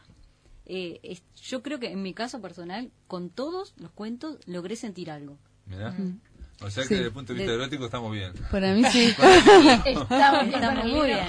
eh, 0.70 1.00
es- 1.04 1.24
yo 1.36 1.62
creo 1.64 1.80
que 1.80 1.92
en 1.92 2.02
mi 2.02 2.14
caso 2.14 2.40
personal, 2.42 2.92
con 3.08 3.30
todos 3.30 3.74
los 3.78 3.92
cuentos, 3.92 4.40
logré 4.46 4.76
sentir 4.78 5.10
algo. 5.12 5.38
Mirá. 5.66 5.94
O 6.62 6.70
sea 6.70 6.84
que 6.84 6.89
Sí. 6.89 6.93
desde 6.95 7.07
el 7.07 7.14
punto 7.14 7.34
de 7.34 7.39
vista 7.39 7.51
De- 7.53 7.57
erótico 7.57 7.86
estamos 7.86 8.12
bien. 8.12 8.34
Para 8.51 8.74
mí 8.74 8.84
sí. 8.91 9.14
Estamos 9.86 10.47
Estamos 10.47 10.86
muy 10.86 11.07
bien. 11.07 11.28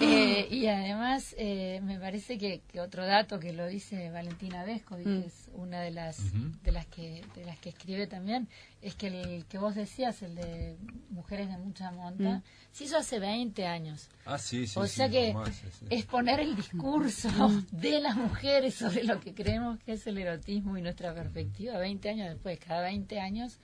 Eh, 0.00 0.48
y 0.50 0.66
además 0.66 1.34
eh, 1.38 1.80
me 1.84 1.98
parece 1.98 2.38
que, 2.38 2.62
que 2.72 2.80
otro 2.80 3.04
dato 3.06 3.38
que 3.38 3.52
lo 3.52 3.66
dice 3.66 4.10
Valentina 4.10 4.64
Vescovi, 4.64 5.04
Mm. 5.04 5.20
que 5.22 5.26
es 5.28 5.50
una 5.52 5.80
de 5.82 5.90
las 5.90 6.18
de 6.62 6.72
las 6.72 6.86
que 6.86 7.22
de 7.34 7.44
las 7.44 7.58
que 7.58 7.68
escribe 7.70 8.06
también, 8.06 8.48
es 8.82 8.94
que 8.94 9.06
el 9.08 9.44
que 9.46 9.58
vos 9.58 9.74
decías, 9.74 10.22
el 10.22 10.34
de 10.34 10.76
mujeres 11.10 11.48
de 11.48 11.58
mucha 11.58 11.90
monta, 11.90 12.38
Mm. 12.38 12.42
se 12.72 12.84
hizo 12.84 12.96
hace 12.96 13.18
20 13.18 13.66
años. 13.66 14.08
Ah, 14.24 14.38
sí, 14.38 14.66
sí. 14.66 14.78
o 14.78 14.86
sí, 14.86 14.96
sea 14.96 15.08
que 15.10 15.34
sí. 15.52 15.86
es 15.90 16.06
poner 16.06 16.40
el 16.40 16.56
discurso 16.56 17.28
de 17.70 18.00
las 18.00 18.16
mujeres 18.16 18.74
sobre 18.74 19.04
lo 19.04 19.20
que 19.20 19.34
creemos 19.34 19.78
que 19.80 19.92
es 19.92 20.06
el 20.06 20.18
erotismo 20.18 20.76
y 20.78 20.82
nuestra 20.82 21.14
perspectiva 21.14 21.78
20 21.78 22.08
años 22.08 22.28
después, 22.30 22.58
cada 22.58 22.82
20 22.82 23.20
años 23.20 23.58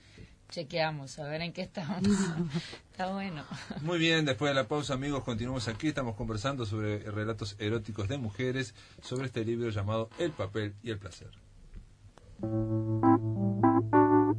chequeamos 0.51 1.17
a 1.17 1.27
ver 1.27 1.41
en 1.41 1.53
qué 1.53 1.63
estamos. 1.63 2.03
Está 2.91 3.11
bueno. 3.11 3.43
Muy 3.81 3.97
bien, 3.97 4.25
después 4.25 4.51
de 4.51 4.55
la 4.55 4.67
pausa, 4.67 4.93
amigos, 4.93 5.23
continuamos 5.23 5.67
aquí. 5.67 5.87
Estamos 5.87 6.15
conversando 6.15 6.65
sobre 6.65 6.99
relatos 7.09 7.55
eróticos 7.57 8.07
de 8.07 8.19
mujeres, 8.19 8.75
sobre 9.01 9.25
este 9.25 9.43
libro 9.43 9.69
llamado 9.69 10.09
El 10.19 10.31
papel 10.31 10.75
y 10.83 10.91
el 10.91 10.99
placer. 10.99 11.31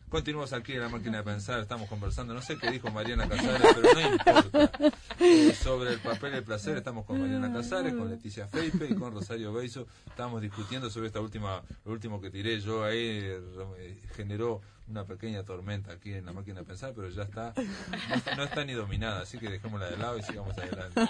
Continuamos 0.08 0.52
aquí 0.52 0.72
en 0.72 0.80
la 0.80 0.88
máquina 0.88 1.18
de 1.18 1.24
pensar, 1.24 1.58
estamos 1.60 1.88
conversando, 1.88 2.32
no 2.32 2.40
sé 2.40 2.56
qué 2.56 2.70
dijo 2.70 2.90
Mariana 2.92 3.28
Casares, 3.28 3.74
pero 3.74 3.92
no 3.92 4.00
importa. 4.00 4.70
Eh, 5.18 5.52
sobre 5.52 5.94
el 5.94 5.98
papel 5.98 6.34
y 6.34 6.36
el 6.36 6.44
placer, 6.44 6.76
estamos 6.76 7.04
con 7.04 7.20
Mariana 7.20 7.52
Casares, 7.52 7.92
con 7.92 8.08
Leticia 8.08 8.46
Feipe 8.46 8.86
y 8.88 8.94
con 8.94 9.12
Rosario 9.12 9.52
Beiso. 9.52 9.88
Estábamos 10.06 10.42
discutiendo 10.42 10.90
sobre 10.90 11.08
esta 11.08 11.20
última, 11.20 11.60
lo 11.84 11.92
último 11.92 12.20
que 12.20 12.30
tiré 12.30 12.60
yo 12.60 12.84
ahí, 12.84 13.20
eh, 13.20 14.00
generó 14.14 14.60
una 14.88 15.04
pequeña 15.04 15.42
tormenta 15.42 15.92
aquí 15.92 16.12
en 16.12 16.24
la 16.24 16.32
máquina 16.32 16.60
de 16.60 16.66
pensar, 16.66 16.92
pero 16.94 17.08
ya 17.10 17.24
está, 17.24 17.52
no 17.56 18.14
está, 18.14 18.36
no 18.36 18.44
está 18.44 18.64
ni 18.64 18.74
dominada, 18.74 19.22
así 19.22 19.38
que 19.38 19.50
dejémosla 19.50 19.90
de 19.90 19.96
lado 19.96 20.18
y 20.18 20.22
sigamos 20.22 20.56
adelante. 20.56 21.00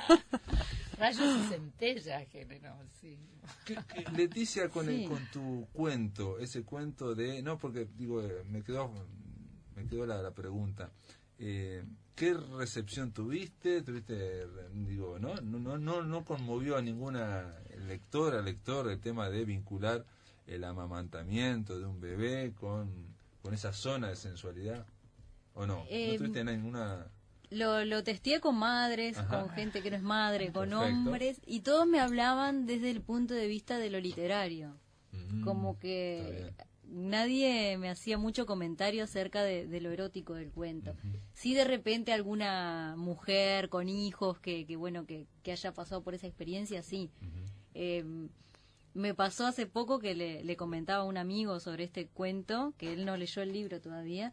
Rayos 0.98 1.20
y 1.44 1.48
centellas 1.48 2.28
generó, 2.28 2.74
sí. 3.00 3.18
¿Qué- 3.64 3.76
qué- 3.92 4.04
Leticia, 4.16 4.68
con, 4.68 4.88
el- 4.88 5.08
con 5.08 5.24
tu 5.32 5.66
cuento, 5.72 6.38
ese 6.38 6.62
cuento 6.62 7.14
de... 7.14 7.42
No, 7.42 7.58
porque 7.58 7.86
digo, 7.96 8.22
eh, 8.22 8.42
me 8.48 8.62
quedó, 8.62 8.90
me 9.74 9.86
quedó 9.86 10.06
la, 10.06 10.22
la 10.22 10.30
pregunta. 10.32 10.90
Eh, 11.38 11.84
¿Qué 12.14 12.32
recepción 12.32 13.12
tuviste? 13.12 13.82
¿Tuviste, 13.82 14.14
eh, 14.42 14.46
digo, 14.72 15.18
no, 15.18 15.34
no, 15.36 15.58
no, 15.58 15.76
no, 15.78 16.02
no 16.02 16.24
conmovió 16.24 16.76
a 16.76 16.82
ninguna 16.82 17.54
lectora, 17.86 18.40
lector 18.40 18.90
el 18.90 18.98
tema 19.00 19.28
de 19.28 19.44
vincular 19.44 20.04
el 20.46 20.64
amamantamiento 20.64 21.78
de 21.78 21.84
un 21.84 22.00
bebé 22.00 22.52
con, 22.54 22.90
con 23.42 23.52
esa 23.52 23.72
zona 23.74 24.08
de 24.08 24.16
sensualidad? 24.16 24.86
¿O 25.54 25.66
no? 25.66 25.84
Eh, 25.88 26.12
¿No 26.12 26.18
tuviste 26.18 26.42
ninguna...? 26.44 27.06
Lo, 27.50 27.84
lo 27.84 28.02
testeé 28.02 28.40
con 28.40 28.56
madres, 28.56 29.16
Ajá. 29.18 29.40
con 29.42 29.50
gente 29.50 29.82
que 29.82 29.90
no 29.90 29.96
es 29.96 30.02
madre, 30.02 30.52
con 30.52 30.70
Perfecto. 30.70 30.80
hombres, 30.80 31.40
y 31.46 31.60
todos 31.60 31.86
me 31.86 32.00
hablaban 32.00 32.66
desde 32.66 32.90
el 32.90 33.00
punto 33.00 33.34
de 33.34 33.46
vista 33.46 33.78
de 33.78 33.90
lo 33.90 34.00
literario. 34.00 34.76
Mm, 35.12 35.44
Como 35.44 35.78
que 35.78 36.52
nadie 36.88 37.76
me 37.78 37.88
hacía 37.90 38.18
mucho 38.18 38.46
comentario 38.46 39.04
acerca 39.04 39.42
de, 39.42 39.66
de 39.66 39.80
lo 39.80 39.90
erótico 39.90 40.34
del 40.34 40.50
cuento. 40.50 40.94
Sí, 41.34 41.54
de 41.54 41.64
repente 41.64 42.12
alguna 42.12 42.94
mujer 42.96 43.68
con 43.68 43.88
hijos 43.88 44.38
que, 44.40 44.66
que 44.66 44.76
bueno, 44.76 45.06
que, 45.06 45.26
que 45.42 45.52
haya 45.52 45.72
pasado 45.72 46.02
por 46.02 46.14
esa 46.14 46.26
experiencia, 46.26 46.82
sí. 46.82 47.10
Eh, 47.74 48.04
me 48.94 49.14
pasó 49.14 49.46
hace 49.46 49.66
poco 49.66 49.98
que 49.98 50.14
le, 50.14 50.42
le 50.42 50.56
comentaba 50.56 51.02
a 51.02 51.06
un 51.06 51.18
amigo 51.18 51.60
sobre 51.60 51.84
este 51.84 52.06
cuento, 52.08 52.72
que 52.78 52.92
él 52.94 53.04
no 53.04 53.16
leyó 53.16 53.42
el 53.42 53.52
libro 53.52 53.80
todavía, 53.80 54.32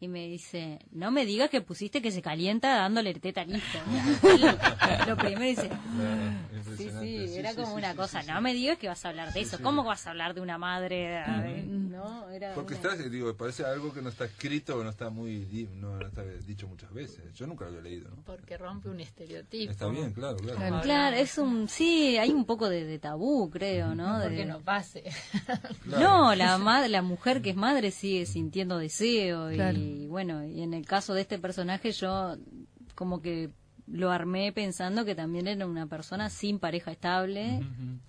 y 0.00 0.08
me 0.08 0.26
dice, 0.28 0.80
no 0.92 1.10
me 1.10 1.24
digas 1.24 1.48
que 1.50 1.60
pusiste 1.62 2.02
que 2.02 2.10
se 2.10 2.20
calienta 2.20 2.74
dándole 2.76 3.14
teta 3.14 3.40
al 3.42 3.56
hijo. 3.56 3.78
Lo 5.06 5.16
primero 5.16 5.44
dice, 5.44 5.70
Ah, 5.72 6.36
sí, 6.50 6.56
impresionante. 6.56 7.28
sí, 7.28 7.36
era 7.36 7.50
sí, 7.50 7.56
como 7.56 7.68
sí, 7.68 7.74
una 7.78 7.90
sí, 7.92 7.96
cosa, 7.96 8.20
sí, 8.22 8.28
no 8.28 8.36
sí. 8.36 8.42
me 8.42 8.54
digas 8.54 8.78
que 8.78 8.88
vas 8.88 9.04
a 9.04 9.08
hablar 9.10 9.32
de 9.32 9.40
eso, 9.40 9.56
sí. 9.56 9.62
¿cómo 9.62 9.84
vas 9.84 10.06
a 10.06 10.10
hablar 10.10 10.34
de 10.34 10.40
una 10.40 10.58
madre? 10.58 11.20
eh, 11.26 11.64
¿No? 11.66 12.28
Era 12.30 12.54
Porque 12.54 12.74
una- 12.74 12.92
está, 12.92 13.08
digo, 13.08 13.34
parece 13.36 13.64
algo 13.64 13.92
que 13.92 14.02
no 14.02 14.08
está 14.08 14.24
escrito, 14.26 14.82
no 14.82 14.90
está 14.90 15.10
muy 15.10 15.68
no, 15.74 15.96
no 15.96 16.06
está 16.06 16.22
dicho 16.46 16.66
muchas 16.68 16.92
veces. 16.92 17.32
Yo 17.34 17.46
nunca 17.46 17.68
lo 17.70 17.78
he 17.78 17.82
leído, 17.82 18.08
¿no? 18.10 18.22
Porque 18.24 18.58
rompe 18.58 18.88
un 18.88 19.00
estereotipo. 19.00 19.70
Está 19.72 19.86
bien, 19.88 20.12
claro, 20.12 20.36
claro. 20.36 20.58
Claro. 20.58 20.80
Claro, 20.82 21.16
es 21.16 21.38
un, 21.38 21.68
sí, 21.68 22.16
hay 22.18 22.30
un 22.30 22.44
poco 22.44 22.68
de, 22.68 22.84
de 22.84 22.98
tabú, 22.98 23.48
creo, 23.50 23.94
¿no? 23.94 24.18
De- 24.18 24.24
Porque 24.26 24.44
no 24.44 24.60
pase. 24.60 25.04
Claro. 25.84 26.02
No, 26.04 26.34
la, 26.34 26.88
la 26.88 27.02
mujer 27.02 27.40
que 27.42 27.50
es 27.50 27.56
madre 27.56 27.90
sigue 27.90 28.26
sintiendo 28.26 28.78
deseo 28.78 29.50
Claro. 29.54 29.78
Y 29.84 30.06
bueno, 30.08 30.44
y 30.44 30.62
en 30.62 30.74
el 30.74 30.86
caso 30.86 31.14
de 31.14 31.20
este 31.22 31.38
personaje 31.38 31.92
yo 31.92 32.36
como 32.94 33.20
que 33.20 33.50
lo 33.86 34.10
armé 34.10 34.50
pensando 34.50 35.04
que 35.04 35.14
también 35.14 35.46
era 35.46 35.66
una 35.66 35.86
persona 35.86 36.30
sin 36.30 36.58
pareja 36.58 36.90
estable, 36.90 37.60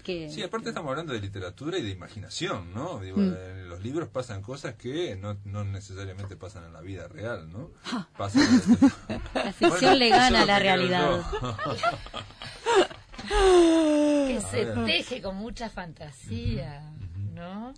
que 0.03 0.29
Sí, 0.29 0.41
aparte 0.41 0.69
estamos 0.69 0.89
hablando 0.91 1.11
de 1.11 1.19
literatura 1.19 1.77
y 1.77 1.81
de 1.81 1.89
imaginación, 1.89 2.73
¿no? 2.73 3.01
Digo, 3.01 3.17
Mm. 3.17 3.33
en 3.33 3.67
los 3.69 3.83
libros 3.83 4.07
pasan 4.07 4.41
cosas 4.41 4.75
que 4.75 5.17
no, 5.17 5.35
no 5.43 5.65
necesariamente 5.65 6.37
pasan 6.37 6.63
en 6.63 6.71
la 6.73 6.79
vida 6.79 7.09
real, 7.09 7.51
¿no? 7.51 7.71
Pasan 8.17 8.43
la 9.33 9.51
ficción 9.51 9.69
Bueno, 9.81 9.95
le 9.95 10.09
gana 10.09 10.43
a 10.43 10.45
la 10.45 10.59
realidad. 10.59 11.21
que 13.27 14.41
se 14.49 14.65
teje 14.85 15.21
con 15.21 15.35
mucha 15.35 15.69
fantasía, 15.69 16.89
¿no? 17.33 17.73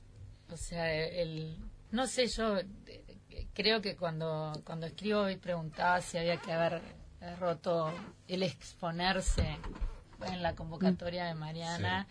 O 0.51 0.57
sea, 0.57 0.93
el, 0.93 1.57
no 1.91 2.05
sé, 2.07 2.27
yo 2.27 2.57
creo 3.57 3.81
que 3.81 3.95
cuando, 3.95 4.53
cuando 4.63 4.85
escribo 4.85 5.27
y 5.31 5.35
preguntaba 5.35 5.99
si 5.99 6.19
había 6.19 6.37
que 6.37 6.51
haber 6.51 6.79
roto 7.39 7.91
el 8.27 8.43
exponerse 8.43 9.57
en 10.27 10.43
la 10.43 10.53
convocatoria 10.53 11.25
de 11.25 11.33
Mariana. 11.33 12.05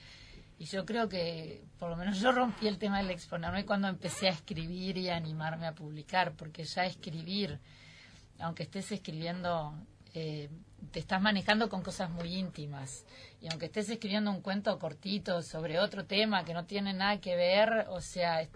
Y 0.58 0.64
yo 0.64 0.84
creo 0.84 1.08
que, 1.08 1.62
por 1.78 1.88
lo 1.88 1.96
menos 1.96 2.18
yo 2.18 2.32
rompí 2.32 2.66
el 2.66 2.78
tema 2.78 2.98
del 2.98 3.12
exponerme 3.12 3.64
cuando 3.64 3.86
empecé 3.86 4.26
a 4.26 4.32
escribir 4.32 4.98
y 4.98 5.08
a 5.08 5.14
animarme 5.14 5.68
a 5.68 5.72
publicar, 5.72 6.32
porque 6.32 6.64
ya 6.64 6.84
escribir, 6.84 7.60
aunque 8.40 8.64
estés 8.64 8.90
escribiendo, 8.90 9.72
eh, 10.14 10.50
te 10.90 10.98
estás 10.98 11.22
manejando 11.22 11.68
con 11.68 11.82
cosas 11.82 12.10
muy 12.10 12.34
íntimas. 12.34 13.04
Y 13.40 13.46
aunque 13.52 13.66
estés 13.66 13.88
escribiendo 13.88 14.32
un 14.32 14.40
cuento 14.40 14.76
cortito 14.80 15.42
sobre 15.42 15.78
otro 15.78 16.06
tema 16.06 16.44
que 16.44 16.54
no 16.54 16.64
tiene 16.64 16.92
nada 16.92 17.20
que 17.20 17.36
ver, 17.36 17.86
o 17.90 18.00
sea, 18.00 18.48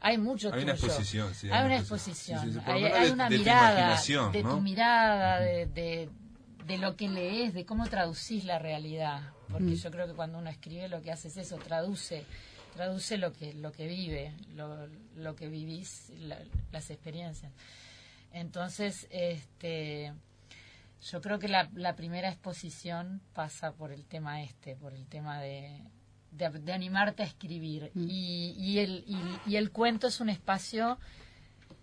hay 0.00 0.16
mucho 0.18 0.52
hay 0.52 0.62
una 0.62 0.72
exposición 0.72 1.34
sí, 1.34 1.50
hay, 1.50 1.66
una 1.66 1.76
exposición, 1.76 2.62
hay, 2.64 3.10
una 3.10 3.28
mirada 3.28 4.00
de 4.32 4.42
tu 4.42 4.60
mirada 4.60 5.40
de, 5.40 6.08
de, 6.66 6.78
lo 6.78 6.96
que 6.96 7.08
lees 7.08 7.52
de 7.52 7.66
cómo 7.66 7.86
traducís 7.88 8.44
la 8.44 8.58
realidad. 8.58 9.32
Porque 9.50 9.74
yo 9.74 9.90
creo 9.90 10.06
que 10.06 10.14
cuando 10.14 10.38
uno 10.38 10.48
escribe 10.48 10.88
lo 10.88 11.02
que 11.02 11.10
hace 11.10 11.28
es 11.28 11.36
eso 11.36 11.56
traduce 11.56 12.24
traduce 12.74 13.18
lo 13.18 13.32
que 13.32 13.52
lo 13.52 13.72
que 13.72 13.88
vive 13.88 14.32
lo, 14.54 14.86
lo 15.16 15.34
que 15.34 15.48
vivís 15.48 16.12
las 16.70 16.90
experiencias. 16.90 17.52
Entonces 18.32 19.06
este 19.10 20.14
yo 21.02 21.20
creo 21.20 21.38
que 21.38 21.48
la, 21.48 21.68
la 21.74 21.96
primera 21.96 22.28
exposición 22.28 23.20
pasa 23.32 23.72
por 23.72 23.90
el 23.90 24.06
tema 24.06 24.42
este 24.42 24.76
por 24.76 24.94
el 24.94 25.06
tema 25.08 25.40
de 25.40 25.82
de, 26.30 26.72
animarte 26.72 27.22
a 27.22 27.26
escribir. 27.26 27.90
Mm. 27.94 28.06
Y, 28.08 28.54
y, 28.58 28.78
el, 28.78 29.04
y, 29.46 29.56
el 29.56 29.70
cuento 29.70 30.06
es 30.06 30.20
un 30.20 30.28
espacio 30.28 30.98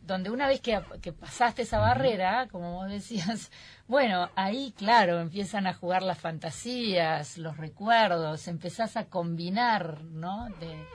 donde 0.02 0.30
una 0.30 0.48
vez 0.48 0.62
que, 0.62 0.82
que, 1.02 1.12
pasaste 1.12 1.64
esa 1.64 1.80
barrera, 1.80 2.48
como 2.50 2.76
vos 2.76 2.90
decías, 2.90 3.52
bueno, 3.88 4.30
ahí 4.36 4.74
claro, 4.78 5.20
empiezan 5.20 5.68
a 5.68 5.74
jugar 5.74 6.02
las 6.02 6.18
fantasías, 6.18 7.38
los 7.38 7.58
recuerdos, 7.58 8.48
empezás 8.48 8.96
a 8.96 9.06
combinar, 9.06 10.04
¿no? 10.04 10.48
De, 10.60 10.86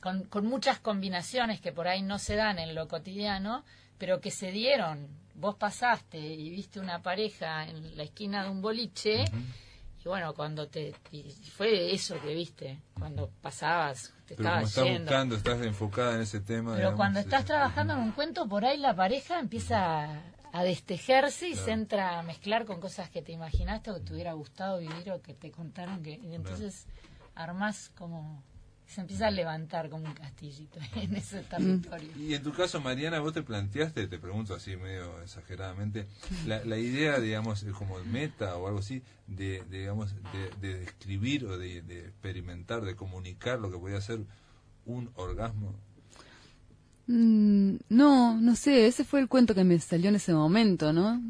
con, 0.00 0.24
con 0.24 0.46
muchas 0.46 0.78
combinaciones 0.78 1.60
que 1.60 1.72
por 1.72 1.88
ahí 1.88 2.02
no 2.02 2.18
se 2.18 2.36
dan 2.36 2.58
en 2.58 2.74
lo 2.74 2.88
cotidiano, 2.88 3.64
pero 3.98 4.20
que 4.20 4.30
se 4.30 4.50
dieron. 4.50 5.08
Vos 5.34 5.56
pasaste 5.56 6.18
y 6.18 6.50
viste 6.50 6.80
una 6.80 7.02
pareja 7.02 7.66
en 7.66 7.96
la 7.96 8.02
esquina 8.02 8.44
de 8.44 8.50
un 8.50 8.62
boliche. 8.62 9.24
Y 10.04 10.08
bueno, 10.08 10.34
cuando 10.34 10.66
te. 10.66 10.94
fue 11.56 11.92
eso 11.92 12.18
que 12.20 12.34
viste, 12.34 12.80
cuando 12.98 13.30
pasabas, 13.42 14.14
te 14.26 14.34
Pero 14.34 14.48
estabas 14.48 14.68
estás 14.68 14.98
buscando, 14.98 15.36
estás 15.36 15.62
enfocada 15.62 16.14
en 16.14 16.22
ese 16.22 16.40
tema. 16.40 16.74
Pero 16.74 16.96
cuando 16.96 17.20
estás 17.20 17.44
trabajando 17.44 17.94
en 17.94 18.00
un 18.00 18.12
cuento, 18.12 18.48
por 18.48 18.64
ahí 18.64 18.78
la 18.78 18.96
pareja 18.96 19.38
empieza 19.38 20.22
a, 20.52 20.64
destejerse 20.64 21.48
y 21.48 21.54
se 21.54 21.72
entra 21.72 22.18
a 22.18 22.22
mezclar 22.22 22.64
con 22.64 22.80
cosas 22.80 23.10
que 23.10 23.20
te 23.20 23.32
imaginaste 23.32 23.90
o 23.90 23.94
que 23.94 24.00
te 24.00 24.14
hubiera 24.14 24.32
gustado 24.32 24.78
vivir 24.78 25.10
o 25.12 25.20
que 25.20 25.34
te 25.34 25.50
contaron 25.50 26.02
que. 26.02 26.18
Y 26.22 26.34
entonces 26.34 26.86
armás 27.34 27.90
como 27.96 28.42
se 28.90 29.00
empieza 29.00 29.28
a 29.28 29.30
levantar 29.30 29.88
como 29.88 30.06
un 30.06 30.14
castillito 30.14 30.80
en 30.96 31.14
ese 31.14 31.40
territorio. 31.42 32.10
Y 32.18 32.34
en 32.34 32.42
tu 32.42 32.52
caso, 32.52 32.80
Mariana, 32.80 33.20
vos 33.20 33.32
te 33.32 33.42
planteaste, 33.42 34.08
te 34.08 34.18
pregunto 34.18 34.54
así 34.54 34.76
medio 34.76 35.22
exageradamente, 35.22 36.06
la, 36.46 36.64
la 36.64 36.76
idea, 36.76 37.20
digamos, 37.20 37.64
como 37.78 38.02
meta 38.04 38.56
o 38.56 38.66
algo 38.66 38.80
así, 38.80 39.02
de, 39.28 39.62
digamos, 39.70 40.12
de, 40.60 40.78
describir 40.78 41.46
o 41.46 41.56
de, 41.56 41.78
experimentar, 41.78 42.82
de 42.82 42.96
comunicar 42.96 43.60
lo 43.60 43.70
que 43.70 43.78
podía 43.78 44.00
ser 44.00 44.20
un 44.86 45.10
orgasmo. 45.14 45.72
Mm, 47.06 47.76
no, 47.88 48.40
no 48.40 48.56
sé, 48.56 48.88
ese 48.88 49.04
fue 49.04 49.20
el 49.20 49.28
cuento 49.28 49.54
que 49.54 49.62
me 49.62 49.78
salió 49.78 50.08
en 50.08 50.16
ese 50.16 50.34
momento, 50.34 50.92
¿no? 50.92 51.22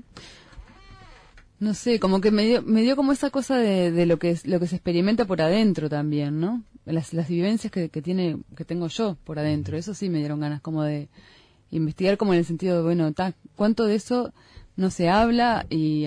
No 1.59 1.75
sé, 1.75 2.01
como 2.01 2.23
que 2.23 2.31
me 2.31 2.47
dio, 2.47 2.63
me 2.63 2.81
dio 2.81 2.97
como 2.97 3.13
esa 3.13 3.29
cosa 3.29 3.59
de, 3.59 3.93
de 3.93 4.07
lo 4.07 4.19
que 4.19 4.31
es, 4.31 4.47
lo 4.47 4.59
que 4.59 4.67
se 4.67 4.77
experimenta 4.77 5.27
por 5.27 5.43
adentro 5.43 5.91
también, 5.91 6.41
¿no? 6.41 6.65
Las, 6.93 7.13
las 7.13 7.29
vivencias 7.29 7.71
que, 7.71 7.89
que 7.89 8.03
tiene, 8.03 8.39
que 8.57 8.65
tengo 8.65 8.89
yo 8.89 9.17
por 9.25 9.39
adentro. 9.39 9.77
Eso 9.77 9.95
sí 9.95 10.09
me 10.09 10.19
dieron 10.19 10.41
ganas 10.41 10.61
como 10.61 10.83
de 10.83 11.09
investigar 11.71 12.17
como 12.17 12.33
en 12.33 12.41
el 12.41 12.45
sentido 12.45 12.77
de, 12.79 12.83
bueno, 12.83 13.13
cuánto 13.57 13.85
de 13.87 13.95
eso 13.95 14.33
no 14.77 14.91
se 14.91 15.09
habla 15.09 15.67
y, 15.71 16.07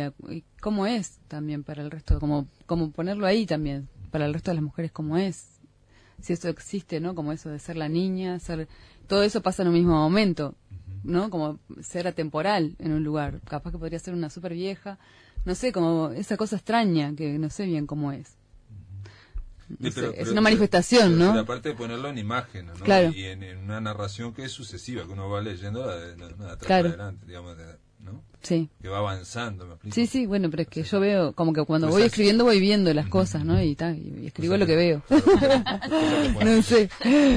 cómo 0.62 0.86
es 0.88 1.20
también 1.28 1.64
para 1.64 1.84
el 1.84 1.92
resto, 1.92 2.20
como, 2.20 2.48
como 2.66 2.92
ponerlo 2.92 3.26
ahí 3.26 3.46
también, 3.46 3.88
para 4.12 4.26
el 4.26 4.34
resto 4.34 4.52
de 4.52 4.56
las 4.56 4.64
mujeres 4.64 4.92
cómo 4.92 5.18
es. 5.18 5.60
Si 6.22 6.34
eso 6.34 6.48
existe, 6.48 7.00
¿no? 7.00 7.16
Como 7.16 7.34
eso 7.34 7.50
de 7.50 7.60
ser 7.60 7.76
la 7.76 7.90
niña, 7.90 8.40
ser, 8.40 8.68
todo 9.08 9.24
eso 9.24 9.42
pasa 9.42 9.62
en 9.62 9.70
un 9.70 9.74
mismo 9.74 9.94
momento, 9.94 10.56
¿no? 11.04 11.30
Como 11.30 11.60
ser 11.82 12.08
atemporal 12.08 12.76
en 12.80 12.94
un 12.94 13.04
lugar. 13.04 13.42
Capaz 13.42 13.72
que 13.72 13.78
podría 13.78 14.00
ser 14.00 14.14
una 14.14 14.30
súper 14.30 14.54
vieja, 14.54 15.00
no 15.46 15.54
sé, 15.56 15.72
como 15.72 16.12
esa 16.12 16.38
cosa 16.38 16.56
extraña 16.56 17.14
que 17.16 17.38
no 17.40 17.50
sé 17.50 17.66
bien 17.66 17.86
cómo 17.88 18.12
es. 18.12 18.38
Es 19.82 20.30
una 20.30 20.42
manifestación, 20.42 21.18
¿no? 21.18 21.38
aparte 21.40 21.70
de 21.70 21.76
ponerlo 21.76 22.10
en 22.10 22.18
imagen, 22.18 22.68
¿no? 22.68 23.12
Y 23.12 23.26
en, 23.26 23.44
una 23.60 23.82
narración 23.82 24.34
que 24.34 24.44
es 24.44 24.52
sucesiva, 24.52 25.04
que 25.06 25.12
uno 25.12 25.30
va 25.30 25.42
leyendo 25.42 25.88
de, 25.88 26.14
atrás 26.50 26.86
adelante, 26.86 27.26
digamos, 27.26 27.58
¿no? 28.00 28.24
Sí. 28.42 28.70
Que 28.82 28.90
va 28.90 28.98
avanzando, 28.98 29.66
¿me 29.66 29.74
explico? 29.74 29.96
Sí, 29.96 30.06
sí, 30.06 30.26
bueno, 30.26 30.50
pero 30.50 30.64
es 30.64 30.68
que 30.68 30.84
yo 30.84 31.00
veo, 31.00 31.32
como 31.32 31.54
que 31.54 31.64
cuando 31.64 31.88
voy 31.88 32.04
escribiendo 32.04 32.44
voy 32.44 32.60
viendo 32.60 32.94
las 32.94 33.08
cosas, 33.08 33.46
¿no? 33.46 33.62
Y, 33.62 33.78
y, 33.80 34.26
escribo 34.28 34.58
lo 34.58 34.66
que 34.66 34.76
veo. 34.76 35.02
no 36.44 36.62
sé. 36.62 36.90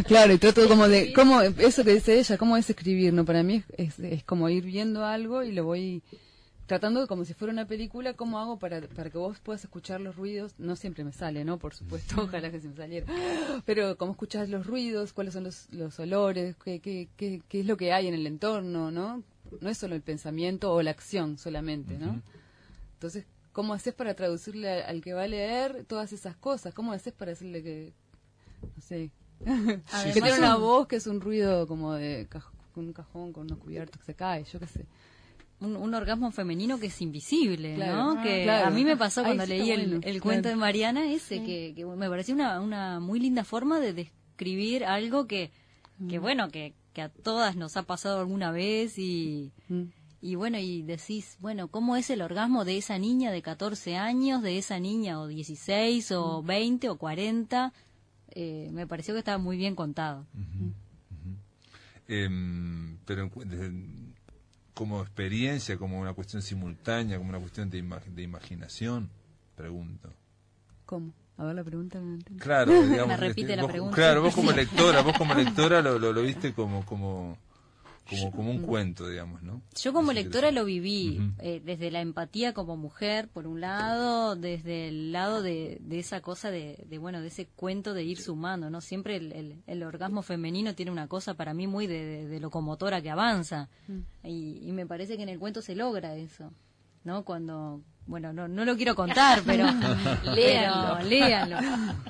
Claro, 0.06 0.32
y 0.32 0.38
trato 0.38 0.66
como 0.66 0.88
de, 0.88 1.12
como, 1.12 1.42
eso 1.42 1.84
que 1.84 1.94
dice 1.94 2.18
ella, 2.18 2.36
¿cómo 2.36 2.56
es 2.56 2.68
escribir? 2.68 3.12
No, 3.12 3.24
para 3.24 3.44
mí 3.44 3.62
es, 3.76 4.00
es 4.00 4.24
como 4.24 4.48
ir 4.48 4.64
viendo 4.64 5.04
algo 5.04 5.44
y 5.44 5.52
lo 5.52 5.64
voy 5.64 6.02
tratando 6.66 7.06
como 7.06 7.24
si 7.24 7.32
fuera 7.32 7.52
una 7.52 7.66
película, 7.66 8.14
¿cómo 8.14 8.38
hago 8.38 8.58
para, 8.58 8.80
para 8.82 9.08
que 9.08 9.18
vos 9.18 9.38
puedas 9.40 9.62
escuchar 9.62 10.00
los 10.00 10.16
ruidos? 10.16 10.54
No 10.58 10.74
siempre 10.76 11.04
me 11.04 11.12
sale, 11.12 11.44
¿no? 11.44 11.58
Por 11.58 11.74
supuesto, 11.74 12.16
ojalá 12.22 12.50
que 12.50 12.60
se 12.60 12.68
me 12.68 12.76
saliera. 12.76 13.06
Pero 13.64 13.96
cómo 13.96 14.12
escuchas 14.12 14.48
los 14.48 14.66
ruidos, 14.66 15.12
cuáles 15.12 15.34
son 15.34 15.44
los, 15.44 15.72
los 15.72 15.98
olores, 16.00 16.56
¿Qué, 16.56 16.80
qué, 16.80 17.08
qué, 17.16 17.40
qué 17.48 17.60
es 17.60 17.66
lo 17.66 17.76
que 17.76 17.92
hay 17.92 18.08
en 18.08 18.14
el 18.14 18.26
entorno, 18.26 18.90
¿no? 18.90 19.22
No 19.60 19.70
es 19.70 19.78
solo 19.78 19.94
el 19.94 20.02
pensamiento 20.02 20.72
o 20.72 20.82
la 20.82 20.90
acción 20.90 21.38
solamente, 21.38 21.98
¿no? 21.98 22.20
Entonces, 22.94 23.26
¿cómo 23.52 23.72
haces 23.72 23.94
para 23.94 24.14
traducirle 24.14 24.82
al, 24.82 25.00
que 25.02 25.12
va 25.12 25.22
a 25.22 25.28
leer 25.28 25.84
todas 25.84 26.12
esas 26.12 26.34
cosas? 26.36 26.74
¿Cómo 26.74 26.92
haces 26.92 27.12
para 27.12 27.30
decirle 27.30 27.62
que, 27.62 27.92
no 28.74 28.82
sé, 28.82 29.10
que 30.12 30.20
tiene 30.20 30.38
una 30.38 30.56
voz 30.56 30.88
que 30.88 30.96
es 30.96 31.06
un 31.06 31.20
ruido 31.20 31.68
como 31.68 31.94
de 31.94 32.26
un 32.74 32.92
cajón 32.92 33.32
con 33.32 33.44
unos 33.44 33.58
cubiertos 33.58 34.00
que 34.00 34.06
se 34.06 34.14
cae, 34.14 34.44
yo 34.44 34.58
qué 34.58 34.66
sé 34.66 34.86
un, 35.60 35.94
orgasmo 35.94 36.30
femenino 36.30 36.78
que 36.78 36.86
es 36.86 37.00
invisible, 37.00 37.76
¿no? 37.76 38.22
Que 38.22 38.50
a 38.50 38.70
mí 38.70 38.84
me 38.84 38.96
pasó 38.96 39.22
cuando 39.22 39.46
leí 39.46 39.70
el, 39.70 40.20
cuento 40.20 40.48
de 40.48 40.56
Mariana 40.56 41.10
ese, 41.10 41.42
que, 41.42 41.84
me 41.96 42.08
pareció 42.08 42.34
una, 42.34 42.60
una 42.60 43.00
muy 43.00 43.20
linda 43.20 43.44
forma 43.44 43.80
de 43.80 43.92
describir 43.92 44.84
algo 44.84 45.26
que, 45.26 45.50
que 46.08 46.18
bueno, 46.18 46.50
que, 46.50 46.74
que 46.92 47.02
a 47.02 47.08
todas 47.08 47.56
nos 47.56 47.76
ha 47.76 47.84
pasado 47.84 48.20
alguna 48.20 48.50
vez 48.50 48.98
y, 48.98 49.52
y 50.20 50.34
bueno, 50.34 50.58
y 50.58 50.82
decís, 50.82 51.36
bueno, 51.40 51.68
¿cómo 51.68 51.96
es 51.96 52.10
el 52.10 52.22
orgasmo 52.22 52.64
de 52.64 52.78
esa 52.78 52.98
niña 52.98 53.30
de 53.30 53.42
14 53.42 53.96
años, 53.96 54.42
de 54.42 54.58
esa 54.58 54.78
niña 54.78 55.20
o 55.20 55.26
16 55.26 56.12
o 56.12 56.42
20 56.42 56.88
o 56.88 56.96
40? 56.96 57.72
Eh, 58.30 58.68
me 58.72 58.86
pareció 58.86 59.14
que 59.14 59.20
estaba 59.20 59.38
muy 59.38 59.56
bien 59.56 59.74
contado. 59.74 60.26
Em, 62.08 62.98
pero 63.04 63.30
como 64.76 65.00
experiencia, 65.00 65.78
como 65.78 65.98
una 65.98 66.12
cuestión 66.12 66.42
simultánea, 66.42 67.16
como 67.16 67.30
una 67.30 67.40
cuestión 67.40 67.70
de, 67.70 67.82
de 68.14 68.22
imaginación? 68.22 69.08
Pregunto. 69.54 70.12
¿Cómo? 70.84 71.14
A 71.38 71.44
ver 71.44 71.54
la 71.54 71.64
pregunta. 71.64 71.98
Claro, 72.38 72.82
digamos, 72.86 73.18
repite 73.18 73.52
este, 73.52 73.56
la 73.56 73.66
pregunta. 73.66 73.96
Claro, 73.96 74.20
vos 74.20 74.34
como 74.34 74.52
lectora, 74.52 75.00
vos 75.00 75.16
como 75.16 75.32
lectora 75.34 75.80
lo, 75.80 75.98
lo, 75.98 76.12
lo 76.12 76.20
viste 76.20 76.52
como, 76.52 76.84
como 76.84 77.38
como, 78.08 78.30
como 78.30 78.50
un 78.50 78.62
cuento, 78.62 79.08
digamos, 79.08 79.42
¿no? 79.42 79.62
Yo 79.80 79.92
como 79.92 80.12
lectora 80.12 80.50
lo 80.50 80.64
viví, 80.64 81.20
eh, 81.38 81.60
desde 81.64 81.90
la 81.90 82.00
empatía 82.00 82.54
como 82.54 82.76
mujer, 82.76 83.28
por 83.28 83.46
un 83.46 83.60
lado, 83.60 84.36
desde 84.36 84.88
el 84.88 85.12
lado 85.12 85.42
de, 85.42 85.78
de 85.80 85.98
esa 85.98 86.20
cosa 86.20 86.50
de, 86.50 86.84
de, 86.88 86.98
bueno, 86.98 87.20
de 87.20 87.28
ese 87.28 87.46
cuento 87.46 87.94
de 87.94 88.04
ir 88.04 88.18
sumando, 88.20 88.70
¿no? 88.70 88.80
Siempre 88.80 89.16
el, 89.16 89.62
el, 89.66 89.82
orgasmo 89.82 90.22
femenino 90.22 90.74
tiene 90.74 90.92
una 90.92 91.08
cosa 91.08 91.34
para 91.34 91.54
mí 91.54 91.66
muy 91.66 91.86
de, 91.86 92.26
de, 92.26 92.40
locomotora 92.40 93.02
que 93.02 93.10
avanza, 93.10 93.68
y, 94.22 94.60
y 94.62 94.72
me 94.72 94.86
parece 94.86 95.16
que 95.16 95.22
en 95.22 95.28
el 95.28 95.38
cuento 95.38 95.62
se 95.62 95.74
logra 95.74 96.16
eso, 96.16 96.52
¿no? 97.04 97.24
Cuando 97.24 97.82
bueno, 98.06 98.32
no, 98.32 98.46
no 98.48 98.64
lo 98.64 98.76
quiero 98.76 98.94
contar, 98.94 99.42
pero 99.46 99.66
léanlo, 100.34 101.02
léanlo. 101.08 101.56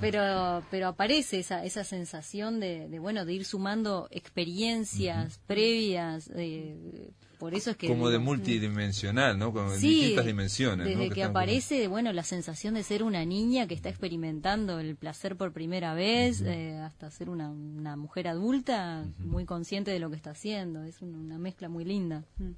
Pero, 0.01 0.63
pero 0.71 0.89
aparece 0.89 1.39
esa, 1.39 1.65
esa 1.65 1.85
sensación 1.85 2.61
de, 2.61 2.89
de, 2.89 2.99
bueno, 2.99 3.25
de 3.25 3.33
ir 3.35 3.45
sumando 3.45 4.09
experiencias 4.11 5.39
previas, 5.47 6.31
eh, 6.35 7.11
por 7.39 7.55
eso 7.55 7.71
es 7.71 7.77
que... 7.77 7.89
Como 7.89 8.09
de 8.09 8.19
multidimensional, 8.19 9.39
¿no? 9.39 9.53
Como 9.53 9.73
en 9.73 9.79
Sí, 9.79 9.89
distintas 10.01 10.25
dimensiones. 10.27 10.87
Desde 10.87 11.09
¿no? 11.09 11.15
que, 11.15 11.21
como- 11.23 11.31
aparece, 11.31 11.87
bueno, 11.89 12.13
la 12.15 12.23
sensación 12.23 12.75
de 12.75 12.83
ser 12.83 13.03
una 13.03 13.25
niña 13.27 13.67
que 13.67 13.75
está 13.75 13.89
experimentando 13.91 14.81
el 14.81 14.97
placer 14.97 15.37
por 15.37 15.53
primera 15.53 15.93
vez, 15.95 16.41
eh, 16.41 16.79
hasta 16.79 17.11
ser 17.11 17.29
una, 17.29 17.51
una 17.51 17.97
mujer 17.97 18.29
adulta 18.29 19.05
muy 19.19 19.45
consciente 19.45 19.91
de 19.91 19.99
lo 19.99 20.09
que 20.09 20.17
está 20.17 20.31
haciendo. 20.31 20.83
Es 20.85 21.03
una, 21.03 21.19
una 21.19 21.39
mezcla 21.39 21.69
muy 21.69 21.85
linda. 21.85 22.25
Mm. 22.39 22.53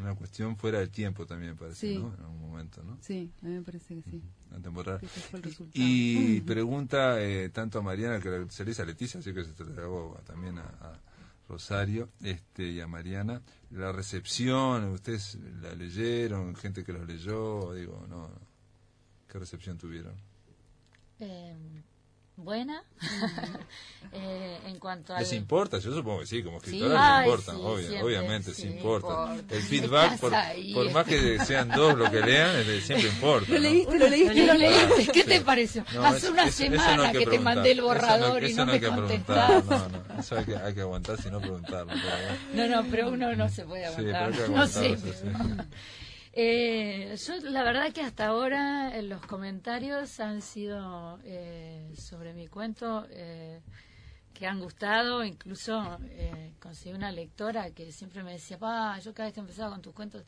Una 0.00 0.14
cuestión 0.14 0.56
fuera 0.56 0.78
del 0.78 0.90
tiempo 0.90 1.26
también, 1.26 1.56
parece, 1.56 1.88
Sí. 1.88 1.98
¿no? 1.98 2.14
En 2.14 2.20
algún 2.20 2.40
momento, 2.40 2.82
¿no? 2.82 2.98
Sí, 3.00 3.32
a 3.42 3.46
mí 3.46 3.54
me 3.54 3.62
parece 3.62 3.94
que 3.96 4.02
sí. 4.10 4.22
Temporada. 4.62 4.98
Que 4.98 5.06
ese 5.06 5.20
fue 5.20 5.38
el 5.38 5.42
resultado. 5.44 5.72
Y 5.84 6.40
pregunta 6.42 7.20
eh, 7.22 7.48
tanto 7.50 7.78
a 7.78 7.82
Mariana, 7.82 8.20
que 8.20 8.46
se 8.50 8.64
le 8.64 8.70
dice 8.70 8.82
a 8.82 8.84
Leticia, 8.84 9.20
así 9.20 9.32
que 9.34 9.44
se 9.44 9.52
hago 9.80 10.20
también 10.24 10.58
a, 10.58 10.62
a 10.62 11.00
Rosario 11.48 12.08
este, 12.22 12.68
y 12.70 12.80
a 12.80 12.86
Mariana. 12.86 13.42
La 13.70 13.90
recepción, 13.92 14.84
ustedes 14.90 15.38
la 15.60 15.74
leyeron, 15.74 16.54
gente 16.56 16.84
que 16.84 16.92
los 16.92 17.06
leyó, 17.06 17.72
digo, 17.74 18.06
no. 18.08 18.30
¿Qué 19.28 19.38
recepción 19.38 19.76
tuvieron? 19.78 20.14
Eh, 21.20 21.54
buena. 22.44 22.82
Eh, 24.12 24.58
en 24.66 24.78
cuanto 24.80 25.14
al... 25.14 25.20
¿Les 25.20 25.32
importa? 25.34 25.78
Yo 25.78 25.94
supongo 25.94 26.20
que 26.20 26.26
sí, 26.26 26.42
como 26.42 26.58
Sí, 26.60 26.70
escritora 26.70 27.18
ay, 27.18 27.26
les 27.28 27.38
importa, 27.38 27.52
sí, 27.52 27.58
obvio, 27.62 27.78
siempre, 27.86 28.02
obviamente, 28.02 28.54
sí, 28.54 28.62
sí 28.62 28.68
importa. 28.68 29.06
importa. 29.30 29.54
El 29.54 29.62
feedback, 29.70 30.18
por, 30.18 30.32
por 30.74 30.90
más 30.92 31.06
que 31.06 31.38
sean 31.44 31.68
dos 31.68 31.96
lo 31.96 32.10
que 32.10 32.20
lean, 32.20 32.56
es- 32.56 32.84
siempre 32.86 33.08
importa. 33.08 33.46
Lo 33.52 33.54
¿no? 33.54 33.60
leíste, 33.60 33.98
lo 34.00 34.08
leíste. 34.08 34.46
lo 34.46 34.54
leíste, 34.54 35.12
¿qué 35.12 35.22
Sí. 35.22 35.28
te 35.28 35.40
pareció? 35.42 35.84
No, 35.94 36.04
Hace 36.04 36.16
eso- 36.18 36.32
una 36.32 36.42
eso- 36.42 36.64
eso 36.64 36.72
semana 36.72 36.96
no 36.96 37.02
hay 37.04 37.12
que, 37.12 37.26
te 37.26 37.38
mandé 37.38 37.70
el 37.70 37.78
Eso 37.78 37.82
no- 37.82 37.86
borrador 37.94 38.42
y 38.42 38.46
eso 38.46 38.56
no, 38.56 38.66
no 38.66 38.72
me 38.72 38.80
que 38.80 38.86
preguntar, 38.90 39.64
no, 39.64 39.88
no, 39.90 40.20
eso 40.20 40.36
hay 40.38 40.44
que, 40.44 40.56
hay 40.56 40.74
que 40.74 40.80
aguantar 40.80 41.22
si 41.22 41.30
no 41.30 41.40
preguntarlo. 41.40 41.92
pero. 41.92 42.68
No, 42.68 42.82
no, 42.82 42.90
pero 42.90 43.10
uno 43.10 43.36
no 43.36 43.48
se 43.48 43.64
puede 43.64 43.86
Sí, 43.90 43.94
pero 43.98 44.16
aguantar. 44.16 44.40
hay 44.42 44.46
que 44.48 44.52
no 44.56 44.66
sé. 44.66 44.96
Eh, 46.42 47.16
yo 47.26 47.36
la 47.50 47.62
verdad 47.62 47.92
que 47.92 48.00
hasta 48.00 48.28
ahora 48.28 48.96
eh, 48.96 49.02
los 49.02 49.20
comentarios 49.26 50.20
han 50.20 50.40
sido 50.40 51.18
eh, 51.22 51.92
sobre 51.94 52.32
mi 52.32 52.46
cuento 52.48 53.06
eh, 53.10 53.60
que 54.32 54.46
han 54.46 54.58
gustado, 54.58 55.22
incluso 55.22 55.98
eh, 56.08 56.54
conseguí 56.58 56.94
una 56.94 57.12
lectora 57.12 57.72
que 57.72 57.92
siempre 57.92 58.22
me 58.22 58.32
decía, 58.32 58.58
pa, 58.58 58.98
yo 59.00 59.12
cada 59.12 59.26
vez 59.26 59.34
que 59.34 59.40
empezaba 59.40 59.72
con 59.72 59.82
tus 59.82 59.92
cuentos 59.92 60.24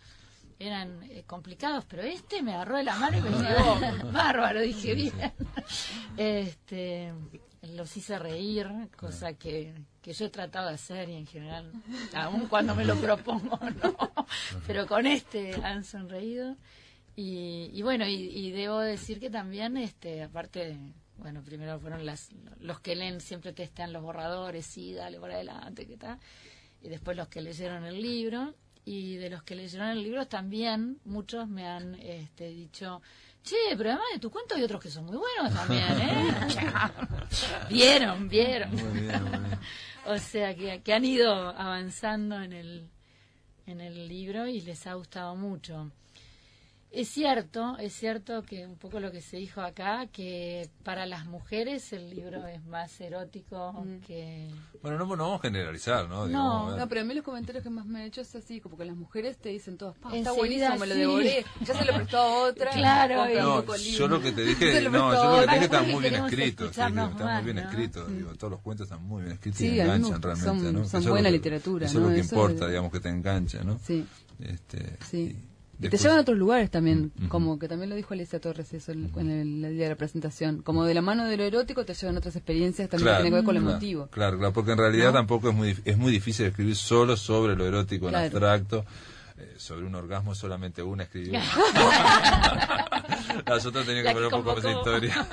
eran 0.59 1.03
eh, 1.05 1.25
complicados, 1.27 1.87
pero 1.87 2.03
este 2.03 2.43
me 2.43 2.53
agarró 2.53 2.77
de 2.77 2.85
la 2.85 2.97
mano 2.97 3.17
y 3.17 3.23
me 3.23 3.31
llevó 3.31 4.13
bárbaro, 4.13 4.61
dije 4.61 4.95
bien. 4.95 5.15
Este, 6.19 7.15
los 7.63 7.97
hice 7.97 8.19
reír, 8.19 8.69
cosa 8.99 9.33
que, 9.33 9.73
que 10.03 10.13
yo 10.13 10.27
he 10.27 10.31
tratado 10.31 10.69
de 10.69 10.75
hacer 10.75 11.09
y 11.09 11.15
en 11.15 11.27
general, 11.27 11.73
aun 12.13 12.49
cuando 12.49 12.75
me 12.75 12.85
lo 12.85 12.97
propongo, 12.97 13.59
no. 13.83 13.97
Pero 14.67 14.87
con 14.87 15.07
este 15.07 15.55
han 15.63 15.85
sonreído. 15.85 16.57
Y, 17.15 17.71
y 17.73 17.83
bueno, 17.83 18.07
y, 18.07 18.15
y 18.15 18.51
debo 18.51 18.81
decir 18.81 19.21
que 19.21 19.31
también, 19.31 19.77
este, 19.77 20.23
aparte, 20.23 20.77
bueno, 21.19 21.43
primero 21.43 21.79
fueron 21.79 22.05
las, 22.05 22.31
los 22.59 22.81
que 22.81 22.97
leen 22.97 23.21
siempre 23.21 23.53
testean 23.53 23.93
los 23.93 24.03
borradores, 24.03 24.67
sí, 24.67 24.93
dale 24.93 25.21
por 25.21 25.31
adelante, 25.31 25.87
¿qué 25.87 25.97
tal? 25.97 26.19
Y 26.83 26.89
después 26.89 27.17
los 27.17 27.29
que 27.29 27.41
leyeron 27.41 27.85
el 27.85 28.03
libro. 28.03 28.55
Y 28.85 29.15
de 29.15 29.31
los 29.31 29.45
que 29.45 29.55
leyeron 29.55 29.91
el 29.91 30.03
libro 30.03 30.27
también, 30.27 30.99
muchos 31.05 31.47
me 31.47 31.69
han 31.69 31.95
este, 31.95 32.49
dicho, 32.49 33.01
che, 33.43 33.77
pero 33.77 33.91
además 33.91 34.07
de 34.15 34.19
tu 34.21 34.31
cuento 34.31 34.55
hay 34.55 34.63
otros 34.63 34.81
que 34.81 34.91
son 34.91 35.07
muy 35.07 35.17
buenos 35.17 35.55
también, 35.55 35.85
¿eh? 36.01 36.35
vieron, 37.69 38.29
vieron. 38.29 38.71
Muy 38.71 39.01
bien, 39.01 39.23
muy 39.23 39.31
bien. 39.31 39.59
O 40.05 40.19
sea, 40.19 40.53
que, 40.57 40.83
que 40.83 40.93
han 40.93 41.05
ido 41.05 41.33
avanzando 41.33 42.43
en 42.43 42.53
el, 42.53 42.91
en 43.67 43.81
el 43.81 44.09
libro 44.09 44.49
y 44.49 44.61
les 44.61 44.85
ha 44.89 44.95
gustado 44.95 45.37
mucho. 45.37 45.93
Es 46.95 47.09
cierto, 47.09 47.79
es 47.79 47.95
cierto 47.95 48.43
que 48.43 48.67
un 48.67 48.77
poco 48.77 49.01
lo 49.01 49.11
que 49.11 49.23
se 49.23 49.39
dijo 49.39 49.63
acá, 49.63 50.07
que 50.13 50.69
para 50.85 51.07
las 51.07 51.25
mujeres 51.25 51.91
el 51.95 52.11
libro 52.11 52.47
es 52.47 52.63
más 52.67 53.01
erótico 53.01 53.87
que... 54.07 54.51
Bueno, 54.83 54.99
no, 54.99 55.07
no 55.17 55.25
vamos 55.25 55.39
a 55.41 55.43
generalizar, 55.43 56.07
¿no? 56.07 56.27
No. 56.29 56.77
No, 56.77 56.89
pero 56.91 57.01
a 57.01 57.05
mí 57.05 57.15
los 57.15 57.25
comentarios 57.25 57.65
que 57.65 57.71
más 57.71 57.87
me 57.87 58.01
han 58.01 58.05
hecho 58.09 58.21
es 58.21 58.35
así, 58.35 58.61
como 58.61 58.77
que 58.77 58.85
las 58.85 58.95
mujeres 58.95 59.39
te 59.39 59.49
dicen 59.49 59.79
todas, 59.79 59.97
"Pa, 59.97 60.15
está 60.15 60.33
buenísimo, 60.33 60.77
me 60.77 60.87
lo 60.87 60.93
sí. 60.95 61.01
devoré, 61.01 61.47
ya 61.63 61.75
se 61.75 61.85
lo 61.87 61.95
prestó 61.95 62.19
a 62.19 62.27
otra. 62.49 62.71
Claro, 62.83 63.31
y- 63.31 63.37
No, 63.37 63.65
yo 63.65 63.77
libro". 63.79 64.09
lo 64.09 64.21
que 64.23 64.33
te 64.33 64.43
dije, 64.45 64.83
no, 64.91 65.15
yo 65.15 65.31
lo 65.37 65.41
que 65.41 65.47
te 65.47 65.53
dije 65.55 65.65
está 65.65 65.83
muy 65.83 66.03
bien 66.03 66.15
escrito, 66.27 66.65
sí, 66.65 66.69
está 66.71 66.89
muy 66.91 67.43
bien 67.45 67.59
escrito, 67.59 68.07
digo, 68.07 68.35
todos 68.35 68.51
los 68.51 68.61
cuentos 68.61 68.85
están 68.87 69.03
muy 69.03 69.23
bien 69.23 69.33
escritos 69.33 69.59
Sí, 69.61 69.69
y 69.69 69.81
enganchan 69.81 70.21
realmente, 70.21 70.63
son- 70.65 70.75
¿no? 70.75 70.85
son 70.87 71.05
buena 71.07 71.31
literatura, 71.31 71.87
Eso 71.87 71.99
es 72.01 72.05
lo 72.05 72.11
que 72.13 72.21
importa, 72.21 72.69
digamos, 72.69 72.93
que 72.93 73.01
te 73.01 73.09
engancha, 73.09 73.65
¿no? 73.65 73.79
Sí, 73.83 74.07
Este, 74.41 74.99
sí. 75.09 75.37
Te 75.81 75.97
llevan 75.97 76.19
a 76.19 76.21
otros 76.21 76.39
lugares 76.39 76.71
también, 76.71 77.13
Ujú. 77.19 77.29
como 77.29 77.59
que 77.59 77.67
también 77.69 77.91
lo 77.91 77.97
dijo 77.97 78.15
Alicia 78.15 78.41
Torres 78.41 78.73
eso 78.73 78.93
en 78.93 79.11
en 79.17 79.31
el, 79.65 79.75
día 79.75 79.85
de 79.85 79.91
la 79.91 79.97
presentación. 79.97 80.63
Como 80.63 80.85
de 80.85 80.95
la 80.95 81.03
mano 81.03 81.25
de 81.27 81.37
lo 81.37 81.45
erótico 81.45 81.85
te 81.85 81.95
llevan 81.95 82.17
otras 82.17 82.37
experiencias 82.37 82.89
también 82.89 83.09
que 83.09 83.15
tienen 83.23 83.33
que 83.33 83.37
ver 83.37 83.45
con 83.45 83.55
lo 83.55 83.61
claro, 83.61 83.73
emotivo. 83.77 84.07
Claro, 84.09 84.39
claro, 84.39 84.53
porque 84.53 84.73
en 84.73 84.79
realidad 84.79 85.07
¿No? 85.09 85.13
tampoco 85.15 85.49
es 85.51 85.55
muy, 85.55 85.77
es 85.85 85.99
muy 85.99 86.13
difícil 86.13 86.47
escribir 86.47 86.77
solo 86.77 87.17
sobre 87.17 87.57
lo 87.57 87.67
erótico 87.67 88.07
en 88.07 88.11
Claro. 88.13 88.25
abstracto. 88.27 88.85
Eh, 89.39 89.55
sobre 89.57 89.87
un 89.87 89.95
orgasmo 89.95 90.35
solamente 90.35 90.83
una 90.83 91.05
escribió. 91.05 91.41
Las 93.47 93.65
otras 93.67 93.87
tenían 93.87 94.05
que 94.07 94.13
poner 94.13 94.25
un 94.33 94.43
poco 94.43 94.55
más 94.55 94.63
de 94.63 94.73
historia. 94.73 95.15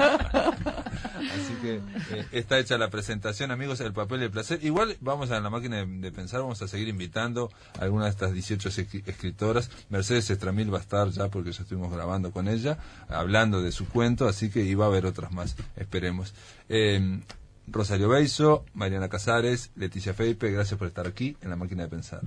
Así 1.19 1.53
que 1.61 1.75
eh, 1.75 2.25
está 2.31 2.59
hecha 2.59 2.77
la 2.77 2.89
presentación, 2.89 3.51
amigos, 3.51 3.79
el 3.81 3.93
papel 3.93 4.21
del 4.21 4.31
placer. 4.31 4.63
Igual 4.63 4.97
vamos 5.01 5.31
a 5.31 5.39
la 5.39 5.49
máquina 5.49 5.77
de, 5.77 5.85
de 5.85 6.11
pensar, 6.11 6.41
vamos 6.41 6.61
a 6.61 6.67
seguir 6.67 6.87
invitando 6.87 7.51
a 7.77 7.83
algunas 7.83 8.05
de 8.05 8.11
estas 8.11 8.33
18 8.33 8.69
escri- 8.69 9.03
escritoras. 9.07 9.69
Mercedes 9.89 10.29
Estramil 10.29 10.73
va 10.73 10.77
a 10.77 10.81
estar 10.81 11.09
ya 11.09 11.27
porque 11.29 11.51
ya 11.51 11.63
estuvimos 11.63 11.91
grabando 11.91 12.31
con 12.31 12.47
ella, 12.47 12.77
hablando 13.09 13.61
de 13.61 13.71
su 13.71 13.87
cuento, 13.87 14.27
así 14.27 14.49
que 14.49 14.63
iba 14.63 14.85
a 14.85 14.87
haber 14.87 15.05
otras 15.05 15.31
más, 15.31 15.55
esperemos. 15.75 16.33
Eh, 16.69 17.19
Rosario 17.67 18.09
Beiso, 18.09 18.65
Mariana 18.73 19.09
Casares, 19.09 19.71
Leticia 19.75 20.13
Feipe, 20.13 20.49
gracias 20.51 20.77
por 20.79 20.87
estar 20.87 21.05
aquí 21.05 21.37
en 21.41 21.49
la 21.51 21.55
máquina 21.55 21.83
de 21.83 21.89
pensar. 21.89 22.21